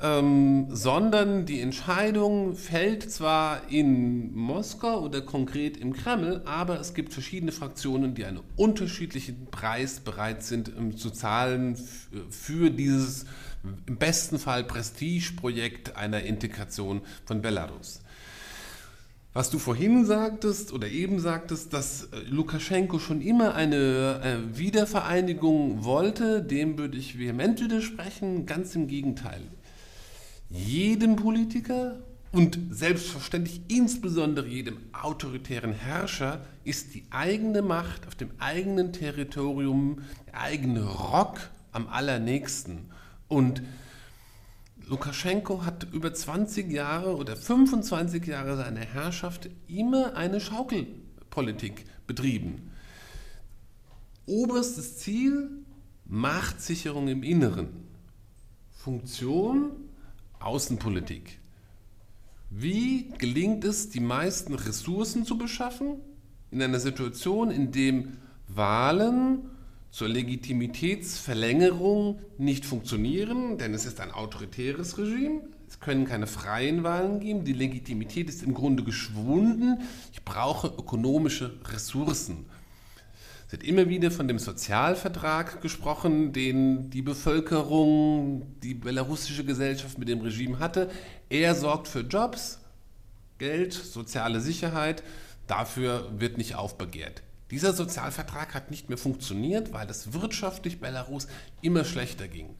Ähm, 0.00 0.66
sondern 0.70 1.46
die 1.46 1.60
Entscheidung 1.60 2.56
fällt 2.56 3.10
zwar 3.10 3.70
in 3.70 4.34
Moskau 4.34 5.00
oder 5.00 5.20
konkret 5.20 5.76
im 5.76 5.92
Kreml, 5.92 6.42
aber 6.44 6.80
es 6.80 6.94
gibt 6.94 7.12
verschiedene 7.12 7.52
Fraktionen, 7.52 8.14
die 8.14 8.24
einen 8.24 8.40
unterschiedlichen 8.56 9.46
Preis 9.50 10.00
bereit 10.00 10.42
sind 10.42 10.76
um, 10.76 10.96
zu 10.96 11.10
zahlen 11.10 11.78
für 12.28 12.70
dieses 12.70 13.26
im 13.86 13.96
besten 13.96 14.38
Fall 14.38 14.64
Prestigeprojekt 14.64 15.96
einer 15.96 16.22
Integration 16.22 17.00
von 17.24 17.40
Belarus. 17.40 18.00
Was 19.32 19.50
du 19.50 19.58
vorhin 19.58 20.04
sagtest 20.04 20.72
oder 20.72 20.86
eben 20.86 21.18
sagtest, 21.18 21.72
dass 21.72 22.04
äh, 22.04 22.20
Lukaschenko 22.28 23.00
schon 23.00 23.20
immer 23.20 23.56
eine 23.56 24.20
äh, 24.22 24.58
Wiedervereinigung 24.58 25.82
wollte, 25.82 26.40
dem 26.40 26.78
würde 26.78 26.96
ich 26.96 27.18
vehement 27.18 27.60
widersprechen. 27.60 28.46
Ganz 28.46 28.76
im 28.76 28.86
Gegenteil. 28.86 29.42
Jedem 30.50 31.16
Politiker 31.16 32.00
und 32.32 32.58
selbstverständlich 32.70 33.60
insbesondere 33.68 34.48
jedem 34.48 34.78
autoritären 34.92 35.72
Herrscher 35.72 36.44
ist 36.64 36.94
die 36.94 37.04
eigene 37.10 37.62
Macht 37.62 38.06
auf 38.06 38.16
dem 38.16 38.30
eigenen 38.38 38.92
Territorium, 38.92 40.02
der 40.26 40.40
eigene 40.40 40.84
Rock 40.84 41.38
am 41.70 41.86
allernächsten. 41.86 42.90
Und 43.28 43.62
Lukaschenko 44.86 45.64
hat 45.64 45.86
über 45.92 46.12
20 46.12 46.70
Jahre 46.70 47.16
oder 47.16 47.36
25 47.36 48.26
Jahre 48.26 48.56
seiner 48.56 48.80
Herrschaft 48.80 49.48
immer 49.66 50.16
eine 50.16 50.40
Schaukelpolitik 50.40 51.84
betrieben. 52.06 52.70
Oberstes 54.26 54.98
Ziel, 54.98 55.50
Machtsicherung 56.04 57.08
im 57.08 57.22
Inneren. 57.22 57.68
Funktion, 58.72 59.70
Außenpolitik. 60.44 61.38
Wie 62.50 63.08
gelingt 63.18 63.64
es, 63.64 63.90
die 63.90 64.00
meisten 64.00 64.54
Ressourcen 64.54 65.24
zu 65.24 65.38
beschaffen 65.38 66.00
in 66.50 66.60
einer 66.62 66.78
Situation, 66.78 67.50
in 67.50 67.72
der 67.72 68.04
Wahlen 68.48 69.50
zur 69.90 70.08
Legitimitätsverlängerung 70.08 72.20
nicht 72.38 72.64
funktionieren, 72.64 73.58
denn 73.58 73.74
es 73.74 73.86
ist 73.86 74.00
ein 74.00 74.10
autoritäres 74.10 74.98
Regime. 74.98 75.42
Es 75.68 75.78
können 75.80 76.04
keine 76.04 76.26
freien 76.26 76.82
Wahlen 76.84 77.20
geben. 77.20 77.44
Die 77.44 77.52
Legitimität 77.52 78.28
ist 78.28 78.42
im 78.42 78.54
Grunde 78.54 78.82
geschwunden. 78.84 79.82
Ich 80.12 80.24
brauche 80.24 80.68
ökonomische 80.68 81.58
Ressourcen. 81.64 82.46
Wird 83.54 83.62
immer 83.62 83.88
wieder 83.88 84.10
von 84.10 84.26
dem 84.26 84.40
Sozialvertrag 84.40 85.62
gesprochen, 85.62 86.32
den 86.32 86.90
die 86.90 87.02
Bevölkerung, 87.02 88.58
die 88.64 88.74
belarussische 88.74 89.44
Gesellschaft 89.44 89.96
mit 89.96 90.08
dem 90.08 90.22
Regime 90.22 90.58
hatte. 90.58 90.90
Er 91.28 91.54
sorgt 91.54 91.86
für 91.86 92.00
Jobs, 92.00 92.58
Geld, 93.38 93.72
soziale 93.72 94.40
Sicherheit. 94.40 95.04
Dafür 95.46 96.10
wird 96.18 96.36
nicht 96.36 96.56
aufbegehrt. 96.56 97.22
Dieser 97.52 97.74
Sozialvertrag 97.74 98.54
hat 98.54 98.72
nicht 98.72 98.88
mehr 98.88 98.98
funktioniert, 98.98 99.72
weil 99.72 99.88
es 99.88 100.12
wirtschaftlich 100.12 100.80
Belarus 100.80 101.28
immer 101.62 101.84
schlechter 101.84 102.26
ging. 102.26 102.56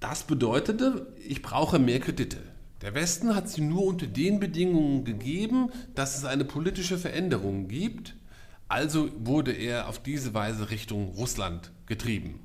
Das 0.00 0.24
bedeutete, 0.24 1.06
ich 1.24 1.40
brauche 1.40 1.78
mehr 1.78 2.00
Kredite. 2.00 2.38
Der 2.82 2.94
Westen 2.96 3.36
hat 3.36 3.48
sie 3.48 3.60
nur 3.60 3.84
unter 3.84 4.08
den 4.08 4.40
Bedingungen 4.40 5.04
gegeben, 5.04 5.70
dass 5.94 6.18
es 6.18 6.24
eine 6.24 6.44
politische 6.44 6.98
Veränderung 6.98 7.68
gibt. 7.68 8.16
Also 8.68 9.10
wurde 9.18 9.52
er 9.52 9.88
auf 9.88 10.02
diese 10.02 10.34
Weise 10.34 10.70
Richtung 10.70 11.08
Russland 11.10 11.72
getrieben. 11.86 12.40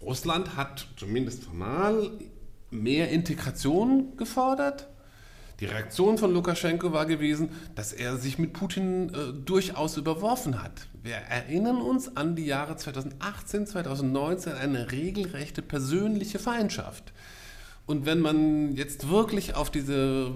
Russland 0.00 0.56
hat 0.56 0.86
zumindest 0.96 1.44
formal 1.44 2.10
mehr 2.70 3.10
Integration 3.10 4.16
gefordert, 4.16 4.88
die 5.60 5.66
Reaktion 5.66 6.16
von 6.16 6.32
Lukaschenko 6.32 6.92
war 6.92 7.04
gewesen, 7.04 7.50
dass 7.74 7.92
er 7.92 8.16
sich 8.16 8.38
mit 8.38 8.54
Putin 8.54 9.12
äh, 9.12 9.32
durchaus 9.44 9.98
überworfen 9.98 10.62
hat. 10.62 10.88
Wir 11.02 11.16
erinnern 11.16 11.82
uns 11.82 12.16
an 12.16 12.34
die 12.34 12.46
Jahre 12.46 12.76
2018, 12.76 13.66
2019, 13.66 14.54
eine 14.54 14.90
regelrechte 14.90 15.60
persönliche 15.60 16.38
Feindschaft. 16.38 17.12
Und 17.84 18.06
wenn 18.06 18.20
man 18.20 18.74
jetzt 18.74 19.10
wirklich 19.10 19.54
auf 19.54 19.70
diese 19.70 20.32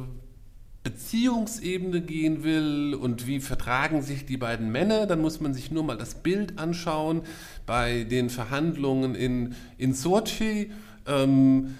Beziehungsebene 0.85 2.03
gehen 2.03 2.45
will 2.45 2.95
und 2.95 3.26
wie 3.26 3.41
vertragen 3.41 4.03
sich 4.03 4.26
die 4.26 4.37
beiden 4.37 4.70
Männer, 4.70 5.07
dann 5.07 5.20
muss 5.22 5.41
man 5.41 5.55
sich 5.55 5.70
nur 5.70 5.82
mal 5.82 5.97
das 5.97 6.16
Bild 6.16 6.59
anschauen 6.59 7.22
bei 7.64 8.05
den 8.05 8.28
Verhandlungen 8.28 9.14
in, 9.14 9.55
in 9.78 9.95
Sochi. 9.95 10.70
Ähm, 11.07 11.74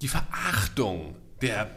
die 0.00 0.08
Verachtung 0.08 1.16
der 1.42 1.70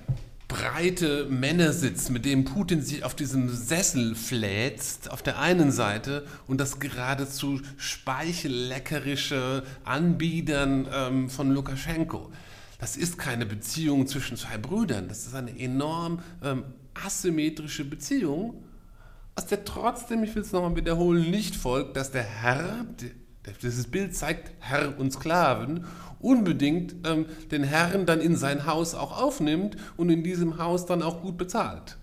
breite 0.48 1.26
Männersitz, 1.26 2.10
mit 2.10 2.24
dem 2.26 2.46
Putin 2.46 2.82
sich 2.84 3.04
auf 3.04 3.16
diesem 3.16 3.50
Sessel 3.50 4.14
fläzt, 4.14 5.12
auf 5.12 5.24
der 5.24 5.40
einen 5.40 5.72
Seite 5.72 6.26
und 6.48 6.62
das 6.62 6.80
geradezu 6.80 7.62
speichelleckerische 7.78 9.64
Anbiedern 9.84 10.88
ähm, 10.94 11.30
von 11.32 11.52
Lukaschenko. 11.52 12.32
Das 12.80 12.98
ist 12.98 13.18
keine 13.18 13.46
Beziehung 13.46 14.08
zwischen 14.08 14.38
zwei 14.38 14.58
Brüdern, 14.58 15.08
das 15.08 15.26
ist 15.26 15.36
eine 15.36 15.58
enorm 15.58 16.20
ähm, 16.44 16.64
asymmetrische 16.94 17.86
Beziehung, 17.86 18.64
aus 19.36 19.46
der 19.48 19.66
trotzdem, 19.66 20.24
ich 20.24 20.34
will 20.36 20.42
es 20.42 20.52
nochmal 20.52 20.76
wiederholen, 20.76 21.30
nicht 21.30 21.56
folgt, 21.56 21.98
dass 21.98 22.12
der 22.12 22.24
Herr, 22.24 22.86
dieses 23.62 23.88
Bild 23.88 24.16
zeigt 24.16 24.52
Herr 24.60 24.98
und 24.98 25.12
Sklaven 25.12 25.86
unbedingt 26.20 26.96
ähm, 27.06 27.28
den 27.52 27.64
Herrn 27.64 28.06
dann 28.06 28.20
in 28.22 28.36
sein 28.36 28.66
Haus 28.66 28.96
auch 28.96 29.22
aufnimmt 29.22 29.78
und 29.98 30.10
in 30.10 30.24
diesem 30.24 30.58
Haus 30.58 30.86
dann 30.86 31.04
auch 31.04 31.22
gut 31.22 31.38
bezahlt. 31.38 31.98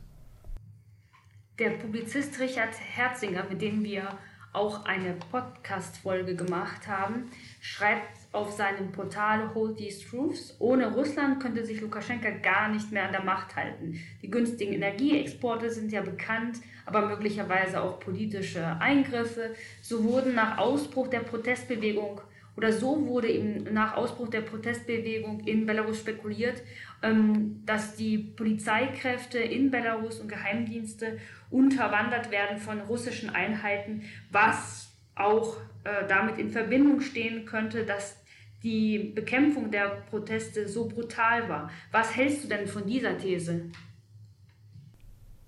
Der 1.59 1.71
Publizist 1.71 2.39
Richard 2.39 2.75
Herzinger, 2.79 3.45
mit 3.49 3.61
dem 3.61 3.83
wir 3.83 4.19
auch 4.53 4.85
eine 4.85 5.15
Podcast-Folge 5.15 6.37
gemacht 6.37 6.87
haben, 6.87 7.31
schreibt 7.65 8.19
auf 8.33 8.51
seinem 8.51 8.91
Portal 8.91 9.55
Hold 9.55 9.77
These 9.77 10.05
Truths, 10.05 10.57
ohne 10.59 10.93
Russland 10.93 11.41
könnte 11.41 11.65
sich 11.65 11.81
Lukaschenka 11.81 12.29
gar 12.31 12.69
nicht 12.69 12.91
mehr 12.91 13.05
an 13.05 13.13
der 13.13 13.23
Macht 13.23 13.55
halten. 13.55 14.01
Die 14.21 14.29
günstigen 14.29 14.73
Energieexporte 14.73 15.71
sind 15.71 15.93
ja 15.93 16.01
bekannt, 16.01 16.59
aber 16.87 17.07
möglicherweise 17.07 17.81
auch 17.81 18.01
politische 18.01 18.67
Eingriffe. 18.81 19.55
So 19.81 20.03
wurden 20.03 20.35
nach 20.35 20.59
Ausbruch 20.59 21.07
der 21.07 21.21
Protestbewegung 21.21 22.21
oder 22.57 22.73
so 22.73 23.07
wurde 23.07 23.29
eben 23.29 23.73
nach 23.73 23.97
Ausbruch 23.97 24.29
der 24.29 24.41
Protestbewegung 24.41 25.47
in 25.47 25.65
Belarus 25.65 26.01
spekuliert, 26.01 26.61
ähm, 27.01 27.63
dass 27.65 27.95
die 27.95 28.19
Polizeikräfte 28.19 29.39
in 29.39 29.71
Belarus 29.71 30.19
und 30.19 30.29
Geheimdienste 30.29 31.21
unterwandert 31.49 32.33
werden 32.33 32.59
von 32.59 32.81
russischen 32.81 33.31
Einheiten, 33.31 34.03
was 34.33 34.93
auch 35.15 35.59
äh, 35.85 36.07
damit 36.09 36.39
in 36.39 36.51
Verbindung 36.51 37.01
stehen 37.01 37.45
könnte, 37.45 37.85
dass 37.85 38.17
die 38.63 38.99
Bekämpfung 39.15 39.71
der 39.71 40.03
Proteste 40.09 40.69
so 40.69 40.87
brutal 40.87 41.49
war. 41.49 41.71
Was 41.91 42.15
hältst 42.15 42.45
du 42.45 42.49
denn 42.49 42.67
von 42.67 42.87
dieser 42.87 43.19
These? 43.19 43.71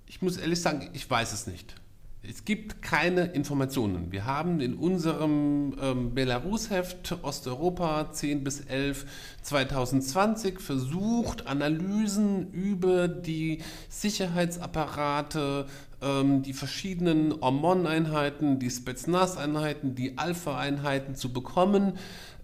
Ich 0.07 0.21
muss 0.21 0.37
ehrlich 0.37 0.61
sagen, 0.61 0.91
ich 0.93 1.09
weiß 1.09 1.33
es 1.33 1.47
nicht. 1.47 1.75
Es 2.27 2.47
gibt 2.47 2.81
keine 2.81 3.27
Informationen. 3.27 4.11
Wir 4.11 4.25
haben 4.25 4.61
in 4.61 4.75
unserem 4.75 5.77
ähm, 5.79 6.15
Belarus-Heft 6.15 7.19
Osteuropa 7.23 8.11
10 8.11 8.43
bis 8.43 8.61
11 8.61 9.05
2020 9.43 10.59
versucht, 10.59 11.47
Analysen 11.47 12.51
über 12.53 13.09
die 13.09 13.59
Sicherheitsapparate, 13.91 15.67
ähm, 16.05 16.43
die 16.43 16.53
verschiedenen 16.53 17.33
OMON-Einheiten, 17.41 18.59
die 18.59 18.71
Spetsnaz-Einheiten, 18.71 19.95
die 19.95 20.19
Alpha-Einheiten 20.19 21.15
zu 21.15 21.33
bekommen. 21.33 21.95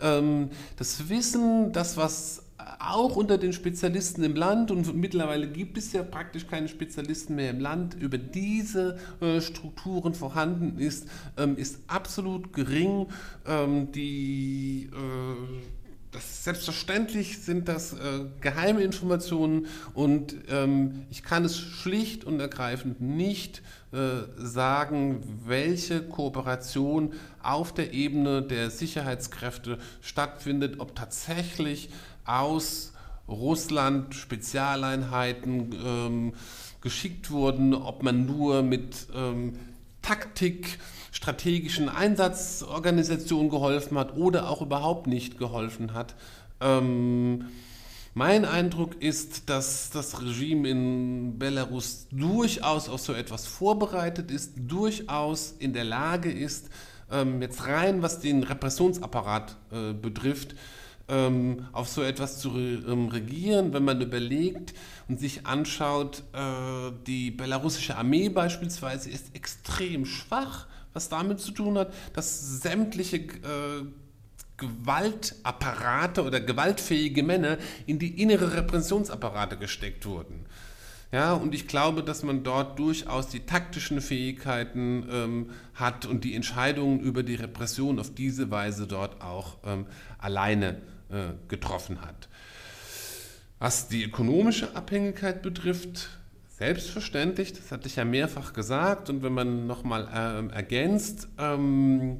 Ähm, 0.01 0.51
das 0.77 1.09
Wissen, 1.09 1.73
das 1.73 1.97
was 1.97 2.43
auch 2.79 3.17
unter 3.17 3.39
den 3.39 3.53
Spezialisten 3.53 4.23
im 4.23 4.35
Land 4.35 4.71
und 4.71 4.95
mittlerweile 4.95 5.49
gibt 5.49 5.79
es 5.79 5.93
ja 5.93 6.03
praktisch 6.03 6.47
keine 6.47 6.69
Spezialisten 6.69 7.35
mehr 7.35 7.51
im 7.51 7.61
Land, 7.61 7.95
über 7.95 8.19
diese 8.19 8.99
äh, 9.21 9.41
Strukturen 9.41 10.15
vorhanden 10.15 10.79
ist, 10.79 11.07
ähm, 11.37 11.57
ist 11.57 11.81
absolut 11.87 12.53
gering. 12.53 13.07
Ähm, 13.47 13.93
die 13.93 14.91
äh, 14.93 15.80
das 16.13 16.45
selbstverständlich 16.45 17.39
sind 17.39 17.69
das 17.69 17.93
äh, 17.93 18.25
geheime 18.41 18.83
Informationen 18.83 19.67
und 19.95 20.35
ähm, 20.49 21.07
ich 21.11 21.23
kann 21.23 21.45
es 21.45 21.59
schlicht 21.59 22.25
und 22.25 22.41
ergreifend 22.41 23.01
nicht 23.01 23.63
äh, 23.93 24.23
sagen, 24.37 25.23
welche 25.47 26.03
Kooperation 26.03 27.13
auf 27.43 27.73
der 27.73 27.93
Ebene 27.93 28.43
der 28.43 28.71
Sicherheitskräfte 28.71 29.79
stattfindet, 30.01 30.81
ob 30.81 30.97
tatsächlich 30.97 31.91
aus 32.25 32.93
Russland 33.29 34.15
Spezialeinheiten 34.15 35.75
ähm, 35.85 36.33
geschickt 36.81 37.31
wurden, 37.31 37.75
ob 37.75 38.03
man 38.03 38.27
nur 38.27 38.63
mit 38.63 39.07
ähm, 39.15 39.53
Taktik, 40.11 40.81
strategischen 41.13 41.89
Einsatzorganisation 41.89 43.49
geholfen 43.49 43.97
hat 43.97 44.17
oder 44.17 44.51
auch 44.51 44.61
überhaupt 44.61 45.07
nicht 45.07 45.39
geholfen 45.39 45.95
hat. 45.95 46.17
Ähm, 46.61 47.45
mein 48.13 48.45
Eindruck 48.45 49.01
ist, 49.01 49.49
dass 49.49 49.91
das 49.91 50.21
Regime 50.21 50.69
in 50.69 51.39
Belarus 51.39 52.09
durchaus 52.11 52.89
auf 52.89 53.01
so 53.01 53.13
etwas 53.13 53.47
vorbereitet 53.47 54.33
ist, 54.33 54.55
durchaus 54.57 55.55
in 55.61 55.75
der 55.75 55.85
Lage 55.85 56.33
ist, 56.33 56.71
ähm, 57.13 57.41
jetzt 57.41 57.69
rein 57.69 58.03
was 58.03 58.19
den 58.19 58.43
Repressionsapparat 58.43 59.57
äh, 59.71 59.93
betrifft, 59.93 60.57
ähm, 61.11 61.67
auf 61.73 61.89
so 61.89 62.03
etwas 62.03 62.39
zu 62.39 62.51
re 62.51 62.83
ähm, 62.87 63.09
regieren, 63.09 63.73
wenn 63.73 63.85
man 63.85 64.01
überlegt 64.01 64.75
und 65.09 65.19
sich 65.21 65.47
anschaut, 65.47 66.23
äh, 66.33 66.93
die 67.07 67.31
belarussische 67.31 67.97
Armee 67.97 68.29
beispielsweise 68.29 69.11
ist 69.11 69.35
extrem 69.35 70.07
schwach, 70.07 70.67
was 70.93 71.09
damit 71.09 71.41
zu 71.41 71.53
tun 71.53 71.79
hat, 71.79 71.93
dass 72.15 72.61
sämtliche 72.63 73.17
äh, 73.17 73.85
Gewaltapparate 74.57 76.23
oder 76.23 76.41
gewaltfähige 76.41 77.23
Männer 77.23 77.59
in 77.87 77.99
die 77.99 78.21
innere 78.21 78.55
Repressionsapparate 78.55 79.57
gesteckt 79.57 80.07
wurden. 80.07 80.47
Ja, 81.13 81.33
und 81.33 81.55
ich 81.55 81.67
glaube, 81.67 82.05
dass 82.05 82.23
man 82.23 82.45
dort 82.45 82.79
durchaus 82.79 83.27
die 83.29 83.41
taktischen 83.41 84.01
Fähigkeiten 84.01 85.09
ähm, 85.11 85.51
hat 85.75 86.07
und 86.07 86.23
die 86.23 86.37
Entscheidungen 86.37 87.01
über 87.01 87.25
die 87.25 87.35
Repression 87.35 87.99
auf 87.99 88.15
diese 88.15 88.53
Weise 88.53 88.87
dort 88.87 89.21
auch 89.21 89.57
ähm, 89.65 89.87
alleine 90.19 90.81
äh, 91.11 91.33
getroffen 91.49 92.03
hat. 92.03 92.29
Was 93.59 93.89
die 93.89 94.05
ökonomische 94.05 94.75
Abhängigkeit 94.75 95.43
betrifft, 95.43 96.09
selbstverständlich, 96.49 97.53
das 97.53 97.73
hatte 97.73 97.89
ich 97.89 97.97
ja 97.97 98.05
mehrfach 98.05 98.53
gesagt 98.53 99.11
und 99.11 99.23
wenn 99.23 99.33
man 99.33 99.67
nochmal 99.67 100.09
äh, 100.53 100.55
ergänzt, 100.55 101.29
ähm, 101.39 102.19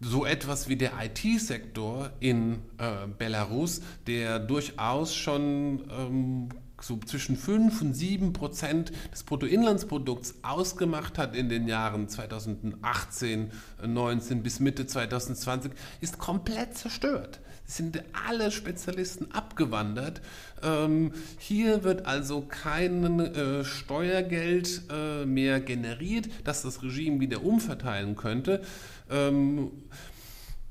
so 0.00 0.24
etwas 0.24 0.68
wie 0.68 0.76
der 0.76 0.92
IT-Sektor 1.02 2.10
in 2.20 2.62
äh, 2.78 3.06
Belarus, 3.18 3.82
der 4.06 4.38
durchaus 4.38 5.14
schon 5.14 5.84
ähm, 5.90 6.48
so 6.80 6.98
zwischen 6.98 7.36
5 7.36 7.82
und 7.82 7.94
7 7.94 8.32
Prozent 8.32 8.92
des 9.12 9.22
Bruttoinlandsprodukts 9.24 10.36
ausgemacht 10.42 11.18
hat 11.18 11.36
in 11.36 11.48
den 11.48 11.68
Jahren 11.68 12.08
2018, 12.08 13.50
19 13.86 14.42
bis 14.42 14.60
Mitte 14.60 14.86
2020, 14.86 15.72
ist 16.00 16.18
komplett 16.18 16.76
zerstört. 16.76 17.40
Sind 17.70 18.02
alle 18.28 18.50
Spezialisten 18.50 19.30
abgewandert. 19.30 20.20
Ähm, 20.60 21.12
hier 21.38 21.84
wird 21.84 22.04
also 22.04 22.40
kein 22.40 23.20
äh, 23.20 23.64
Steuergeld 23.64 24.82
äh, 24.90 25.24
mehr 25.24 25.60
generiert, 25.60 26.28
das 26.42 26.62
das 26.62 26.82
Regime 26.82 27.20
wieder 27.20 27.44
umverteilen 27.44 28.16
könnte. 28.16 28.62
Ähm, 29.08 29.70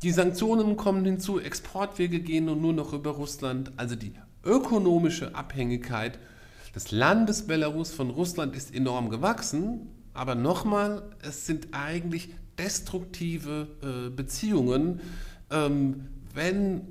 die 0.03 0.11
Sanktionen 0.11 0.75
kommen 0.75 1.05
hinzu, 1.05 1.39
Exportwege 1.39 2.19
gehen 2.19 2.45
nur 2.45 2.73
noch 2.73 2.91
über 2.91 3.11
Russland. 3.11 3.71
Also 3.77 3.95
die 3.95 4.11
ökonomische 4.43 5.35
Abhängigkeit 5.35 6.19
des 6.75 6.91
Landes 6.91 7.47
Belarus 7.47 7.91
von 7.91 8.09
Russland 8.09 8.57
ist 8.57 8.75
enorm 8.75 9.09
gewachsen. 9.09 9.87
Aber 10.13 10.35
nochmal, 10.35 11.03
es 11.21 11.45
sind 11.45 11.69
eigentlich 11.71 12.33
destruktive 12.57 13.67
äh, 13.81 14.09
Beziehungen. 14.09 14.99
Ähm, 15.49 16.07
wenn 16.33 16.81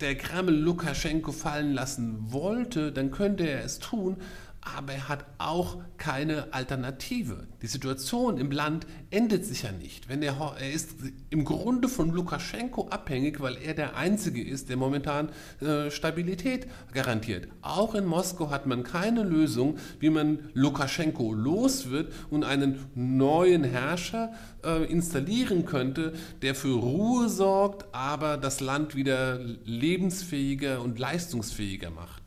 der 0.00 0.16
Kreml 0.16 0.52
Lukaschenko 0.52 1.32
fallen 1.32 1.72
lassen 1.72 2.32
wollte, 2.32 2.92
dann 2.92 3.10
könnte 3.10 3.48
er 3.48 3.64
es 3.64 3.78
tun, 3.78 4.16
aber 4.64 4.94
er 4.94 5.08
hat 5.08 5.24
auch 5.38 5.78
keine 5.98 6.52
Alternative. 6.52 7.46
Die 7.62 7.66
Situation 7.66 8.38
im 8.38 8.50
Land 8.50 8.86
endet 9.10 9.44
sich 9.44 9.62
ja 9.62 9.72
nicht. 9.72 10.08
Wenn 10.08 10.22
er, 10.22 10.56
er 10.58 10.72
ist 10.72 10.94
im 11.30 11.44
Grunde 11.44 11.88
von 11.88 12.10
Lukaschenko 12.10 12.88
abhängig, 12.88 13.40
weil 13.40 13.56
er 13.56 13.74
der 13.74 13.96
Einzige 13.96 14.42
ist, 14.42 14.68
der 14.68 14.76
momentan 14.76 15.28
äh, 15.60 15.90
Stabilität 15.90 16.66
garantiert. 16.92 17.48
Auch 17.62 17.94
in 17.94 18.06
Moskau 18.06 18.50
hat 18.50 18.66
man 18.66 18.82
keine 18.84 19.22
Lösung, 19.22 19.76
wie 20.00 20.10
man 20.10 20.38
Lukaschenko 20.54 21.32
los 21.32 21.90
wird 21.90 22.12
und 22.30 22.44
einen 22.44 22.86
neuen 22.94 23.64
Herrscher 23.64 24.32
äh, 24.64 24.84
installieren 24.84 25.66
könnte, 25.66 26.14
der 26.42 26.54
für 26.54 26.74
Ruhe 26.74 27.28
sorgt, 27.28 27.94
aber 27.94 28.36
das 28.36 28.60
Land 28.60 28.94
wieder 28.94 29.38
lebensfähiger 29.64 30.80
und 30.80 30.98
leistungsfähiger 30.98 31.90
macht. 31.90 32.23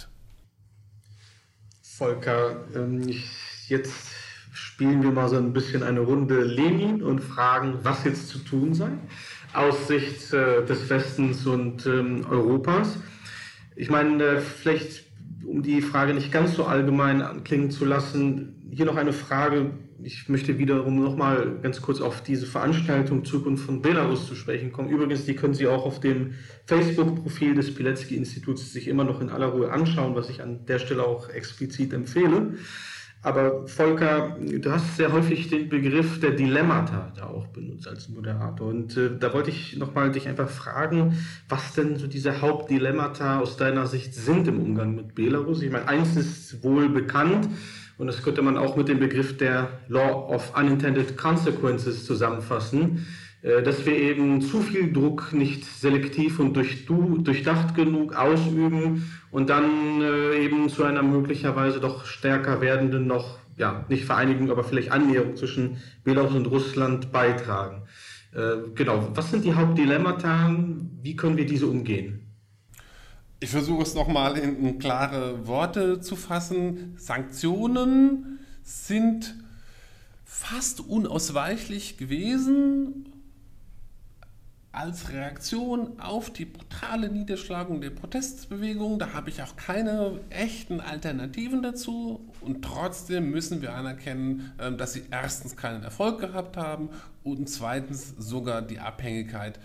Volker, 1.98 2.64
ähm, 2.76 3.02
jetzt 3.68 3.94
spielen 4.52 5.02
wir 5.02 5.12
mal 5.12 5.30
so 5.30 5.38
ein 5.38 5.52
bisschen 5.52 5.82
eine 5.82 6.02
Runde 6.02 6.44
Lenin 6.44 7.02
und 7.02 7.20
fragen, 7.20 7.80
was 7.82 8.04
jetzt 8.04 8.30
zu 8.30 8.38
tun 8.40 8.74
sei 8.76 8.92
aus 9.54 9.88
Sicht 9.88 10.32
äh, 10.34 10.64
des 10.64 10.90
Westens 10.90 11.46
und 11.48 11.86
ähm, 11.88 12.26
Europas. 12.30 12.98
Ich 13.76 13.90
meine, 13.90 14.24
äh, 14.24 14.40
vielleicht 14.42 15.06
um 15.44 15.64
die 15.64 15.82
Frage 15.82 16.14
nicht 16.14 16.32
ganz 16.32 16.56
so 16.56 16.66
allgemein 16.66 17.22
anklingen 17.22 17.72
zu 17.72 17.86
lassen, 17.86 18.70
hier 18.72 18.86
noch 18.86 18.98
eine 18.98 19.14
Frage. 19.14 19.72
Ich 20.04 20.30
möchte 20.30 20.60
wiederum 20.60 21.02
noch 21.02 21.16
mal 21.16 21.58
ganz 21.62 21.82
kurz 21.82 22.02
auf 22.02 22.22
diese 22.22 22.46
Veranstaltung 22.46 23.26
Zukunft 23.26 23.66
von 23.66 23.82
Belarus 23.82 24.28
zu 24.28 24.36
sprechen 24.36 24.72
kommen. 24.72 24.90
Übrigens, 24.90 25.26
die 25.26 25.36
können 25.36 25.56
Sie 25.56 25.68
auch 25.68 25.86
auf 25.86 26.00
dem 26.00 26.36
Facebook-Profil 26.66 27.56
des 27.56 27.74
Pilecki-Instituts 27.74 28.72
sich 28.74 28.88
immer 28.88 29.04
noch 29.04 29.22
in 29.22 29.30
aller 29.30 29.48
Ruhe 29.48 29.72
anschauen, 29.72 30.16
was 30.16 30.30
ich 30.30 30.42
an 30.42 30.66
der 30.68 30.78
Stelle 30.80 31.04
auch 31.04 31.30
explizit 31.30 31.94
empfehle. 31.94 32.58
Aber 33.24 33.68
Volker, 33.68 34.38
du 34.40 34.72
hast 34.72 34.98
sehr 34.98 35.12
häufig 35.12 35.50
den 35.50 35.70
Begriff 35.70 36.20
der 36.20 36.32
Dilemmata 36.32 37.12
da 37.16 37.26
auch 37.26 37.48
benutzt 37.48 37.88
als 37.88 38.08
Moderator. 38.10 38.68
Und 38.68 38.96
äh, 38.96 39.18
da 39.18 39.34
wollte 39.34 39.50
ich 39.50 39.78
nochmal 39.78 40.12
dich 40.12 40.28
einfach 40.28 40.50
fragen, 40.50 41.18
was 41.50 41.74
denn 41.74 41.96
so 41.98 42.06
diese 42.06 42.42
Hauptdilemmata 42.42 43.40
aus 43.40 43.58
deiner 43.58 43.88
Sicht 43.88 44.14
sind 44.14 44.48
im 44.48 44.62
Umgang 44.62 44.96
mit 44.96 45.16
Belarus. 45.16 45.64
Ich 45.64 45.72
meine, 45.72 45.88
eins 45.88 46.16
ist 46.16 46.64
wohl 46.64 46.90
bekannt 46.90 47.50
und 47.98 48.08
das 48.08 48.24
könnte 48.24 48.42
man 48.42 48.58
auch 48.58 48.76
mit 48.76 48.88
dem 48.88 49.00
Begriff 49.00 49.38
der 49.38 49.70
Law 49.88 50.30
of 50.34 50.58
Unintended 50.58 51.18
Consequences 51.18 52.06
zusammenfassen 52.06 53.06
äh, 53.44 53.62
dass 53.62 53.86
wir 53.86 53.96
eben 53.96 54.42
zu 54.42 54.62
viel 54.62 54.92
Druck 54.92 55.32
nicht 55.32 55.64
selektiv 55.64 56.40
und 56.40 56.56
durchdacht 56.56 57.76
genug 57.76 58.16
ausüben 58.16 59.12
und 59.32 59.50
dann 59.50 60.02
äh, 60.02 60.38
eben 60.44 60.70
zu 60.70 60.84
einer 60.84 61.04
möglicherweise 61.04 61.80
doch 61.80 62.06
stärker 62.06 62.62
werdenden, 62.62 63.06
noch, 63.06 63.38
ja, 63.56 63.86
nicht 63.90 64.06
Vereinigung, 64.06 64.50
aber 64.50 64.64
vielleicht 64.64 64.92
Annäherung 64.92 65.36
zwischen 65.36 65.78
Belarus 66.04 66.34
und 66.34 66.48
Russland 66.48 67.12
beitragen. 67.12 67.84
Äh, 68.34 68.72
genau, 68.74 69.12
was 69.14 69.30
sind 69.30 69.46
die 69.46 69.54
Hauptdilemmata? 69.54 70.56
Wie 71.02 71.16
können 71.16 71.38
wir 71.38 71.46
diese 71.46 71.68
umgehen? 71.68 72.27
Ich 73.40 73.52
versuche 73.52 73.84
es 73.84 73.94
nochmal 73.94 74.36
in 74.38 74.80
klare 74.80 75.46
Worte 75.46 76.02
zu 76.02 76.16
fassen. 76.16 76.96
Sanktionen 76.98 78.40
sind 78.64 79.36
fast 80.26 80.80
unausweichlich 80.80 81.98
gewesen 81.98 83.14
als 84.72 85.10
Reaktion 85.10 86.00
auf 86.00 86.32
die 86.32 86.46
brutale 86.46 87.10
Niederschlagung 87.10 87.80
der 87.80 87.92
Protestbewegung. 87.92 88.98
Da 88.98 89.14
habe 89.14 89.30
ich 89.30 89.42
auch 89.44 89.56
keine 89.56 90.20
echten 90.32 90.82
Alternativen 90.82 91.62
dazu. 91.62 92.28
Und 92.42 92.64
trotzdem 92.64 93.30
müssen 93.30 93.62
wir 93.62 93.76
anerkennen, 93.76 94.52
ähm, 94.60 94.78
dass 94.78 94.94
sie 94.94 95.04
erstens 95.12 95.56
keinen 95.56 95.84
Erfolg 95.84 96.20
gehabt 96.20 96.58
haben 96.58 96.90
und 97.24 97.50
zweitens 97.50 98.16
sogar 98.18 98.64
die 98.64 98.80
Abhängigkeit 98.80 99.60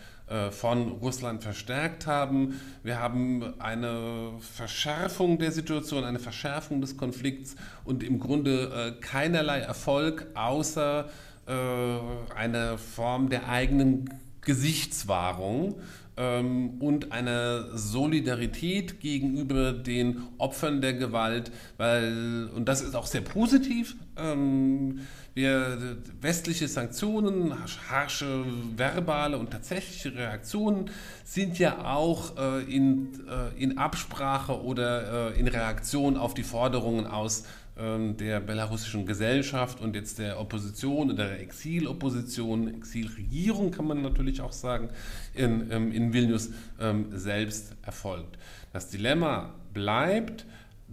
von 0.50 0.88
Russland 0.88 1.42
verstärkt 1.42 2.06
haben. 2.06 2.60
Wir 2.82 2.98
haben 2.98 3.54
eine 3.60 4.32
Verschärfung 4.40 5.38
der 5.38 5.52
Situation, 5.52 6.04
eine 6.04 6.18
Verschärfung 6.18 6.80
des 6.80 6.96
Konflikts 6.96 7.56
und 7.84 8.02
im 8.02 8.18
Grunde 8.18 8.94
äh, 8.98 9.00
keinerlei 9.00 9.58
Erfolg 9.58 10.26
außer 10.34 11.08
äh, 11.46 12.34
eine 12.34 12.78
Form 12.78 13.28
der 13.28 13.48
eigenen 13.48 14.08
Gesichtswahrung 14.42 15.76
ähm, 16.16 16.80
und 16.80 17.12
eine 17.12 17.70
Solidarität 17.74 19.00
gegenüber 19.00 19.72
den 19.72 20.22
Opfern 20.38 20.80
der 20.80 20.94
Gewalt, 20.94 21.50
weil, 21.78 22.48
und 22.54 22.68
das 22.68 22.82
ist 22.82 22.94
auch 22.94 23.06
sehr 23.06 23.22
positiv, 23.22 23.96
ähm, 24.16 25.00
wir 25.34 25.96
westliche 26.20 26.68
Sanktionen, 26.68 27.54
harsche 27.88 28.44
verbale 28.76 29.38
und 29.38 29.50
tatsächliche 29.50 30.14
Reaktionen 30.14 30.90
sind 31.24 31.58
ja 31.58 31.84
auch 31.84 32.36
äh, 32.36 32.62
in, 32.64 33.26
äh, 33.28 33.62
in 33.62 33.78
Absprache 33.78 34.62
oder 34.62 35.32
äh, 35.32 35.40
in 35.40 35.48
Reaktion 35.48 36.16
auf 36.16 36.34
die 36.34 36.42
Forderungen 36.42 37.06
aus 37.06 37.44
ähm, 37.78 38.18
der 38.18 38.40
belarussischen 38.40 39.06
Gesellschaft 39.06 39.80
und 39.80 39.96
jetzt 39.96 40.18
der 40.18 40.38
Opposition 40.38 41.10
oder 41.10 41.28
der 41.28 41.40
Exilopposition, 41.40 42.68
Exilregierung 42.68 43.70
kann 43.70 43.86
man 43.86 44.02
natürlich 44.02 44.42
auch 44.42 44.52
sagen, 44.52 44.90
in, 45.32 45.70
ähm, 45.70 45.92
in 45.92 46.12
Vilnius 46.12 46.50
ähm, 46.78 47.06
selbst 47.12 47.74
erfolgt. 47.80 48.36
Das 48.74 48.90
Dilemma 48.90 49.54
bleibt, 49.72 50.44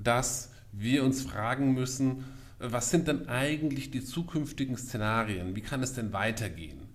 dass 0.02 0.52
wir 0.72 1.04
uns 1.04 1.24
fragen 1.24 1.74
müssen, 1.74 2.24
was 2.60 2.90
sind 2.90 3.08
denn 3.08 3.30
eigentlich 3.30 3.92
die 3.92 4.04
zukünftigen 4.04 4.78
Szenarien? 4.78 5.56
Wie 5.56 5.62
kann 5.62 5.82
es 5.82 5.94
denn 5.94 6.14
weitergehen? 6.14 6.90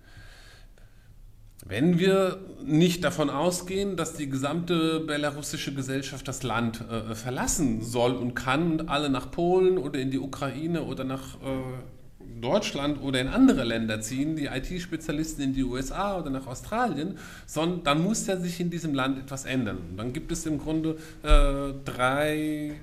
Wenn 1.67 1.97
wir 1.97 2.39
nicht 2.63 3.03
davon 3.03 3.31
ausgehen, 3.31 3.97
dass 3.97 4.13
die 4.13 4.29
gesamte 4.29 4.99
belarussische 4.99 5.73
Gesellschaft 5.73 6.27
das 6.27 6.43
Land 6.43 6.81
äh, 6.91 7.15
verlassen 7.15 7.81
soll 7.81 8.13
und 8.13 8.35
kann 8.35 8.73
und 8.73 8.89
alle 8.89 9.09
nach 9.09 9.31
Polen 9.31 9.79
oder 9.79 9.99
in 9.99 10.11
die 10.11 10.19
Ukraine 10.19 10.83
oder 10.83 11.03
nach 11.03 11.41
äh, 11.41 11.94
Deutschland 12.41 13.01
oder 13.01 13.21
in 13.21 13.27
andere 13.27 13.63
Länder 13.63 14.01
ziehen, 14.01 14.35
die 14.35 14.45
IT-Spezialisten 14.45 15.41
in 15.41 15.53
die 15.53 15.63
USA 15.63 16.17
oder 16.17 16.29
nach 16.29 16.47
Australien, 16.47 17.17
sondern 17.45 17.83
dann 17.83 18.03
muss 18.03 18.27
ja 18.27 18.37
sich 18.37 18.59
in 18.59 18.69
diesem 18.69 18.93
Land 18.93 19.19
etwas 19.19 19.45
ändern. 19.45 19.77
Dann 19.97 20.13
gibt 20.13 20.31
es 20.31 20.45
im 20.45 20.57
Grunde 20.57 20.97
äh, 21.23 21.73
drei 21.85 22.71
äh, 22.71 22.73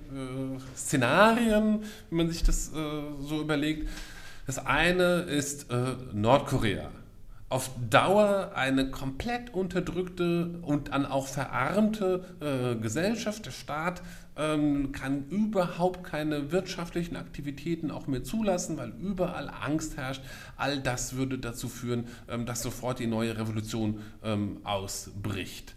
Szenarien, 0.77 1.81
wenn 2.11 2.17
man 2.17 2.31
sich 2.31 2.43
das 2.43 2.69
äh, 2.69 2.73
so 3.21 3.41
überlegt. 3.41 3.89
Das 4.47 4.65
eine 4.67 5.23
ist 5.23 5.71
äh, 5.71 5.95
Nordkorea 6.13 6.91
auf 7.53 7.71
Dauer 7.91 8.53
eine 8.55 8.91
komplett 8.91 9.53
unterdrückte 9.53 10.59
und 10.63 10.89
dann 10.89 11.05
auch 11.05 11.27
verarmte 11.27 12.25
äh, 12.41 12.81
Gesellschaft. 12.81 13.45
Der 13.45 13.51
Staat 13.51 14.01
kann 14.35 15.29
überhaupt 15.29 16.05
keine 16.05 16.53
wirtschaftlichen 16.53 17.17
Aktivitäten 17.17 17.91
auch 17.91 18.07
mehr 18.07 18.25
zulassen, 18.25 18.77
weil 18.77 18.93
überall 19.01 19.51
Angst 19.51 19.97
herrscht. 19.97 20.23
All 20.57 20.81
das 20.81 21.17
würde 21.17 21.39
dazu 21.39 21.69
führen, 21.69 22.07
ähm, 22.29 22.47
dass 22.47 22.63
sofort 22.63 22.99
die 22.99 23.07
neue 23.07 23.37
Revolution 23.37 24.01
ähm, 24.23 24.59
ausbricht. 24.65 25.75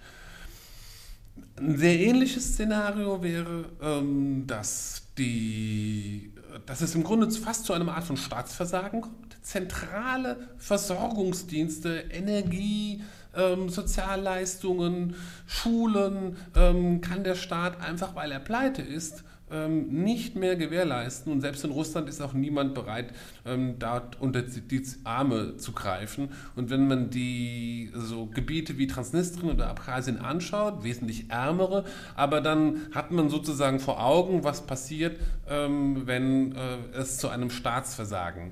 Ein 1.58 1.78
sehr 1.78 2.00
ähnliches 2.00 2.54
Szenario 2.54 3.22
wäre, 3.22 3.66
ähm, 3.82 4.48
dass, 4.48 5.04
die, 5.18 6.32
dass 6.66 6.82
es 6.82 6.96
im 6.96 7.04
Grunde 7.04 7.30
fast 7.32 7.66
zu 7.66 7.74
einer 7.74 7.94
Art 7.94 8.06
von 8.06 8.18
Staatsversagen 8.18 9.02
kommt 9.02 9.26
zentrale 9.46 10.50
Versorgungsdienste, 10.58 12.06
Energie, 12.10 13.04
ähm, 13.36 13.70
Sozialleistungen, 13.70 15.16
Schulen 15.46 16.38
ähm, 16.56 17.02
kann 17.02 17.24
der 17.24 17.36
Staat 17.36 17.82
einfach, 17.82 18.16
weil 18.16 18.32
er 18.32 18.40
pleite 18.40 18.82
ist, 18.82 19.24
ähm, 19.52 19.88
nicht 20.04 20.36
mehr 20.36 20.56
gewährleisten. 20.56 21.32
Und 21.32 21.42
selbst 21.42 21.64
in 21.64 21.72
Russland 21.72 22.10
ist 22.10 22.22
auch 22.22 22.34
niemand 22.34 22.74
bereit, 22.74 23.14
ähm, 23.46 23.76
dort 23.78 24.20
unter 24.20 24.42
die 24.42 24.84
Arme 25.04 25.58
zu 25.58 25.72
greifen. 25.72 26.30
Und 26.56 26.70
wenn 26.70 26.88
man 26.88 27.10
die 27.10 27.92
so 27.94 28.26
Gebiete 28.26 28.78
wie 28.78 28.88
Transnistrien 28.88 29.52
oder 29.52 29.70
Abkhazien 29.70 30.20
anschaut, 30.20 30.84
wesentlich 30.84 31.30
ärmere, 31.30 31.86
aber 32.16 32.42
dann 32.42 32.88
hat 32.94 33.12
man 33.12 33.30
sozusagen 33.30 33.80
vor 33.80 34.04
Augen, 34.04 34.44
was 34.44 34.66
passiert, 34.66 35.20
ähm, 35.48 36.08
wenn 36.08 36.56
äh, 36.56 36.78
es 36.94 37.18
zu 37.18 37.30
einem 37.30 37.50
Staatsversagen 37.50 38.52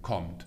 kommt. 0.00 0.46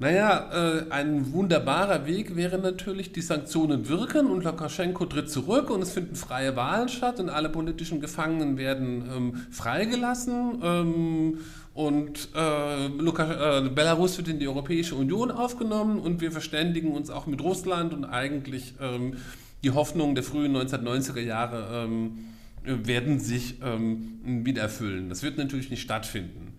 Naja, 0.00 0.48
äh, 0.54 0.90
ein 0.90 1.30
wunderbarer 1.34 2.06
Weg 2.06 2.34
wäre 2.34 2.56
natürlich, 2.56 3.12
die 3.12 3.20
Sanktionen 3.20 3.86
wirken 3.86 4.30
und 4.30 4.44
Lukaschenko 4.44 5.04
tritt 5.04 5.28
zurück 5.28 5.68
und 5.68 5.82
es 5.82 5.92
finden 5.92 6.16
freie 6.16 6.56
Wahlen 6.56 6.88
statt 6.88 7.20
und 7.20 7.28
alle 7.28 7.50
politischen 7.50 8.00
Gefangenen 8.00 8.56
werden 8.56 9.04
ähm, 9.14 9.34
freigelassen 9.50 10.58
ähm, 10.62 11.38
und 11.74 12.30
äh, 12.34 12.86
Luka, 12.86 13.58
äh, 13.58 13.68
Belarus 13.68 14.16
wird 14.16 14.28
in 14.28 14.38
die 14.38 14.48
Europäische 14.48 14.94
Union 14.94 15.30
aufgenommen 15.30 15.98
und 15.98 16.22
wir 16.22 16.32
verständigen 16.32 16.92
uns 16.92 17.10
auch 17.10 17.26
mit 17.26 17.42
Russland 17.42 17.92
und 17.92 18.06
eigentlich 18.06 18.72
ähm, 18.80 19.18
die 19.62 19.72
Hoffnungen 19.72 20.14
der 20.14 20.24
frühen 20.24 20.56
1990er 20.56 21.20
Jahre 21.20 21.84
ähm, 21.84 22.24
werden 22.64 23.20
sich 23.20 23.56
ähm, 23.62 24.18
wieder 24.24 24.62
erfüllen. 24.62 25.10
Das 25.10 25.22
wird 25.22 25.36
natürlich 25.36 25.68
nicht 25.68 25.82
stattfinden. 25.82 26.49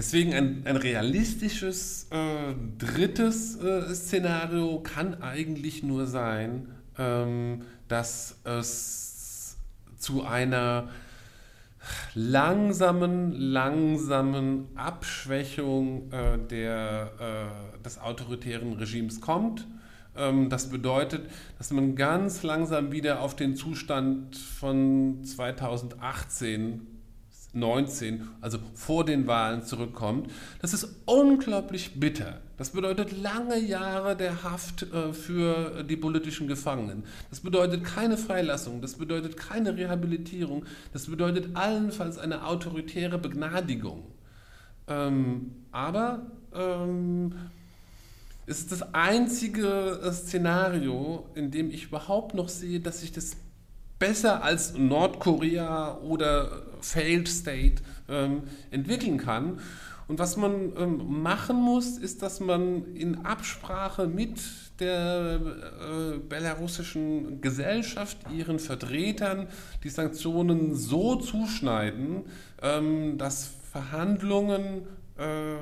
Deswegen 0.00 0.32
ein, 0.32 0.62
ein 0.64 0.76
realistisches 0.78 2.08
äh, 2.10 2.54
drittes 2.78 3.56
äh, 3.56 3.94
Szenario 3.94 4.80
kann 4.80 5.20
eigentlich 5.20 5.82
nur 5.82 6.06
sein, 6.06 6.68
ähm, 6.98 7.66
dass 7.86 8.40
es 8.44 9.58
zu 9.98 10.24
einer 10.24 10.88
langsamen, 12.14 13.32
langsamen 13.32 14.68
Abschwächung 14.74 16.10
äh, 16.12 16.38
der, 16.48 17.10
äh, 17.76 17.82
des 17.82 17.98
autoritären 17.98 18.72
Regimes 18.72 19.20
kommt. 19.20 19.66
Ähm, 20.16 20.48
das 20.48 20.70
bedeutet, 20.70 21.28
dass 21.58 21.72
man 21.72 21.94
ganz 21.94 22.42
langsam 22.42 22.90
wieder 22.90 23.20
auf 23.20 23.36
den 23.36 23.54
Zustand 23.54 24.34
von 24.34 25.22
2018 25.24 26.86
19, 27.52 28.28
also 28.40 28.58
vor 28.74 29.04
den 29.04 29.26
Wahlen 29.26 29.64
zurückkommt. 29.64 30.30
Das 30.60 30.72
ist 30.72 30.88
unglaublich 31.06 31.98
bitter. 31.98 32.40
Das 32.56 32.70
bedeutet 32.70 33.10
lange 33.22 33.58
Jahre 33.58 34.16
der 34.16 34.42
Haft 34.42 34.82
äh, 34.92 35.12
für 35.12 35.82
die 35.82 35.96
politischen 35.96 36.46
Gefangenen. 36.46 37.04
Das 37.30 37.40
bedeutet 37.40 37.84
keine 37.84 38.16
Freilassung, 38.16 38.82
das 38.82 38.94
bedeutet 38.94 39.36
keine 39.36 39.76
Rehabilitierung, 39.76 40.64
das 40.92 41.06
bedeutet 41.06 41.56
allenfalls 41.56 42.18
eine 42.18 42.46
autoritäre 42.46 43.18
Begnadigung. 43.18 44.04
Ähm, 44.88 45.52
aber 45.72 46.26
ähm, 46.54 47.32
es 48.46 48.58
ist 48.58 48.72
das 48.72 48.94
einzige 48.94 50.00
äh, 50.02 50.12
Szenario, 50.12 51.24
in 51.34 51.50
dem 51.50 51.70
ich 51.70 51.84
überhaupt 51.84 52.34
noch 52.34 52.48
sehe, 52.48 52.80
dass 52.80 53.00
sich 53.00 53.12
das 53.12 53.36
besser 54.00 54.42
als 54.42 54.74
Nordkorea 54.76 55.98
oder 55.98 56.62
Failed 56.80 57.28
State 57.28 57.82
ähm, 58.08 58.42
entwickeln 58.72 59.18
kann. 59.18 59.60
Und 60.08 60.18
was 60.18 60.36
man 60.36 60.72
ähm, 60.76 61.22
machen 61.22 61.56
muss, 61.56 61.96
ist, 61.96 62.22
dass 62.22 62.40
man 62.40 62.96
in 62.96 63.24
Absprache 63.24 64.08
mit 64.08 64.40
der 64.80 65.38
äh, 65.38 66.18
belarussischen 66.18 67.40
Gesellschaft, 67.40 68.16
ihren 68.34 68.58
Vertretern, 68.58 69.46
die 69.84 69.90
Sanktionen 69.90 70.74
so 70.74 71.14
zuschneiden, 71.16 72.24
ähm, 72.60 73.18
dass 73.18 73.52
Verhandlungen 73.70 74.88
äh, 75.16 75.56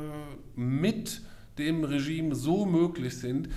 mit 0.54 1.20
dem 1.58 1.84
Regime 1.84 2.34
so 2.34 2.64
möglich 2.64 3.18
sind, 3.18 3.50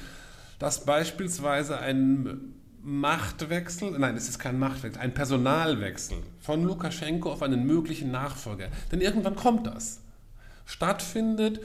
dass 0.60 0.84
beispielsweise 0.86 1.80
ein 1.80 2.56
Machtwechsel, 2.84 3.92
nein, 3.98 4.16
es 4.16 4.28
ist 4.28 4.40
kein 4.40 4.58
Machtwechsel, 4.58 5.02
ein 5.02 5.14
Personalwechsel 5.14 6.18
von 6.40 6.64
Lukaschenko 6.64 7.32
auf 7.32 7.44
einen 7.44 7.66
möglichen 7.66 8.12
Nachfolger, 8.12 8.70
denn 8.92 9.02
irgendwann 9.02 9.36
kommt 9.36 9.68
das, 9.68 10.02
stattfindet 10.66 11.62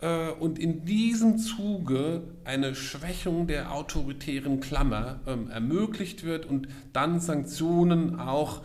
äh, 0.00 0.30
und 0.30 0.58
in 0.58 0.84
diesem 0.84 1.38
Zuge 1.38 2.22
eine 2.44 2.74
Schwächung 2.74 3.46
der 3.46 3.72
autoritären 3.72 4.60
Klammer 4.60 5.20
ähm, 5.26 5.50
ermöglicht 5.50 6.24
wird 6.24 6.46
und 6.46 6.68
dann 6.92 7.20
Sanktionen 7.20 8.18
auch 8.18 8.62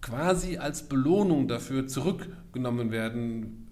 quasi 0.00 0.58
als 0.58 0.82
Belohnung 0.84 1.48
dafür 1.48 1.86
zurückgenommen 1.86 2.90
werden 2.90 3.65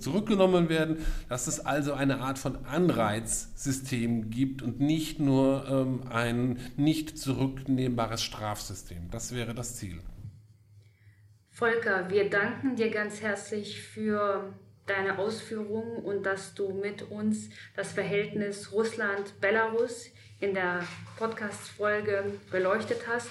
zurückgenommen 0.00 0.68
werden, 0.68 0.98
dass 1.28 1.46
es 1.46 1.60
also 1.60 1.92
eine 1.92 2.20
Art 2.20 2.38
von 2.38 2.64
Anreizsystem 2.64 4.30
gibt 4.30 4.62
und 4.62 4.80
nicht 4.80 5.18
nur 5.18 5.66
ähm, 5.68 6.02
ein 6.10 6.58
nicht 6.76 7.18
zurücknehmbares 7.18 8.22
Strafsystem. 8.22 9.10
Das 9.10 9.34
wäre 9.34 9.54
das 9.54 9.76
Ziel. 9.76 10.00
Volker, 11.50 12.10
wir 12.10 12.30
danken 12.30 12.76
dir 12.76 12.90
ganz 12.90 13.20
herzlich 13.20 13.82
für 13.82 14.54
deine 14.86 15.18
Ausführungen 15.18 16.02
und 16.02 16.24
dass 16.24 16.54
du 16.54 16.72
mit 16.72 17.02
uns 17.02 17.50
das 17.76 17.92
Verhältnis 17.92 18.72
Russland-Belarus 18.72 20.06
in 20.40 20.54
der 20.54 20.82
Podcast-Folge 21.18 22.24
beleuchtet 22.50 23.06
hast 23.06 23.30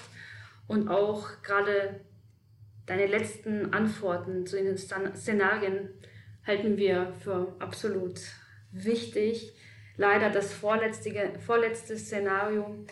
und 0.66 0.88
auch 0.88 1.28
gerade 1.42 2.00
deine 2.86 3.06
letzten 3.06 3.72
Antworten 3.72 4.46
zu 4.46 4.56
den 4.56 4.76
Szenarien 4.78 5.90
halten 6.46 6.76
wir 6.76 7.12
für 7.20 7.54
absolut 7.58 8.20
wichtig. 8.70 9.52
Leider 9.96 10.30
das 10.30 10.52
vorletzte, 10.52 11.38
vorletzte 11.44 11.96
Szenario 11.96 12.84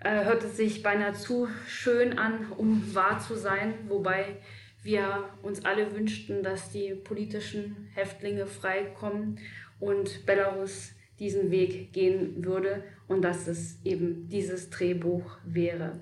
äh, 0.00 0.24
hörte 0.24 0.48
sich 0.48 0.82
beinahe 0.82 1.14
zu 1.14 1.48
schön 1.66 2.18
an, 2.18 2.52
um 2.56 2.94
wahr 2.94 3.18
zu 3.18 3.36
sein, 3.36 3.74
wobei 3.88 4.36
wir 4.82 5.30
uns 5.42 5.64
alle 5.64 5.94
wünschten, 5.94 6.42
dass 6.42 6.70
die 6.70 6.94
politischen 6.94 7.88
Häftlinge 7.94 8.46
freikommen 8.46 9.40
und 9.80 10.26
Belarus 10.26 10.92
diesen 11.18 11.50
Weg 11.50 11.92
gehen 11.92 12.44
würde 12.44 12.84
und 13.08 13.22
dass 13.22 13.46
es 13.46 13.78
eben 13.84 14.28
dieses 14.28 14.70
Drehbuch 14.70 15.38
wäre. 15.44 16.00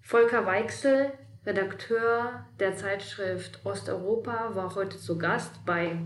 Volker 0.00 0.46
Weichsel 0.46 1.12
Redakteur 1.46 2.44
der 2.58 2.76
Zeitschrift 2.76 3.60
Osteuropa, 3.62 4.50
war 4.54 4.74
heute 4.74 4.98
zu 4.98 5.16
Gast 5.16 5.64
bei 5.64 5.96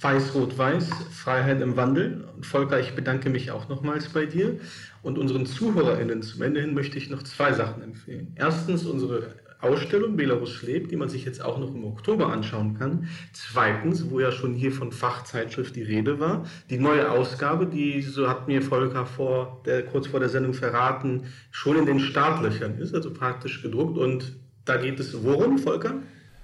Weiß-Rot-Weiß, 0.00 0.88
Freiheit 1.12 1.60
im 1.60 1.76
Wandel. 1.76 2.26
Und 2.34 2.46
Volker, 2.46 2.80
ich 2.80 2.94
bedanke 2.94 3.28
mich 3.28 3.50
auch 3.50 3.68
nochmals 3.68 4.08
bei 4.08 4.24
dir. 4.24 4.58
Und 5.02 5.18
unseren 5.18 5.44
ZuhörerInnen 5.44 6.22
zum 6.22 6.40
Ende 6.40 6.62
hin 6.62 6.72
möchte 6.72 6.96
ich 6.96 7.10
noch 7.10 7.22
zwei 7.22 7.52
Sachen 7.52 7.82
empfehlen. 7.82 8.34
Erstens 8.34 8.86
unsere 8.86 9.34
Ausstellung 9.62 10.16
Belarus 10.16 10.62
lebt, 10.62 10.90
die 10.90 10.96
man 10.96 11.08
sich 11.08 11.24
jetzt 11.24 11.42
auch 11.42 11.58
noch 11.58 11.72
im 11.74 11.84
Oktober 11.84 12.32
anschauen 12.32 12.76
kann. 12.78 13.08
Zweitens, 13.32 14.10
wo 14.10 14.20
ja 14.20 14.32
schon 14.32 14.54
hier 14.54 14.72
von 14.72 14.90
Fachzeitschrift 14.90 15.76
die 15.76 15.82
Rede 15.82 16.18
war, 16.18 16.44
die 16.68 16.78
neue 16.78 17.10
Ausgabe, 17.10 17.66
die, 17.66 18.02
so 18.02 18.28
hat 18.28 18.48
mir 18.48 18.60
Volker 18.60 19.06
vor 19.06 19.62
der, 19.64 19.86
kurz 19.86 20.08
vor 20.08 20.20
der 20.20 20.28
Sendung 20.28 20.52
verraten, 20.52 21.24
schon 21.50 21.76
in 21.76 21.86
den 21.86 22.00
Startlöchern 22.00 22.78
ist, 22.78 22.94
also 22.94 23.12
praktisch 23.12 23.62
gedruckt. 23.62 23.96
Und 23.98 24.36
da 24.64 24.76
geht 24.76 24.98
es 24.98 25.22
worum, 25.22 25.58
Volker? 25.58 25.94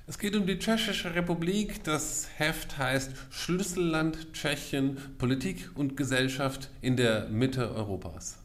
Es 0.07 0.19
geht 0.19 0.35
um 0.37 0.47
die 0.47 0.59
Tschechische 0.59 1.15
Republik. 1.15 1.85
Das 1.85 2.29
Heft 2.37 2.79
heißt 2.79 3.13
Schlüsselland 3.31 4.33
Tschechien, 4.33 4.97
Politik 5.19 5.71
und 5.75 5.97
Gesellschaft 5.97 6.71
in 6.81 6.97
der 6.97 7.29
Mitte 7.29 7.75
Europas. 7.75 8.38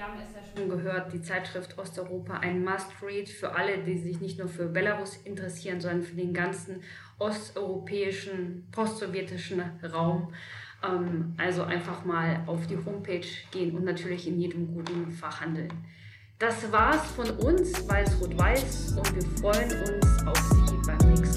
Wir 0.00 0.06
haben 0.06 0.18
es 0.18 0.34
ja 0.34 0.40
schon 0.56 0.70
gehört, 0.70 1.12
die 1.12 1.20
Zeitschrift 1.20 1.76
Osteuropa, 1.76 2.38
ein 2.38 2.64
Must-Read 2.64 3.28
für 3.28 3.54
alle, 3.54 3.84
die 3.84 3.98
sich 3.98 4.18
nicht 4.18 4.38
nur 4.38 4.48
für 4.48 4.64
Belarus 4.64 5.18
interessieren, 5.24 5.78
sondern 5.78 6.02
für 6.02 6.14
den 6.14 6.32
ganzen 6.32 6.82
osteuropäischen, 7.18 8.66
postsowjetischen 8.72 9.60
Raum. 9.92 10.32
Ähm, 10.82 11.34
also 11.36 11.64
einfach 11.64 12.02
mal 12.06 12.42
auf 12.46 12.66
die 12.66 12.78
Homepage 12.78 13.26
gehen 13.50 13.76
und 13.76 13.84
natürlich 13.84 14.26
in 14.26 14.40
jedem 14.40 14.74
guten 14.74 15.12
Fachhandel. 15.12 15.68
Das 16.38 16.72
war's 16.72 17.06
von 17.10 17.28
uns, 17.32 17.86
Weiß-Rot-Weiß, 17.86 18.96
und 18.96 19.14
wir 19.14 19.38
freuen 19.38 19.70
uns 19.82 20.26
auf 20.26 20.38
Sie 20.38 20.76
beim 20.86 21.10
nächsten 21.10 21.24
Mal. 21.24 21.29